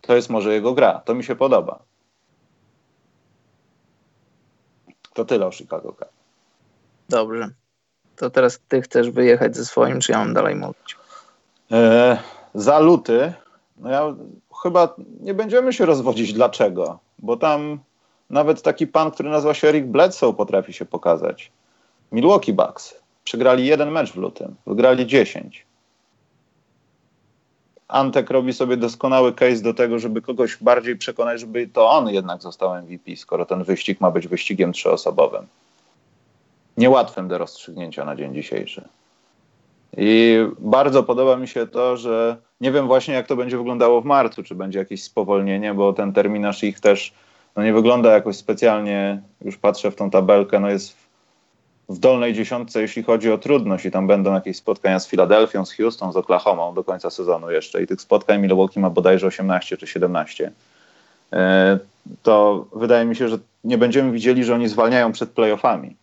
[0.00, 1.00] to jest może jego gra.
[1.04, 1.78] To mi się podoba.
[5.18, 6.10] To tyle o Chicago Cubs.
[7.08, 7.48] Dobrze.
[8.16, 10.96] To teraz ty chcesz wyjechać ze swoim, czy ja mam dalej mówić?
[11.72, 12.18] E,
[12.54, 13.32] za luty,
[13.76, 14.14] no ja
[14.62, 17.78] chyba nie będziemy się rozwodzić dlaczego, bo tam
[18.30, 21.52] nawet taki pan, który nazywa się Eric Bledsoe potrafi się pokazać.
[22.12, 22.94] Milwaukee Bucks
[23.24, 25.66] przegrali jeden mecz w lutym, wygrali 10.
[27.88, 32.42] Antek robi sobie doskonały case do tego, żeby kogoś bardziej przekonać, żeby to on jednak
[32.42, 35.46] został MVP, skoro ten wyścig ma być wyścigiem trzyosobowym.
[36.76, 38.88] Niełatwym do rozstrzygnięcia na dzień dzisiejszy.
[39.96, 44.04] I bardzo podoba mi się to, że nie wiem właśnie, jak to będzie wyglądało w
[44.04, 47.12] marcu, czy będzie jakieś spowolnienie, bo ten terminarz ich też
[47.56, 51.07] no nie wygląda jakoś specjalnie, już patrzę w tą tabelkę, no jest
[51.88, 55.72] w dolnej dziesiątce, jeśli chodzi o trudność i tam będą jakieś spotkania z Filadelfią, z
[55.72, 59.86] Houston, z Oklahoma do końca sezonu jeszcze i tych spotkań Milwaukee ma bodajże 18 czy
[59.86, 60.52] 17,
[61.32, 61.78] e,
[62.22, 65.96] to wydaje mi się, że nie będziemy widzieli, że oni zwalniają przed playoffami.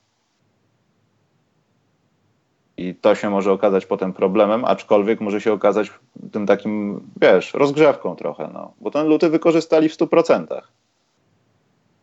[2.77, 5.91] I to się może okazać potem problemem, aczkolwiek może się okazać
[6.31, 8.73] tym takim, wiesz, rozgrzewką trochę, no.
[8.81, 10.61] Bo ten luty wykorzystali w 100%.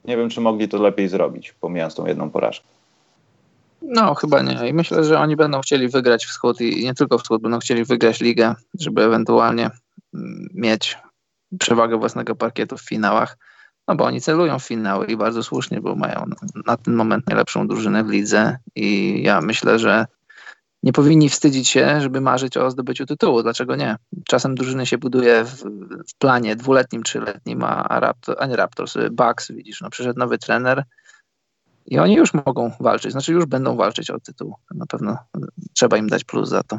[0.04, 2.66] Nie wiem, czy mogli to lepiej zrobić, pomijając tą jedną porażkę.
[3.84, 4.68] No, chyba nie.
[4.68, 8.20] I myślę, że oni będą chcieli wygrać wschód i nie tylko wschód, będą chcieli wygrać
[8.20, 9.70] ligę, żeby ewentualnie
[10.14, 10.98] mm, mieć
[11.58, 13.36] przewagę własnego parkietu w finałach.
[13.88, 16.24] No bo oni celują w finały i bardzo słusznie, bo mają
[16.66, 20.06] na ten moment najlepszą drużynę w lidze i ja myślę, że
[20.82, 23.42] nie powinni wstydzić się, żeby marzyć o zdobyciu tytułu.
[23.42, 23.96] Dlaczego nie?
[24.28, 25.64] Czasem drużyny się buduje w,
[26.08, 30.84] w planie dwuletnim, trzyletnim, a, Raptor, a nie Raptors, Bucks, widzisz, no przyszedł nowy trener
[31.86, 34.54] i oni już mogą walczyć, znaczy już będą walczyć o tytuł.
[34.70, 35.18] Na pewno
[35.72, 36.78] trzeba im dać plus za to.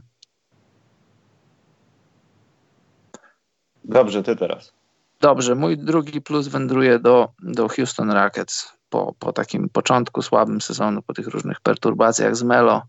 [3.86, 4.74] Dobrze, ty teraz.
[5.22, 11.02] Dobrze, mój drugi plus wędruje do, do Houston Rockets po, po takim początku słabym sezonu,
[11.02, 12.82] po tych różnych perturbacjach z Melo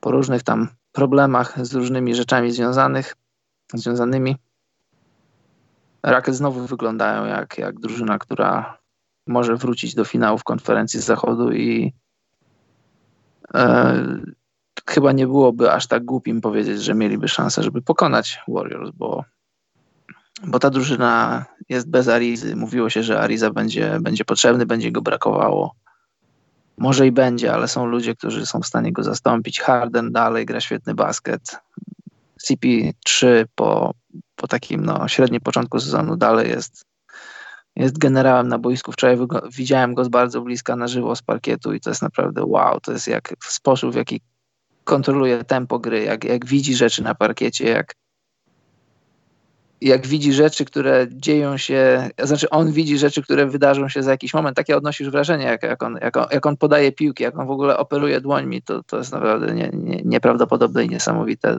[0.00, 3.16] po różnych tam problemach z różnymi rzeczami związanych,
[3.74, 4.36] związanymi.
[6.02, 8.78] Rockets znowu wyglądają jak, jak drużyna, która
[9.26, 11.92] może wrócić do finałów konferencji z zachodu i
[13.54, 14.04] e,
[14.88, 19.24] chyba nie byłoby aż tak głupim powiedzieć, że mieliby szansę, żeby pokonać Warriors, bo,
[20.44, 22.56] bo ta drużyna jest bez Arizy.
[22.56, 25.74] Mówiło się, że Ariza będzie, będzie potrzebny, będzie go brakowało.
[26.78, 29.60] Może i będzie, ale są ludzie, którzy są w stanie go zastąpić.
[29.60, 31.58] Harden dalej gra świetny basket.
[32.48, 33.94] CP3 po,
[34.36, 36.84] po takim no, średnim początku sezonu dalej jest,
[37.76, 38.92] jest generałem na boisku.
[38.92, 39.18] Wczoraj
[39.50, 42.80] widziałem go z bardzo bliska na żywo z parkietu i to jest naprawdę wow.
[42.80, 44.20] To jest jak sposób, w jaki
[44.84, 47.94] kontroluje tempo gry, jak, jak widzi rzeczy na parkiecie, jak,
[49.80, 54.34] jak widzi rzeczy, które dzieją się, znaczy on widzi rzeczy, które wydarzą się za jakiś
[54.34, 57.46] moment, takie odnosisz wrażenie, jak, jak, on, jak, on, jak on podaje piłki, jak on
[57.46, 61.58] w ogóle operuje dłońmi, to, to jest naprawdę nie, nie, nieprawdopodobne i niesamowite.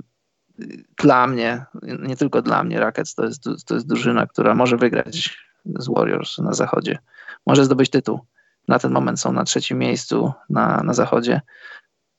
[1.04, 1.66] Dla mnie,
[2.00, 5.38] nie tylko dla mnie, Rackets to jest, to jest drużyna, która może wygrać
[5.80, 6.98] z Warriors na zachodzie.
[7.46, 8.20] Może zdobyć tytuł.
[8.68, 11.42] Na ten moment są na trzecim miejscu na, na zachodzie.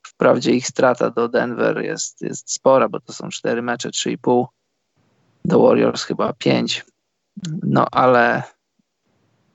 [0.07, 4.19] Wprawdzie ich strata do Denver jest, jest spora, bo to są cztery mecze, trzy i
[4.19, 4.49] pół
[5.45, 6.87] do Warriors chyba 5.
[7.63, 8.43] No ale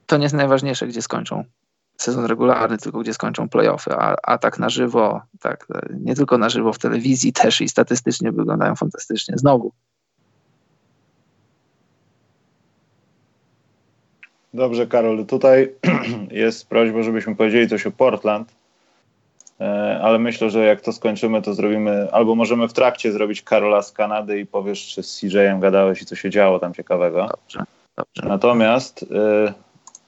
[0.05, 1.43] to nie jest najważniejsze, gdzie skończą
[1.97, 5.67] sezon regularny, tylko gdzie skończą playoffy, a, a tak na żywo, tak,
[5.99, 9.37] nie tylko na żywo w telewizji też i statystycznie wyglądają fantastycznie.
[9.37, 9.71] Znowu.
[14.53, 15.71] Dobrze, Karol, tutaj
[16.31, 18.53] jest prośba, żebyśmy powiedzieli coś o Portland
[19.59, 23.81] E, ale myślę, że jak to skończymy, to zrobimy, albo możemy w trakcie zrobić Karola
[23.81, 27.27] z Kanady i powiesz, czy z CJ-em gadałeś i co się działo tam ciekawego.
[27.27, 27.63] Dobrze,
[27.97, 28.29] dobrze.
[28.29, 29.07] Natomiast y,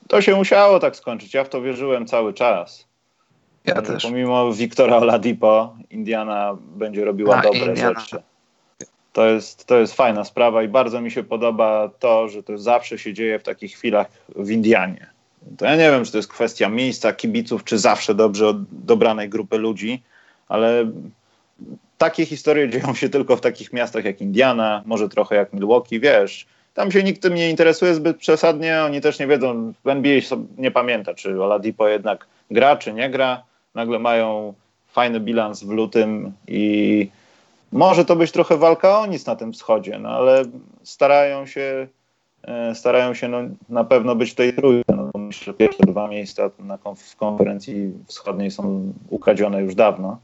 [0.08, 1.34] to się musiało tak skończyć.
[1.34, 2.88] Ja w to wierzyłem cały czas.
[3.66, 4.04] Ja też.
[4.04, 8.00] Pomimo Wiktora Oladipo, Indiana będzie robiła A, dobre Indiana.
[8.00, 8.24] rzeczy.
[9.16, 12.98] To jest, to jest fajna sprawa i bardzo mi się podoba to, że to zawsze
[12.98, 15.16] się dzieje w takich chwilach w Indianie
[15.58, 19.58] to ja nie wiem, czy to jest kwestia miejsca, kibiców, czy zawsze dobrze dobranej grupy
[19.58, 20.04] ludzi,
[20.48, 20.92] ale
[21.98, 26.46] takie historie dzieją się tylko w takich miastach jak Indiana, może trochę jak Milwaukee, wiesz.
[26.74, 30.20] Tam się nikt tym nie interesuje zbyt przesadnie, oni też nie wiedzą, w NBA
[30.58, 33.44] nie pamięta, czy Oladipo jednak gra, czy nie gra.
[33.76, 34.54] Nagle mają
[34.88, 37.10] fajny bilans w lutym i
[37.72, 40.44] może to być trochę walka o nic na tym wschodzie, no ale
[40.84, 41.88] starają się
[42.48, 43.38] E, starają się no,
[43.70, 44.96] na pewno być w tej trójce.
[44.96, 50.18] No, myślę, że pierwsze dwa miejsca na konf w konferencji wschodniej są ukradzione już dawno.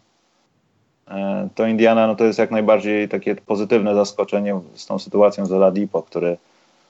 [1.08, 5.52] E, to Indiana no, to jest jak najbardziej takie pozytywne zaskoczenie z tą sytuacją z
[5.52, 6.38] Oladipo, który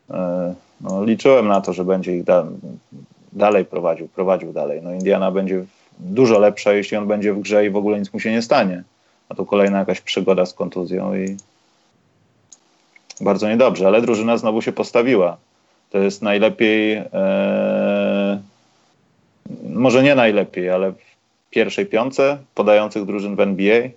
[0.10, 2.46] e, no, liczyłem na to, że będzie ich da
[3.34, 4.82] dalej prowadził, prowadził dalej.
[4.84, 5.66] No, Indiana będzie
[6.00, 8.84] dużo lepsza, jeśli on będzie w grze i w ogóle nic mu się nie stanie.
[9.32, 11.38] A tu kolejna jakaś przygoda z kontuzją i
[13.22, 15.38] bardzo niedobrze, ale drużyna znowu się postawiła.
[15.90, 18.42] To jest najlepiej, e,
[19.64, 20.98] może nie najlepiej, ale w
[21.50, 23.90] pierwszej piące podających drużyn w NBA.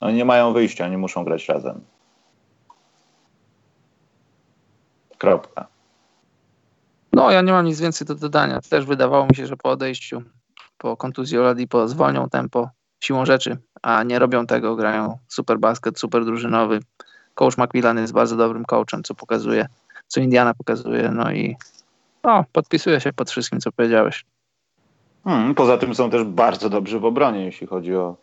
[0.00, 1.80] Oni nie mają wyjścia, nie muszą grać razem.
[5.18, 5.66] Kropka.
[7.12, 8.60] No, ja nie mam nic więcej do dodania.
[8.70, 10.22] Też wydawało mi się, że po odejściu,
[10.78, 12.70] po kontuzji Oladipo zwolnią tempo
[13.02, 16.80] siłą rzeczy, a nie robią tego, grają super basket, super drużynowy
[17.34, 19.66] coach Macmillan jest bardzo dobrym coachem, co pokazuje,
[20.08, 21.56] co Indiana pokazuje, no i
[22.24, 24.24] no, podpisuję się pod wszystkim, co powiedziałeś.
[25.24, 28.16] Hmm, poza tym są też bardzo dobrzy w obronie, jeśli chodzi o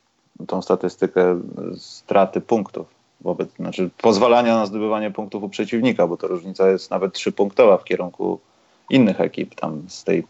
[0.48, 1.42] tą statystykę
[1.78, 2.88] straty punktów.
[3.22, 7.84] Wobec, znaczy pozwalania na zdobywanie punktów u przeciwnika, bo to różnica jest nawet trzypunktowa w
[7.84, 8.40] kierunku
[8.90, 10.24] innych ekip tam z tej,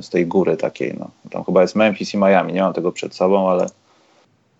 [0.00, 0.94] z tej góry takiej.
[0.98, 1.10] No.
[1.30, 3.66] Tam chyba jest Memphis i Miami, nie mam tego przed sobą, ale,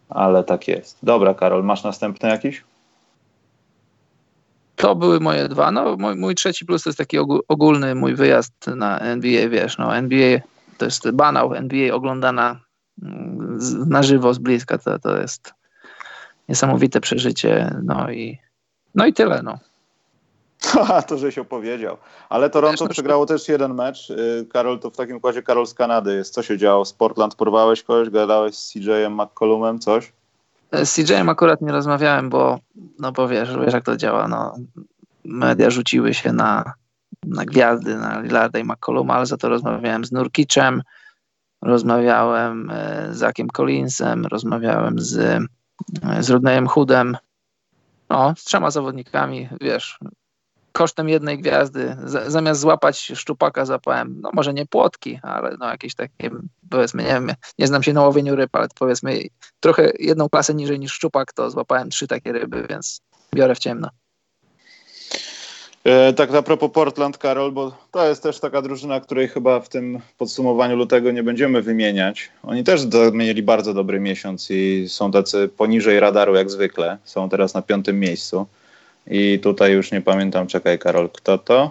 [0.09, 0.99] ale tak jest.
[1.03, 2.65] Dobra, Karol, masz następny jakiś?
[4.77, 5.71] To były moje dwa.
[5.71, 7.19] No, mój, mój trzeci plus to jest taki
[7.49, 10.41] ogólny mój wyjazd na NBA, wiesz, no NBA
[10.79, 12.61] to jest banał, NBA oglądana
[13.03, 15.55] mm, na żywo z bliska, to, to jest
[16.49, 18.39] niesamowite przeżycie, no i
[18.95, 19.59] no i tyle, no.
[21.09, 21.97] to żeś opowiedział.
[22.29, 24.11] Ale Toronto przegrało też jeden mecz.
[24.11, 26.35] Y, Karol, to w takim układzie Karol z Kanady jest.
[26.35, 26.85] Co się działo?
[26.85, 28.11] Z Portland porwałeś kogoś?
[28.11, 29.79] Gadałeś z CJ-em McCollumem?
[29.79, 30.13] Coś?
[30.73, 32.59] Z CJ-em akurat nie rozmawiałem, bo
[32.99, 34.29] no bo wiesz, wiesz jak to działa.
[34.29, 34.55] No,
[35.25, 36.73] media rzuciły się na,
[37.27, 40.83] na gwiazdy, na Lillarda i McColluma, ale za to rozmawiałem z Nurkiczem,
[41.63, 45.19] rozmawiałem e, z Zakiem Collinsem, rozmawiałem z,
[46.03, 47.17] e, z Rodneyem Hoodem.
[48.11, 49.99] No, z trzema zawodnikami, wiesz,
[50.75, 51.97] kosztem jednej gwiazdy,
[52.27, 56.31] zamiast złapać szczupaka, złapałem, no może nie płotki, ale no jakieś takie,
[56.71, 59.21] powiedzmy, nie wiem, nie znam się na łowieniu ryb, ale powiedzmy
[59.61, 63.01] trochę jedną klasę niżej niż szczupak, to złapałem trzy takie ryby, więc
[63.35, 63.89] biorę w ciemno.
[65.85, 69.69] E, tak a propos Portland, Karol, bo to jest też taka drużyna, której chyba w
[69.69, 72.31] tym podsumowaniu lutego nie będziemy wymieniać.
[72.43, 72.81] Oni też
[73.13, 76.99] mieli bardzo dobry miesiąc i są tacy poniżej radaru jak zwykle.
[77.05, 78.47] Są teraz na piątym miejscu.
[79.07, 81.71] I tutaj już nie pamiętam, czekaj Karol, kto to?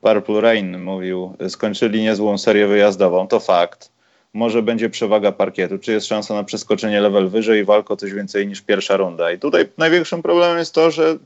[0.00, 3.90] Purple Rain mówił, skończyli niezłą serię wyjazdową, to fakt.
[4.34, 8.46] Może będzie przewaga parkietu, czy jest szansa na przeskoczenie level wyżej i walko coś więcej
[8.46, 9.32] niż pierwsza runda.
[9.32, 11.16] I tutaj największym problemem jest to, że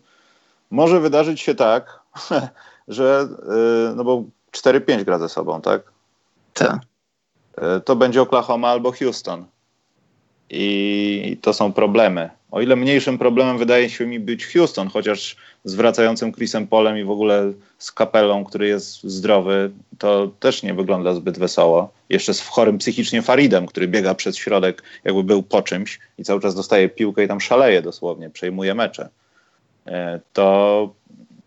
[0.70, 2.01] może wydarzyć się tak,
[2.88, 3.28] że,
[3.92, 5.82] y, no bo 4-5 gra ze sobą, tak?
[6.55, 6.78] Tak.
[7.59, 9.45] Y, to będzie Oklahoma albo Houston.
[10.51, 12.30] I to są problemy.
[12.55, 17.05] O ile mniejszym problemem wydaje się mi być Houston, chociaż z wracającym Chrisem Polem i
[17.05, 21.93] w ogóle z kapelą, który jest zdrowy, to też nie wygląda zbyt wesoło.
[22.09, 26.41] Jeszcze z chorym psychicznie Faridem, który biega przez środek, jakby był po czymś i cały
[26.41, 29.09] czas dostaje piłkę i tam szaleje dosłownie, przejmuje mecze.
[29.87, 30.95] E, to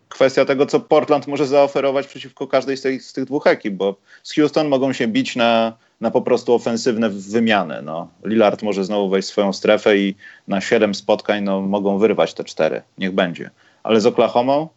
[0.09, 3.95] kwestia tego, co Portland może zaoferować przeciwko każdej z tych, z tych dwóch ekip, bo
[4.23, 7.81] z Houston mogą się bić na, na po prostu ofensywne wymiany.
[7.81, 8.07] No.
[8.25, 10.15] Lillard może znowu wejść w swoją strefę i
[10.47, 12.81] na siedem spotkań no, mogą wyrwać te cztery.
[12.97, 13.49] Niech będzie.
[13.83, 14.67] Ale z Oklahomą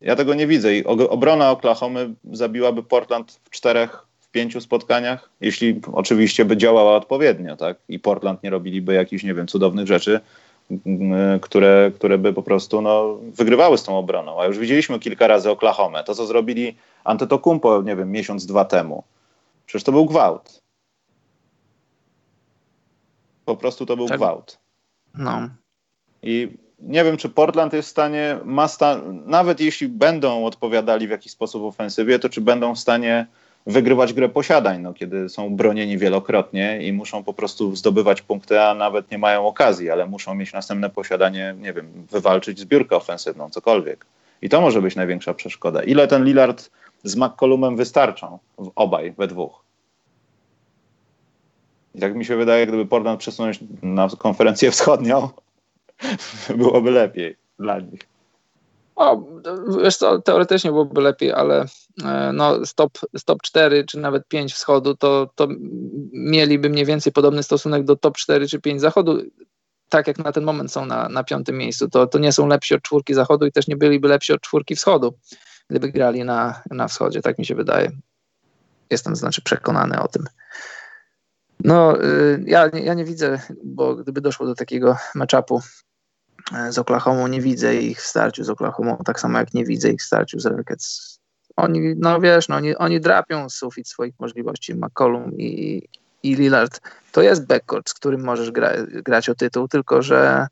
[0.00, 0.74] ja tego nie widzę.
[0.74, 7.56] I obrona Oklahomy zabiłaby Portland w czterech, w pięciu spotkaniach, jeśli oczywiście by działała odpowiednio,
[7.56, 7.76] tak?
[7.88, 10.20] I Portland nie robiliby jakichś, nie wiem, cudownych rzeczy
[11.40, 14.40] które, które by po prostu no, wygrywały z tą obroną.
[14.40, 16.04] A już widzieliśmy kilka razy Oklahomę.
[16.04, 19.04] To, co zrobili Antetokumpo, nie wiem, miesiąc, dwa temu.
[19.66, 20.62] Przecież to był gwałt.
[23.44, 24.16] Po prostu to był tak.
[24.16, 24.58] gwałt.
[25.14, 25.48] No.
[26.22, 26.48] I
[26.78, 31.32] nie wiem, czy Portland jest w stanie, ma sta nawet jeśli będą odpowiadali w jakiś
[31.32, 33.26] sposób ofensywie, to czy będą w stanie
[33.66, 38.74] wygrywać grę posiadań, no, kiedy są bronieni wielokrotnie i muszą po prostu zdobywać punkty, a
[38.74, 44.06] nawet nie mają okazji, ale muszą mieć następne posiadanie, nie wiem, wywalczyć zbiórkę ofensywną, cokolwiek.
[44.42, 45.82] I to może być największa przeszkoda.
[45.82, 46.70] Ile ten Lillard
[47.04, 48.38] z McCollumem wystarczą?
[48.58, 49.64] W obaj, we dwóch.
[51.94, 55.28] I tak mi się wydaje, gdyby Portland przesunąć na konferencję wschodnią,
[56.58, 58.00] byłoby lepiej dla nich.
[58.96, 59.22] O,
[59.82, 61.66] wiesz co, teoretycznie byłoby lepiej, ale
[62.04, 65.48] e, no, stop, stop 4 czy nawet 5 wschodu, to, to
[66.12, 69.22] mieliby mniej więcej podobny stosunek do top 4 czy 5 zachodu.
[69.88, 72.74] Tak jak na ten moment są na, na piątym miejscu, to, to nie są lepsi
[72.74, 75.14] od czwórki zachodu i też nie byliby lepsi od czwórki wschodu,
[75.74, 77.90] gdyby grali na, na wschodzie, tak mi się wydaje.
[78.90, 80.24] Jestem znaczy przekonany o tym.
[81.64, 85.62] No, y, ja, ja nie widzę, bo gdyby doszło do takiego matchupu
[86.52, 89.90] E, z Oklahoma nie widzę ich w starciu z Oklahoma, tak samo jak nie widzę
[89.90, 91.18] ich w starciu z Rockets.
[91.56, 95.82] Oni, no wiesz, no, oni, oni drapią sufit swoich możliwości, McCollum i,
[96.22, 96.80] i Lillard.
[97.12, 100.46] To jest backcourt, z którym możesz gra, grać o tytuł, tylko że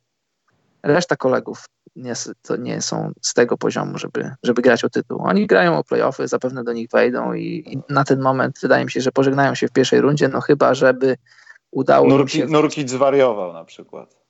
[0.82, 1.64] reszta kolegów
[1.96, 2.12] nie,
[2.42, 5.22] to nie są z tego poziomu, żeby, żeby grać o tytuł.
[5.22, 8.90] Oni grają o playoffy, zapewne do nich wejdą i, i na ten moment wydaje mi
[8.90, 11.16] się, że pożegnają się w pierwszej rundzie, no chyba, żeby
[11.70, 12.46] udało Nurki, się...
[12.46, 14.22] Nurkic zwariował na przykład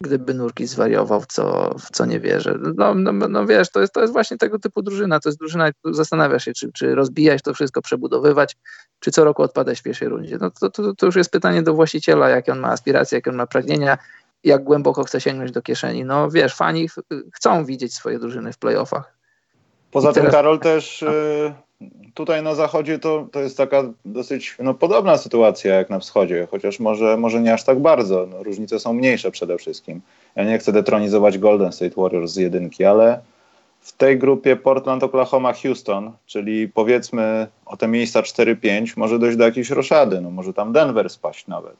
[0.00, 2.58] gdyby Nurki zwariował, w co, w co nie wierzę.
[2.76, 5.20] No, no, no wiesz, to jest, to jest właśnie tego typu drużyna.
[5.20, 8.56] To jest drużyna, zastanawia się, czy, czy rozbijać to wszystko, przebudowywać,
[9.00, 10.38] czy co roku odpadać w pierwszej rundzie.
[10.40, 13.36] No to, to, to już jest pytanie do właściciela, jakie on ma aspiracje, jakie on
[13.36, 13.98] ma pragnienia,
[14.46, 16.04] jak głęboko chce sięgnąć do kieszeni.
[16.04, 16.88] No wiesz, fani
[17.32, 19.16] chcą widzieć swoje drużyny w playoffach.
[19.90, 21.12] Poza tym, Karol, też, no.
[21.12, 21.52] y,
[22.14, 26.80] tutaj na zachodzie to, to jest taka dosyć no, podobna sytuacja jak na wschodzie, chociaż
[26.80, 28.26] może, może nie aż tak bardzo.
[28.30, 30.00] No, różnice są mniejsze przede wszystkim.
[30.36, 33.20] Ja nie chcę detronizować Golden State Warriors z jedynki, ale
[33.80, 39.44] w tej grupie Portland, Oklahoma, Houston, czyli powiedzmy o te miejsca 4-5, może dojść do
[39.44, 40.20] jakiejś roszady.
[40.20, 41.76] No, może tam Denver spaść nawet.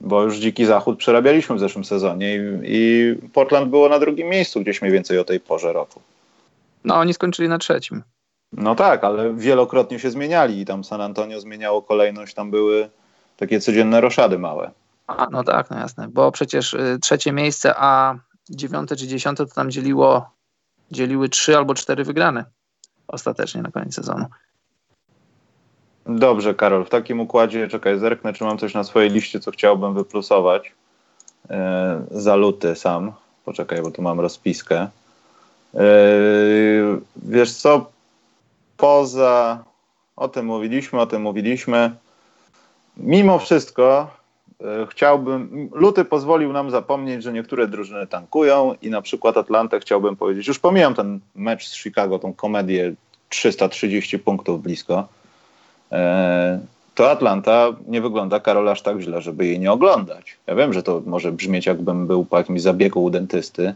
[0.00, 4.60] Bo już dziki zachód przerabialiśmy w zeszłym sezonie i, i Portland było na drugim miejscu
[4.60, 6.00] gdzieś mniej więcej o tej porze roku.
[6.84, 8.02] No, oni skończyli na trzecim.
[8.52, 12.90] No tak, ale wielokrotnie się zmieniali i tam San Antonio zmieniało kolejność, tam były
[13.36, 14.70] takie codzienne roszady małe.
[15.06, 18.18] A, no tak, no jasne, bo przecież y, trzecie miejsce, a
[18.50, 20.30] dziewiąte czy dziesiąte to tam dzieliło,
[20.90, 22.44] dzieliły trzy albo cztery wygrane
[23.08, 24.26] ostatecznie na koniec sezonu.
[26.08, 29.94] Dobrze, Karol, w takim układzie, czekaj, zerknę, czy mam coś na swojej liście, co chciałbym
[29.94, 30.72] wyplusować.
[31.50, 33.12] E, za luty sam.
[33.44, 34.88] Poczekaj, bo tu mam rozpiskę.
[35.74, 35.80] E,
[37.16, 37.90] wiesz co,
[38.76, 39.64] poza,
[40.16, 41.90] o tym mówiliśmy, o tym mówiliśmy.
[42.96, 44.10] Mimo wszystko
[44.60, 50.16] e, chciałbym, luty pozwolił nam zapomnieć, że niektóre drużyny tankują i na przykład Atlantę chciałbym
[50.16, 52.94] powiedzieć, już pomijam ten mecz z Chicago, tą komedię
[53.28, 55.08] 330 punktów blisko,
[56.94, 60.36] to Atlanta nie wygląda, Karol, aż tak źle, żeby jej nie oglądać.
[60.46, 63.74] Ja wiem, że to może brzmieć jakbym był po jakimś zabiegu u dentysty,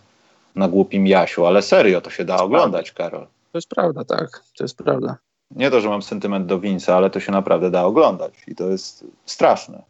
[0.54, 3.16] na głupim Jasiu, ale serio, to się da to oglądać, prawda.
[3.16, 3.28] Karol.
[3.52, 5.16] To jest prawda, tak, to jest prawda.
[5.50, 8.68] Nie to, że mam sentyment do Vince'a, ale to się naprawdę da oglądać i to
[8.68, 9.82] jest straszne.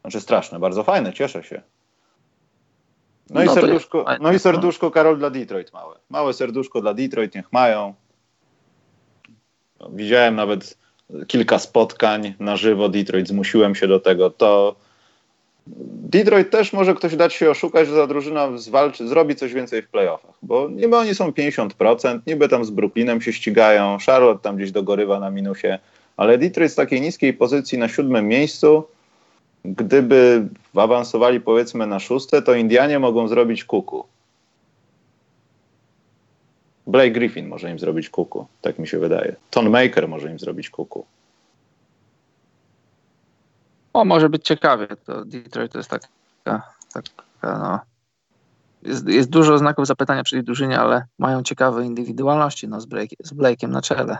[0.00, 1.62] Znaczy straszne, bardzo fajne, cieszę się.
[3.30, 5.96] No, no i serduszko, no i serduszko Karol dla Detroit małe.
[6.10, 7.94] Małe serduszko dla Detroit, niech mają.
[9.90, 10.78] Widziałem nawet
[11.26, 14.30] kilka spotkań na żywo Detroit, zmusiłem się do tego.
[14.30, 14.76] To
[16.10, 19.88] Detroit też może ktoś dać się oszukać, że ta drużyna zwalczy, zrobi coś więcej w
[19.88, 24.72] playoffach, bo niby oni są 50%, niby tam z Brooklynem się ścigają, Charlotte tam gdzieś
[24.72, 25.78] dogorywa na minusie,
[26.16, 28.84] ale Detroit z takiej niskiej pozycji na siódmym miejscu,
[29.64, 34.04] gdyby awansowali powiedzmy na szóste, to Indianie mogą zrobić kuku.
[36.86, 39.36] Blake Griffin może im zrobić kuku, tak mi się wydaje.
[39.50, 41.06] Ton Maker może im zrobić kuku.
[43.92, 44.86] O, może być ciekawie.
[45.04, 46.08] To Detroit to jest taka,
[46.92, 47.80] taka no.
[48.82, 53.16] Jest, jest dużo znaków zapytania przy tej drużynie, ale mają ciekawe indywidualności no, z, Blake,
[53.24, 54.18] z Blake'em na czele.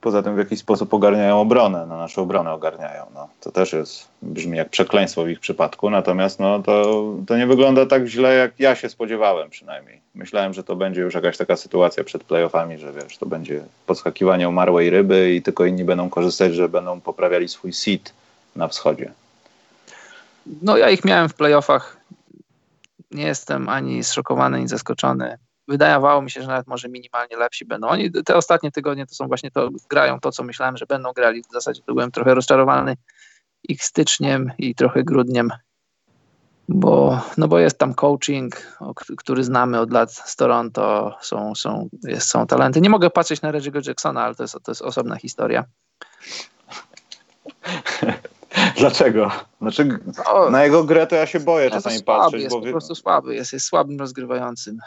[0.00, 3.06] Poza tym w jakiś sposób ogarniają obronę, no, naszą obronę ogarniają.
[3.14, 3.28] No.
[3.40, 7.86] To też jest, brzmi jak przekleństwo w ich przypadku, natomiast no, to, to nie wygląda
[7.86, 10.00] tak źle, jak ja się spodziewałem przynajmniej.
[10.14, 14.48] Myślałem, że to będzie już jakaś taka sytuacja przed playoffami, że wiesz, to będzie podskakiwanie
[14.48, 18.12] umarłej ryby i tylko inni będą korzystać, że będą poprawiali swój seat
[18.56, 19.12] na wschodzie?
[20.62, 21.96] No ja ich miałem w playoffach.
[23.10, 25.38] Nie jestem ani zszokowany, ani zaskoczony.
[25.68, 27.88] Wydawało mi się, że nawet może minimalnie lepsi będą.
[27.88, 31.42] Oni te ostatnie tygodnie to są właśnie to, grają to, co myślałem, że będą grali.
[31.42, 32.96] W zasadzie to byłem trochę rozczarowany
[33.68, 35.50] ich styczniem i trochę grudniem,
[36.68, 38.78] bo, no bo jest tam coaching,
[39.16, 42.80] który znamy od lat z Toronto, są, są, jest, są talenty.
[42.80, 45.64] Nie mogę patrzeć na Reggie'ego Jacksona, ale to jest, to jest osobna historia.
[48.78, 49.30] Dlaczego?
[49.60, 52.42] Znaczy, no, na jego grę to ja się boję czasami słaby, patrzeć.
[52.42, 52.62] Jest bo...
[52.62, 54.78] po prostu słaby, jest, jest słabym rozgrywającym.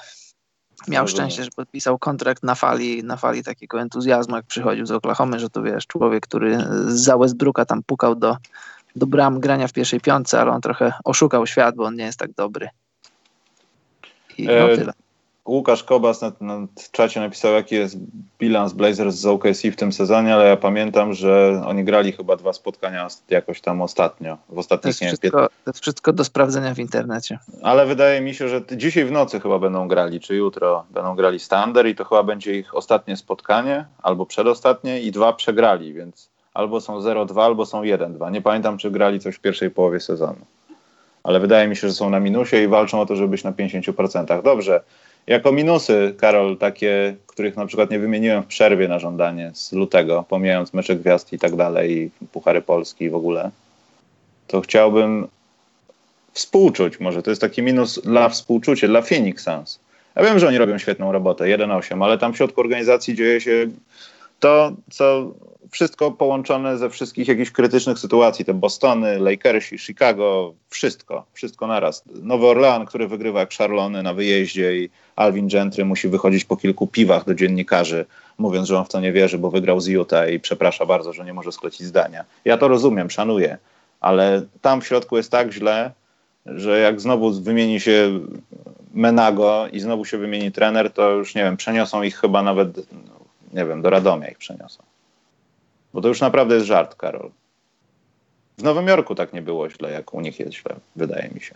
[0.88, 5.40] Miał szczęście, że podpisał kontrakt na fali, na fali takiego entuzjazmu, jak przychodził z Oklahomy,
[5.40, 6.58] że to wiesz, człowiek, który
[6.88, 8.38] z Westbrooka tam pukał do,
[8.96, 12.20] do bram grania w pierwszej piątce, ale on trochę oszukał świat, bo on nie jest
[12.20, 12.70] tak dobry.
[14.38, 14.94] I no e, tyle.
[15.50, 17.98] Łukasz Kobas na, na czacie napisał, jaki jest
[18.40, 22.54] bilans Blazers z OKC w tym sezonie, ale ja pamiętam, że oni grali chyba dwa
[22.54, 24.38] spotkania jakoś tam ostatnio.
[24.50, 27.40] W ostatnich, to, jest wszystko, to jest wszystko do sprawdzenia w internecie.
[27.62, 31.40] Ale wydaje mi się, że dzisiaj w nocy chyba będą grali, czy jutro będą grali
[31.40, 36.82] Standard i to chyba będzie ich ostatnie spotkanie, albo przedostatnie i dwa przegrali, więc albo
[36.82, 38.32] są 0-2, albo są 1-2.
[38.32, 40.46] Nie pamiętam, czy grali coś w pierwszej połowie sezonu.
[41.24, 43.52] Ale wydaje mi się, że są na minusie i walczą o to, żeby być na
[43.52, 44.44] 50%.
[44.44, 44.82] Dobrze.
[45.30, 50.26] Jako minusy, Karol, takie, których na przykład nie wymieniłem w przerwie na żądanie z lutego,
[50.30, 51.92] pomijając mecze gwiazd i tak dalej,
[52.22, 53.52] i Puchary Polski i w ogóle,
[54.48, 55.28] to chciałbym
[56.34, 59.80] współczuć, może to jest taki minus dla współczucia, dla Phoenix Suns.
[60.16, 63.68] Ja wiem, że oni robią świetną robotę, 1-8, ale tam w środku organizacji dzieje się
[64.40, 65.34] to, co
[65.72, 68.46] wszystko połączone ze wszystkich jakichś krytycznych sytuacji.
[68.46, 72.04] Te Bostony, Lakersi, Chicago, wszystko, wszystko naraz.
[72.24, 76.88] Nowy Orlean, który wygrywa jak szarlony na wyjeździe i Alvin Gentry musi wychodzić po kilku
[76.88, 78.06] piwach do dziennikarzy,
[78.38, 81.26] mówiąc, że on w to nie wierzy, bo wygrał z Utah i przeprasza bardzo, że
[81.26, 82.26] nie może sklecić zdania.
[82.46, 83.58] Ja to rozumiem, szanuję,
[84.00, 85.92] ale tam w środku jest tak źle,
[86.46, 88.20] że jak znowu wymieni się
[88.94, 92.88] Menago i znowu się wymieni trener, to już nie wiem, przeniosą ich chyba nawet,
[93.54, 94.84] nie wiem, do Radomia ich przeniosą.
[95.94, 97.32] Bo to już naprawdę jest żart, Karol.
[98.58, 101.56] W Nowym Jorku tak nie było źle, jak u nich jest źle, wydaje mi się.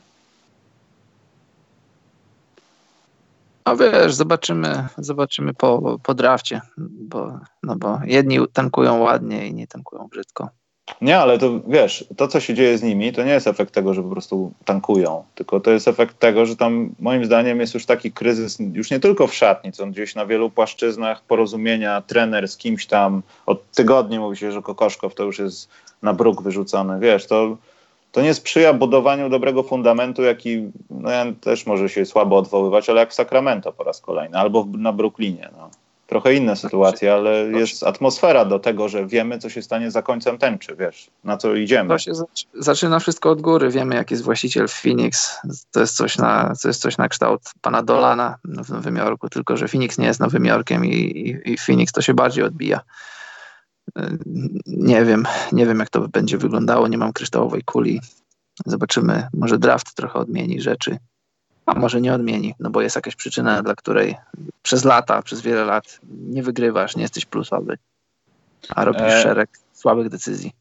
[3.65, 10.07] No wiesz, zobaczymy, zobaczymy po, po drafcie, bo, no bo jedni tankują ładnie, inni tankują
[10.07, 10.49] brzydko.
[11.01, 13.93] Nie, ale to wiesz, to co się dzieje z nimi, to nie jest efekt tego,
[13.93, 17.85] że po prostu tankują, tylko to jest efekt tego, że tam moim zdaniem jest już
[17.85, 22.57] taki kryzys, już nie tylko w szatni, co gdzieś na wielu płaszczyznach porozumienia, trener z
[22.57, 25.69] kimś tam, od tygodni mówi się, że Kokoszkow to już jest
[26.01, 27.57] na bruk wyrzucony, wiesz, to,
[28.11, 31.09] to nie sprzyja budowaniu dobrego fundamentu, jaki no
[31.41, 35.49] też może się słabo odwoływać, ale jak w Sacramento po raz kolejny, albo na Brooklynie,
[35.57, 35.69] no
[36.07, 40.37] trochę inna sytuacja, ale jest atmosfera do tego, że wiemy, co się stanie za końcem
[40.37, 41.89] tęczy, wiesz, na co idziemy.
[41.89, 42.11] To się
[42.53, 43.69] zaczyna wszystko od góry.
[43.69, 45.37] Wiemy, jaki jest właściciel Phoenix.
[45.71, 49.57] To jest coś na, to jest coś na kształt pana Dolana w Nowym Jorku, tylko
[49.57, 52.79] że Phoenix nie jest Nowym Jorkiem i, i, i Phoenix to się bardziej odbija.
[54.67, 56.87] Nie wiem, nie wiem, jak to będzie wyglądało.
[56.87, 58.01] Nie mam kryształowej kuli.
[58.65, 59.27] Zobaczymy.
[59.33, 60.97] Może draft trochę odmieni rzeczy
[61.65, 64.15] a może nie odmieni, no bo jest jakaś przyczyna, dla której
[64.63, 65.99] przez lata, przez wiele lat
[66.29, 67.77] nie wygrywasz, nie jesteś plusowy,
[68.69, 69.21] a robisz e...
[69.21, 70.51] szereg słabych decyzji.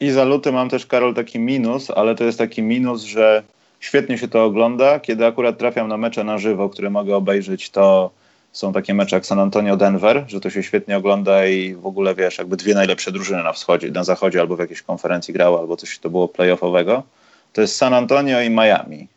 [0.00, 3.42] I za luty mam też, Karol, taki minus, ale to jest taki minus, że
[3.80, 5.00] świetnie się to ogląda.
[5.00, 8.10] Kiedy akurat trafiam na mecze na żywo, które mogę obejrzeć, to
[8.52, 12.38] są takie mecze jak San Antonio-Denver, że to się świetnie ogląda i w ogóle wiesz,
[12.38, 15.98] jakby dwie najlepsze drużyny na wschodzie, na zachodzie albo w jakiejś konferencji grały, albo coś
[15.98, 17.02] to było playoffowego.
[17.52, 19.08] To jest San Antonio i Miami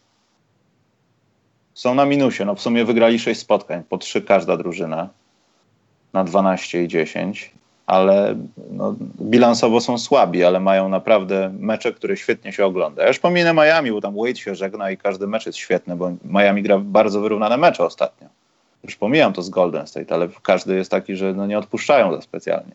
[1.76, 2.46] są na minusie.
[2.46, 5.10] No w sumie wygrali 6 spotkań, po 3 każda drużyna
[6.14, 7.52] na 12 i 10,
[7.86, 8.36] ale
[8.72, 13.02] no, bilansowo są słabi, ale mają naprawdę mecze, które świetnie się ogląda.
[13.02, 16.12] Ja już pominę Miami, bo tam Wade się żegna i każdy mecz jest świetny, bo
[16.26, 18.28] Miami gra bardzo wyrównane mecze ostatnio.
[18.84, 22.22] Już pomijam to z Golden State, ale każdy jest taki, że no, nie odpuszczają za
[22.22, 22.72] specjalnie.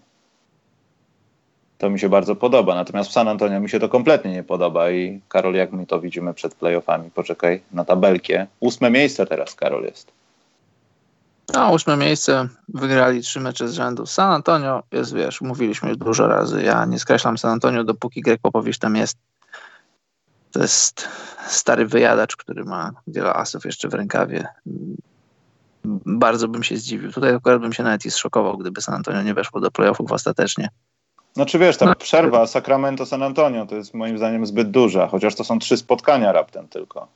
[1.80, 2.74] To mi się bardzo podoba.
[2.74, 6.00] Natomiast w San Antonio mi się to kompletnie nie podoba i Karol, jak my to
[6.00, 7.10] widzimy przed playoffami?
[7.10, 8.46] Poczekaj na tabelkę.
[8.60, 10.12] Ósme miejsce teraz Karol jest.
[11.54, 14.06] No, ósme miejsce, wygrali trzy mecze z rzędu.
[14.06, 18.40] San Antonio jest, wiesz, mówiliśmy już dużo razy, ja nie skreślam San Antonio, dopóki Greg
[18.40, 19.18] Popowicz tam jest.
[20.52, 21.08] To jest
[21.46, 24.48] stary wyjadacz, który ma wiele asów jeszcze w rękawie.
[26.06, 27.12] Bardzo bym się zdziwił.
[27.12, 30.68] Tutaj akurat bym się nawet i zszokował, gdyby San Antonio nie weszło do playoffów ostatecznie.
[31.34, 31.94] Znaczy wiesz, ta no.
[31.94, 36.68] przerwa Sacramento-San Antonio to jest moim zdaniem zbyt duża, chociaż to są trzy spotkania raptem
[36.68, 37.06] tylko.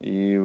[0.00, 0.36] I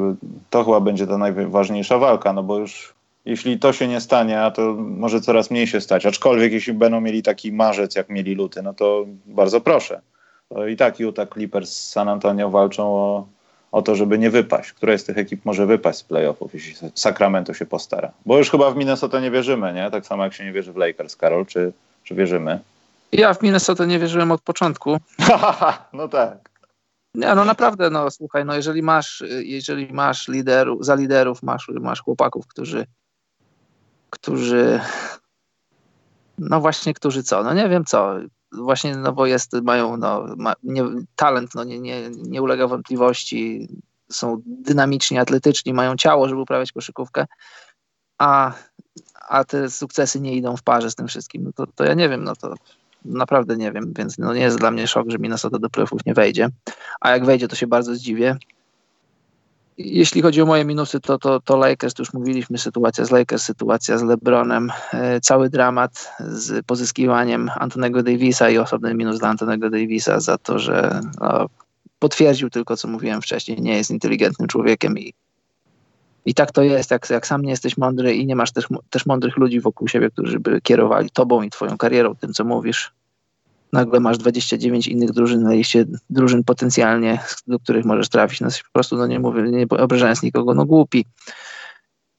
[0.50, 4.50] to chyba będzie ta najważniejsza walka, no bo już jeśli to się nie stanie, a
[4.50, 8.62] to może coraz mniej się stać, aczkolwiek jeśli będą mieli taki marzec, jak mieli luty,
[8.62, 10.00] no to bardzo proszę.
[10.48, 13.26] To I tak Utah Clippers z San Antonio walczą o,
[13.72, 14.72] o to, żeby nie wypaść.
[14.72, 18.12] Która z tych ekip może wypaść z playoffów, jeśli Sacramento się postara?
[18.26, 19.90] Bo już chyba w Minnesota nie wierzymy, nie?
[19.90, 21.72] Tak samo jak się nie wierzy w Lakers, Karol, czy,
[22.10, 22.60] czy wierzymy?
[23.12, 24.98] Ja w Minnesota nie wierzyłem od początku.
[25.92, 26.50] no tak.
[27.14, 32.02] Nie, no naprawdę, no słuchaj, no jeżeli masz, jeżeli masz liderów, za liderów masz, masz
[32.02, 32.86] chłopaków, którzy,
[34.10, 34.80] którzy,
[36.38, 38.14] no właśnie, którzy co, no nie wiem co,
[38.52, 40.84] właśnie, no bo jest, mają, no, ma, nie,
[41.16, 43.68] talent, no nie, nie, nie ulega wątpliwości,
[44.12, 47.26] są dynamiczni, atletyczni, mają ciało, żeby uprawiać koszykówkę,
[48.18, 48.52] a
[49.30, 52.08] a te sukcesy nie idą w parze z tym wszystkim, no to, to ja nie
[52.08, 52.54] wiem, no to
[53.04, 56.14] naprawdę nie wiem, więc no nie jest dla mnie szok, że Minnesota do playoffów nie
[56.14, 56.48] wejdzie,
[57.00, 58.36] a jak wejdzie, to się bardzo zdziwię.
[59.78, 63.42] Jeśli chodzi o moje minusy, to, to, to Lakers, to już mówiliśmy, sytuacja z Lakers,
[63.42, 69.70] sytuacja z LeBronem, e, cały dramat z pozyskiwaniem Antonego Davisa i osobny minus dla Antonego
[69.70, 71.48] Davisa za to, że no,
[71.98, 75.14] potwierdził tylko, co mówiłem wcześniej, nie jest inteligentnym człowiekiem i
[76.26, 79.06] i tak to jest, jak, jak sam nie jesteś mądry i nie masz też, też
[79.06, 82.92] mądrych ludzi wokół siebie, którzy by kierowali tobą i twoją karierą, tym co mówisz.
[83.72, 88.40] Nagle masz 29 innych drużyn na liście drużyn potencjalnie, do których możesz trafić.
[88.40, 91.04] No, po prostu, no nie mówię, nie obrażając nikogo, no głupi.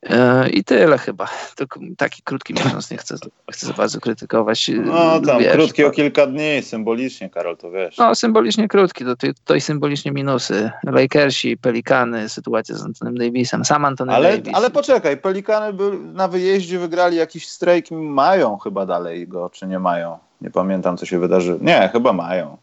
[0.09, 1.27] E, I tyle chyba.
[1.55, 3.15] Tylko taki krótki miesiąc, nie chcę,
[3.51, 4.71] chcę za bardzo krytykować.
[4.85, 7.97] No tam wiesz, krótki o kilka dni, symbolicznie, Karol, to wiesz.
[7.97, 9.13] No symbolicznie krótki, to,
[9.45, 10.71] to i symbolicznie minusy.
[10.83, 14.55] Lakersi, Pelikany, sytuacja z Antonem Davisem, sam Antony ale, Davis.
[14.55, 19.79] Ale poczekaj, Pelikany by na wyjeździe wygrali jakiś strajk, mają chyba dalej go, czy nie
[19.79, 20.17] mają?
[20.41, 21.59] Nie pamiętam, co się wydarzyło.
[21.61, 22.57] Nie, chyba mają.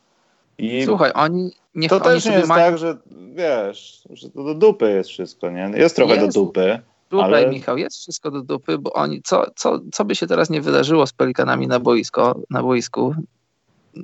[0.59, 1.53] I Słuchaj, oni...
[1.75, 2.67] Niech to oni też nie jest mają...
[2.67, 2.97] tak, że
[3.35, 5.71] wiesz, że to do dupy jest wszystko, nie?
[5.75, 6.27] Jest trochę jest.
[6.27, 6.81] do dupy.
[7.09, 7.49] Tutaj, Ale...
[7.49, 11.07] Michał, jest wszystko do dupy, bo oni, co, co, co by się teraz nie wydarzyło
[11.07, 13.15] z Pelikanami na, boisko, na boisku,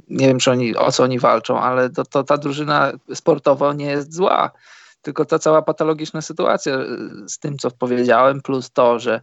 [0.08, 3.86] nie wiem, czy oni, o co oni walczą, ale to, to ta drużyna sportowo nie
[3.86, 4.50] jest zła.
[5.02, 6.78] Tylko ta cała patologiczna sytuacja
[7.26, 9.20] z tym, co powiedziałem, plus to, że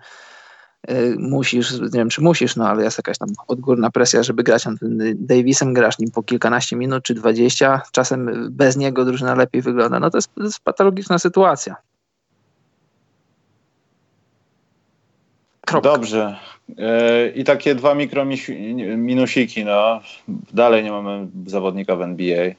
[0.89, 4.65] Y, musisz, nie wiem czy musisz, no ale jest jakaś tam odgórna presja, żeby grać
[5.15, 9.99] Davisem, grasz nim po kilkanaście minut czy dwadzieścia, czasem bez niego drużyna lepiej wygląda.
[9.99, 11.75] No to jest, to jest patologiczna sytuacja.
[15.71, 15.89] Kropka.
[15.89, 16.35] Dobrze.
[16.77, 20.01] E, I takie dwa mikrominusiki, no.
[20.53, 22.51] Dalej nie mamy zawodnika w NBA.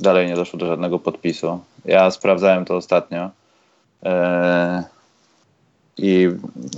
[0.00, 1.60] Dalej nie doszło do żadnego podpisu.
[1.84, 3.30] Ja sprawdzałem to ostatnio.
[4.02, 4.84] E,
[5.98, 6.28] i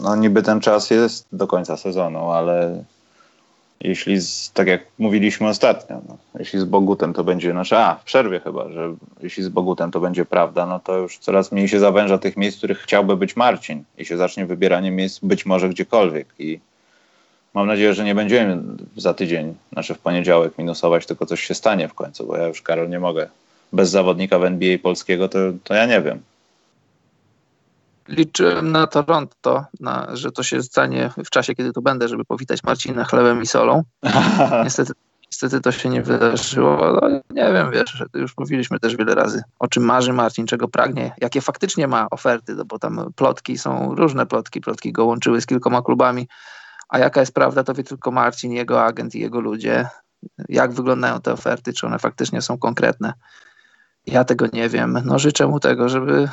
[0.03, 2.85] no, niby ten czas jest do końca sezonu, ale
[3.81, 8.05] jeśli, z, tak jak mówiliśmy ostatnio, no, jeśli z Bogutem to będzie, znaczy, a w
[8.05, 11.79] przerwie chyba, że jeśli z Bogutem to będzie prawda, no to już coraz mniej się
[11.79, 15.69] zawęża tych miejsc, w których chciałby być Marcin i się zacznie wybieranie miejsc być może
[15.69, 16.27] gdziekolwiek.
[16.39, 16.61] I
[17.55, 18.63] mam nadzieję, że nie będziemy
[18.97, 22.63] za tydzień, znaczy w poniedziałek minusować, tylko coś się stanie w końcu, bo ja już,
[22.63, 23.29] Karol, nie mogę.
[23.73, 26.23] Bez zawodnika w NBA polskiego to, to ja nie wiem
[28.11, 32.63] liczyłem na Toronto, na, że to się stanie w czasie, kiedy tu będę, żeby powitać
[32.63, 33.83] Marcina chlebem i solą.
[34.65, 34.93] Niestety,
[35.27, 36.99] niestety to się nie wydarzyło.
[37.03, 41.13] No, nie wiem, wiesz, już mówiliśmy też wiele razy, o czym marzy Marcin, czego pragnie,
[41.21, 45.47] jakie faktycznie ma oferty, no bo tam plotki są różne plotki, plotki go łączyły z
[45.47, 46.29] kilkoma klubami,
[46.89, 49.89] a jaka jest prawda, to wie tylko Marcin, jego agent i jego ludzie.
[50.49, 53.13] Jak wyglądają te oferty, czy one faktycznie są konkretne.
[54.11, 55.03] Ja tego nie wiem.
[55.05, 56.29] No życzę mu tego, żeby,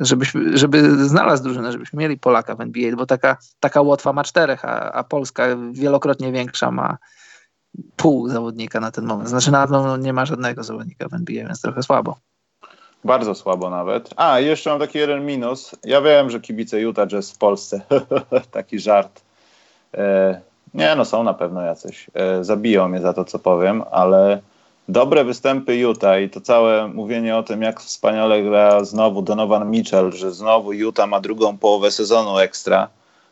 [0.00, 4.64] żebyśmy, żeby znalazł drużynę, żebyśmy mieli Polaka w NBA, bo taka, taka Łotwa ma czterech,
[4.64, 6.98] a, a Polska wielokrotnie większa ma
[7.96, 9.28] pół zawodnika na ten moment.
[9.28, 12.16] Znaczy na pewno nie ma żadnego zawodnika w NBA, więc trochę słabo.
[13.04, 14.10] Bardzo słabo nawet.
[14.16, 15.76] A, jeszcze mam taki jeden minus.
[15.84, 17.80] Ja wiem, że kibice Utah Jazz w Polsce.
[18.50, 19.22] taki żart.
[19.94, 20.40] E,
[20.74, 22.10] nie, no są na pewno jacyś.
[22.14, 24.40] E, zabiją mnie za to, co powiem, ale
[24.88, 30.12] dobre występy Utah i to całe mówienie o tym, jak wspaniale gra znowu Donovan Mitchell,
[30.12, 32.88] że znowu Utah ma drugą połowę sezonu ekstra,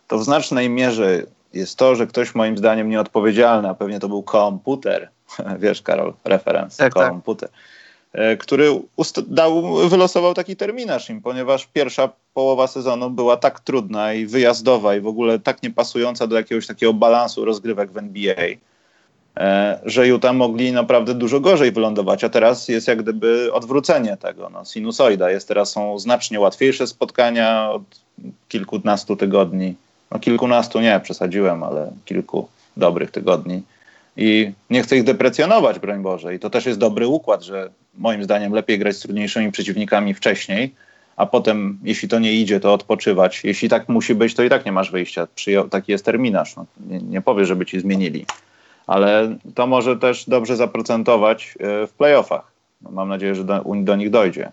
[0.09, 1.23] to w znacznej mierze
[1.53, 5.09] jest to, że ktoś moim zdaniem nieodpowiedzialny, a pewnie to był komputer,
[5.59, 7.09] wiesz Karol, referenc, tak, tak.
[7.09, 7.49] komputer,
[8.13, 8.39] tak.
[8.39, 8.81] który
[9.27, 15.01] dał, wylosował taki terminarz im, ponieważ pierwsza połowa sezonu była tak trudna i wyjazdowa i
[15.01, 18.47] w ogóle tak niepasująca do jakiegoś takiego balansu rozgrywek w NBA,
[19.85, 24.51] że Utah mogli naprawdę dużo gorzej wylądować, a teraz jest jak gdyby odwrócenie tego.
[24.51, 27.83] No, sinusoida jest teraz są znacznie łatwiejsze spotkania od
[28.49, 29.75] kilkunastu tygodni.
[30.11, 33.63] No kilkunastu nie, przesadziłem, ale kilku dobrych tygodni.
[34.17, 36.35] I nie chcę ich deprecjonować, broń Boże.
[36.35, 40.75] I to też jest dobry układ, że moim zdaniem lepiej grać z trudniejszymi przeciwnikami wcześniej,
[41.17, 43.45] a potem, jeśli to nie idzie, to odpoczywać.
[43.45, 45.27] Jeśli tak musi być, to i tak nie masz wyjścia.
[45.35, 46.57] Przyjął, taki jest terminarz.
[46.57, 48.27] No, nie, nie żeby ci zmienili
[48.93, 52.53] ale to może też dobrze zaprocentować e, w playoffach.
[52.83, 54.53] No, mam nadzieję, że do, do nich dojdzie.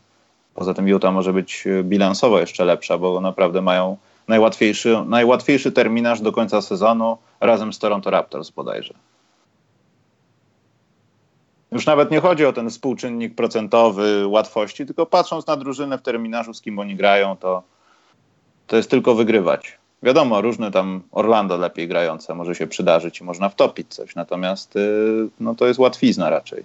[0.53, 3.98] Poza tym Utah może być e, bilansowo jeszcze lepsza, bo naprawdę mają
[4.28, 8.94] najłatwiejszy, najłatwiejszy terminarz do końca sezonu razem z Toronto Raptors bodajże.
[11.72, 16.53] Już nawet nie chodzi o ten współczynnik procentowy łatwości, tylko patrząc na drużynę w terminarzu,
[16.53, 17.64] z kim oni grają, to,
[18.68, 19.78] to jest tylko wygrywać.
[20.03, 25.27] Wiadomo, różne tam Orlando lepiej grające może się przydarzyć i można wtopić coś, natomiast y,
[25.39, 26.63] no, to jest łatwizna raczej.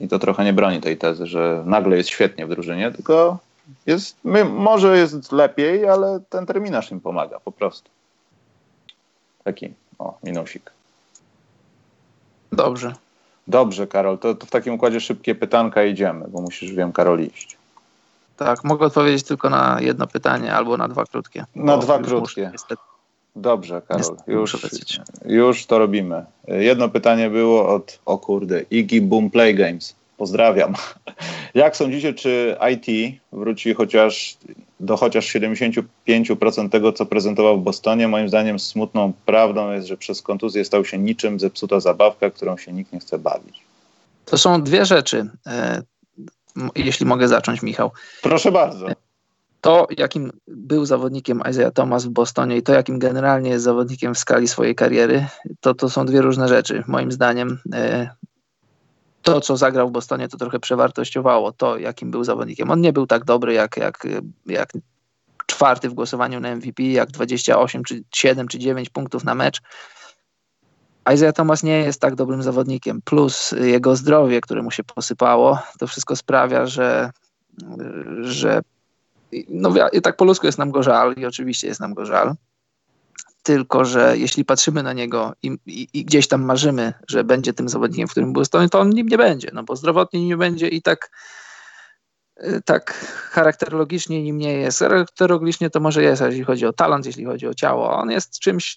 [0.00, 3.38] I to trochę nie broni tej tezy, że nagle jest świetnie w drużynie, tylko
[3.86, 7.90] jest, my, może jest lepiej, ale ten terminarz im pomaga po prostu.
[9.44, 10.70] Taki, o, minusik.
[12.52, 12.94] Dobrze.
[13.48, 17.57] Dobrze, Karol, to, to w takim układzie szybkie pytanka idziemy, bo musisz, wiem, Karol, iść.
[18.38, 21.44] Tak, mogę odpowiedzieć tylko na jedno pytanie albo na dwa krótkie.
[21.54, 22.50] Na dwa krótkie.
[22.52, 22.76] Muszę,
[23.36, 24.56] Dobrze, Karol, już,
[25.24, 26.24] już to robimy.
[26.48, 29.94] Jedno pytanie było od, o kurde, Iggy Boom Play Games.
[30.16, 30.74] Pozdrawiam.
[31.54, 34.36] Jak sądzicie, czy IT wróci chociaż
[34.80, 38.08] do chociaż 75% tego, co prezentował w Bostonie?
[38.08, 42.72] Moim zdaniem smutną prawdą jest, że przez kontuzję stał się niczym zepsuta zabawka, którą się
[42.72, 43.60] nikt nie chce bawić.
[44.24, 45.30] To są dwie rzeczy.
[46.74, 47.90] Jeśli mogę zacząć, Michał.
[48.22, 48.86] Proszę bardzo.
[49.60, 54.18] To, jakim był zawodnikiem Isaiah Thomas w Bostonie i to, jakim generalnie jest zawodnikiem w
[54.18, 55.26] skali swojej kariery,
[55.60, 56.84] to, to są dwie różne rzeczy.
[56.86, 58.10] Moim zdaniem e,
[59.22, 62.70] to, co zagrał w Bostonie, to trochę przewartościowało to, jakim był zawodnikiem.
[62.70, 64.06] On nie był tak dobry, jak, jak,
[64.46, 64.72] jak
[65.46, 69.60] czwarty w głosowaniu na MVP, jak 28 czy 7 czy 9 punktów na mecz,
[71.14, 75.86] Isaiah Thomas nie jest tak dobrym zawodnikiem, plus jego zdrowie, które mu się posypało, to
[75.86, 77.10] wszystko sprawia, że,
[78.20, 78.60] że
[79.48, 82.34] no i tak po ludzku jest nam go żal i oczywiście jest nam go żal,
[83.42, 87.68] tylko że jeśli patrzymy na niego i, i, i gdzieś tam marzymy, że będzie tym
[87.68, 90.82] zawodnikiem, w którym był to on nim nie będzie, no bo zdrowotnie nie będzie i
[90.82, 91.10] tak
[92.64, 92.94] tak
[93.30, 94.78] charakterologicznie nim nie jest.
[94.78, 97.96] Charakterologicznie to może jest, jeśli chodzi o talent, jeśli chodzi o ciało.
[97.96, 98.76] On jest czymś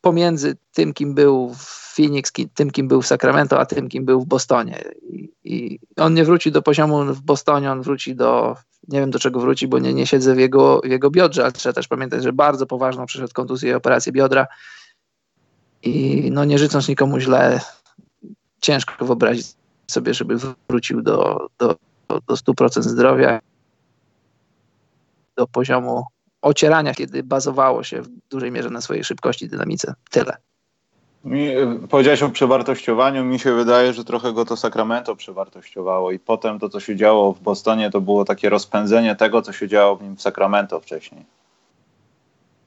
[0.00, 4.20] pomiędzy tym, kim był w Phoenix, tym, kim był w Sacramento, a tym, kim był
[4.20, 4.84] w Bostonie.
[5.02, 8.56] I, I, on nie wróci do poziomu w Bostonie, on wróci do,
[8.88, 11.52] nie wiem do czego wróci, bo nie, nie siedzę w jego, w jego biodrze, ale
[11.52, 14.46] trzeba też pamiętać, że bardzo poważną przeszedł kontuzję i operację biodra.
[15.82, 17.60] I no nie życząc nikomu źle,
[18.60, 19.46] ciężko wyobrazić
[19.86, 20.36] sobie, żeby
[20.68, 21.76] wrócił do, do,
[22.20, 23.40] do 100% zdrowia,
[25.36, 26.04] do poziomu
[26.42, 29.94] ocierania, kiedy bazowało się w dużej mierze na swojej szybkości, dynamice.
[30.10, 30.36] Tyle.
[31.24, 31.48] Mi,
[31.90, 33.24] powiedziałeś o przewartościowaniu.
[33.24, 37.32] Mi się wydaje, że trochę go to Sacramento przewartościowało i potem to, co się działo
[37.32, 41.24] w Bostonie, to było takie rozpędzenie tego, co się działo w nim w Sacramento wcześniej.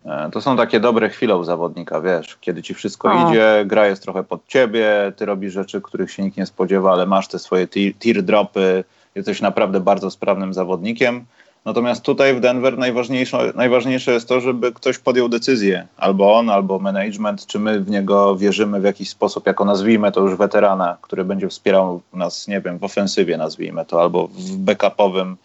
[0.06, 3.30] E, to są takie dobre chwile u zawodnika, wiesz, kiedy ci wszystko o.
[3.30, 7.06] idzie, gra jest trochę pod ciebie, ty robisz rzeczy, których się nikt nie spodziewa, ale
[7.06, 7.68] masz te swoje
[8.00, 8.84] teardropy,
[9.16, 11.26] jesteś naprawdę bardzo sprawnym zawodnikiem.
[11.66, 16.80] Natomiast tutaj w Denver najważniejsze, najważniejsze jest to, żeby ktoś podjął decyzję, albo on, albo
[16.80, 21.24] management, czy my w niego wierzymy w jakiś sposób, jako nazwijmy to już weterana, który
[21.24, 25.38] będzie wspierał nas, nie wiem, w ofensywie nazwijmy to, albo w backupowym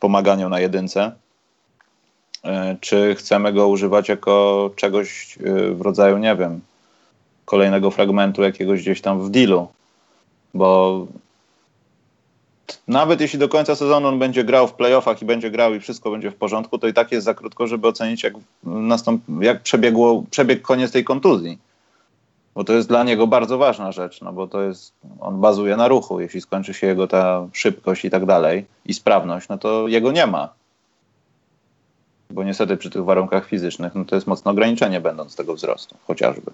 [0.00, 1.12] pomaganiu na jedynce.
[2.44, 6.60] E, czy chcemy go używać jako czegoś e, w rodzaju, nie wiem,
[7.44, 9.68] kolejnego fragmentu jakiegoś gdzieś tam w dealu,
[10.54, 11.06] bo
[12.88, 16.10] nawet jeśli do końca sezonu on będzie grał w playoffach i będzie grał i wszystko
[16.10, 18.34] będzie w porządku, to i tak jest za krótko, żeby ocenić, jak,
[18.64, 21.58] nastąp, jak przebiegło, przebiegł koniec tej kontuzji.
[22.54, 25.88] Bo to jest dla niego bardzo ważna rzecz, no bo to jest, on bazuje na
[25.88, 26.20] ruchu.
[26.20, 30.26] Jeśli skończy się jego ta szybkość i tak dalej i sprawność, no to jego nie
[30.26, 30.48] ma
[32.30, 36.50] bo niestety przy tych warunkach fizycznych no to jest mocne ograniczenie będąc tego wzrostu, chociażby.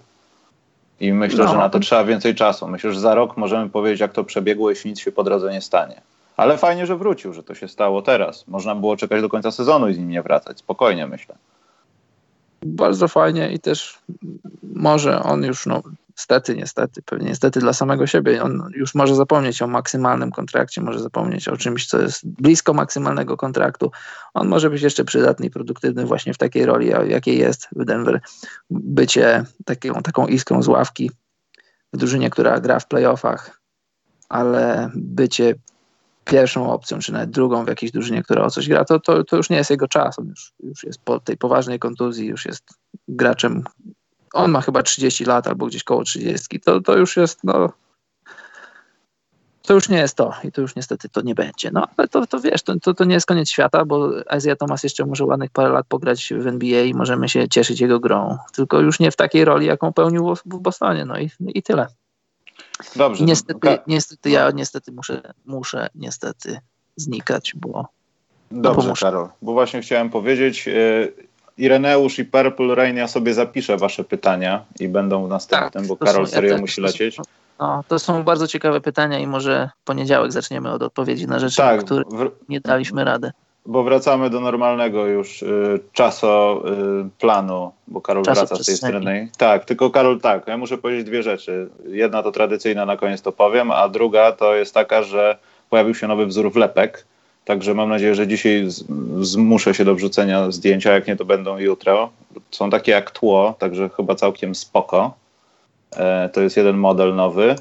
[0.99, 1.51] I myślę, no.
[1.51, 2.67] że na to trzeba więcej czasu.
[2.67, 5.61] Myślę, że za rok możemy powiedzieć, jak to przebiegło, jeśli nic się po drodze nie
[5.61, 6.01] stanie.
[6.37, 8.47] Ale fajnie, że wrócił, że to się stało teraz.
[8.47, 10.59] Można było czekać do końca sezonu i z nim nie wracać.
[10.59, 11.35] Spokojnie, myślę.
[12.63, 13.99] Bardzo fajnie i też
[14.63, 15.81] może on już no,
[16.55, 18.43] Niestety, pewnie niestety dla samego siebie.
[18.43, 23.37] On już może zapomnieć o maksymalnym kontrakcie, może zapomnieć o czymś, co jest blisko maksymalnego
[23.37, 23.91] kontraktu.
[24.33, 28.21] On może być jeszcze przydatny i produktywny właśnie w takiej roli, jakiej jest w Denver.
[28.69, 31.11] Bycie taką, taką iskrą z ławki
[31.93, 33.61] w drużynie, która gra w playoffach,
[34.29, 35.55] ale bycie
[36.25, 39.37] pierwszą opcją, czy nawet drugą w jakiejś drużynie, która o coś gra, to, to, to
[39.37, 40.19] już nie jest jego czas.
[40.19, 42.63] On już, już jest po tej poważnej kontuzji, już jest
[43.07, 43.63] graczem,
[44.33, 47.69] on ma chyba 30 lat albo gdzieś koło 30, to, to już jest, no,
[49.67, 51.71] to już nie jest to i to już niestety to nie będzie.
[51.71, 54.83] No ale to, to wiesz, to, to, to nie jest koniec świata, bo Isaiah Thomas
[54.83, 58.79] jeszcze może ładnych parę lat pograć w NBA i możemy się cieszyć jego grą, tylko
[58.79, 61.87] już nie w takiej roli, jaką pełnił w, w Bostonie, no i, i tyle.
[62.95, 63.25] Dobrze.
[63.25, 66.59] Niestety, niestety ja niestety muszę, muszę niestety
[66.95, 67.87] znikać, bo
[68.51, 71.26] Dobrze, Karol, bo właśnie chciałem powiedzieć, yy,
[71.57, 75.97] Ireneusz i Purple Rain, ja sobie zapiszę wasze pytania i będą w następnym, tak, bo
[75.97, 77.17] Karol są, serio ja musi lecieć.
[77.59, 81.85] No, to są bardzo ciekawe pytania i może poniedziałek zaczniemy od odpowiedzi na rzeczy, tak,
[81.85, 82.03] które
[82.49, 83.31] nie daliśmy rady.
[83.65, 86.63] Bo wracamy do normalnego już y, czaso
[87.05, 89.29] y, planu, bo Karol Czasu wraca z tej strony.
[89.37, 91.69] Tak, tylko Karol, tak, ja muszę powiedzieć dwie rzeczy.
[91.85, 95.37] Jedna to tradycyjna, na koniec to powiem, a druga to jest taka, że
[95.69, 97.05] pojawił się nowy wzór wlepek
[97.47, 98.65] Także mam nadzieję, że dzisiaj
[99.21, 102.09] zmuszę się do wrzucenia zdjęcia, jak nie to będą jutro.
[102.51, 105.13] Są takie jak tło, także chyba całkiem spoko.
[105.95, 107.55] E, to jest jeden model nowy.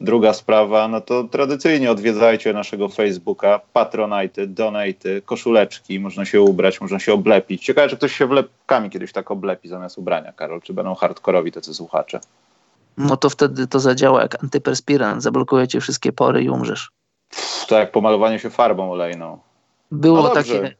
[0.00, 6.98] Druga sprawa, no to tradycyjnie odwiedzajcie naszego Facebooka, patronajty, donaty, koszuleczki, można się ubrać, można
[6.98, 7.64] się oblepić.
[7.64, 11.74] Ciekawe, czy ktoś się wlepkami kiedyś tak oblepi zamiast ubrania, Karol, czy będą hardkorowi tacy
[11.74, 12.20] słuchacze?
[12.96, 16.90] No to wtedy to zadziała jak antyperspirant, zablokujecie wszystkie pory i umrzesz.
[17.68, 19.38] To jak pomalowanie się farbą olejną.
[19.90, 20.76] Było no takie.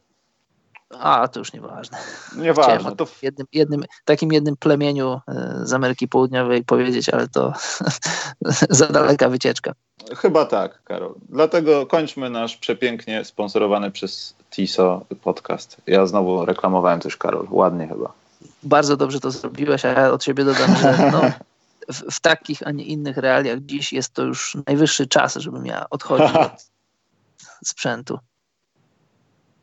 [0.99, 1.97] A, to już nieważne.
[2.37, 2.95] Nieważne.
[2.95, 3.05] To...
[3.05, 7.53] W jednym, jednym, takim jednym plemieniu e, z Ameryki Południowej powiedzieć, ale to
[8.69, 9.73] za daleka wycieczka.
[10.17, 11.15] Chyba tak, Karol.
[11.29, 15.77] Dlatego kończmy nasz przepięknie sponsorowany przez TISO podcast.
[15.87, 17.47] Ja znowu reklamowałem coś, Karol.
[17.51, 18.13] Ładnie chyba.
[18.63, 21.21] Bardzo dobrze to zrobiłeś, a ja od siebie dodam, że no,
[21.87, 25.89] w, w, takich, a nie innych realiach dziś jest to już najwyższy czas, żebym ja
[25.89, 26.69] odchodził od
[27.63, 28.19] sprzętu.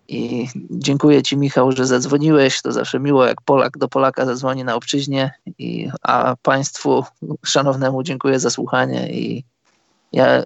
[0.09, 2.62] I dziękuję Ci, Michał, że zadzwoniłeś.
[2.62, 5.32] To zawsze miło, jak Polak do Polaka zadzwoni na obczyźnie.
[5.59, 7.05] I, a Państwu
[7.44, 9.12] szanownemu dziękuję za słuchanie.
[9.12, 9.44] I
[10.12, 10.42] ja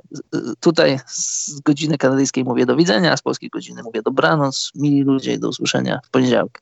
[0.61, 4.73] tutaj z godziny kanadyjskiej mówię do widzenia, a z polskiej godziny mówię dobranoc.
[4.75, 6.61] Mili ludzie, do usłyszenia w poniedziałek.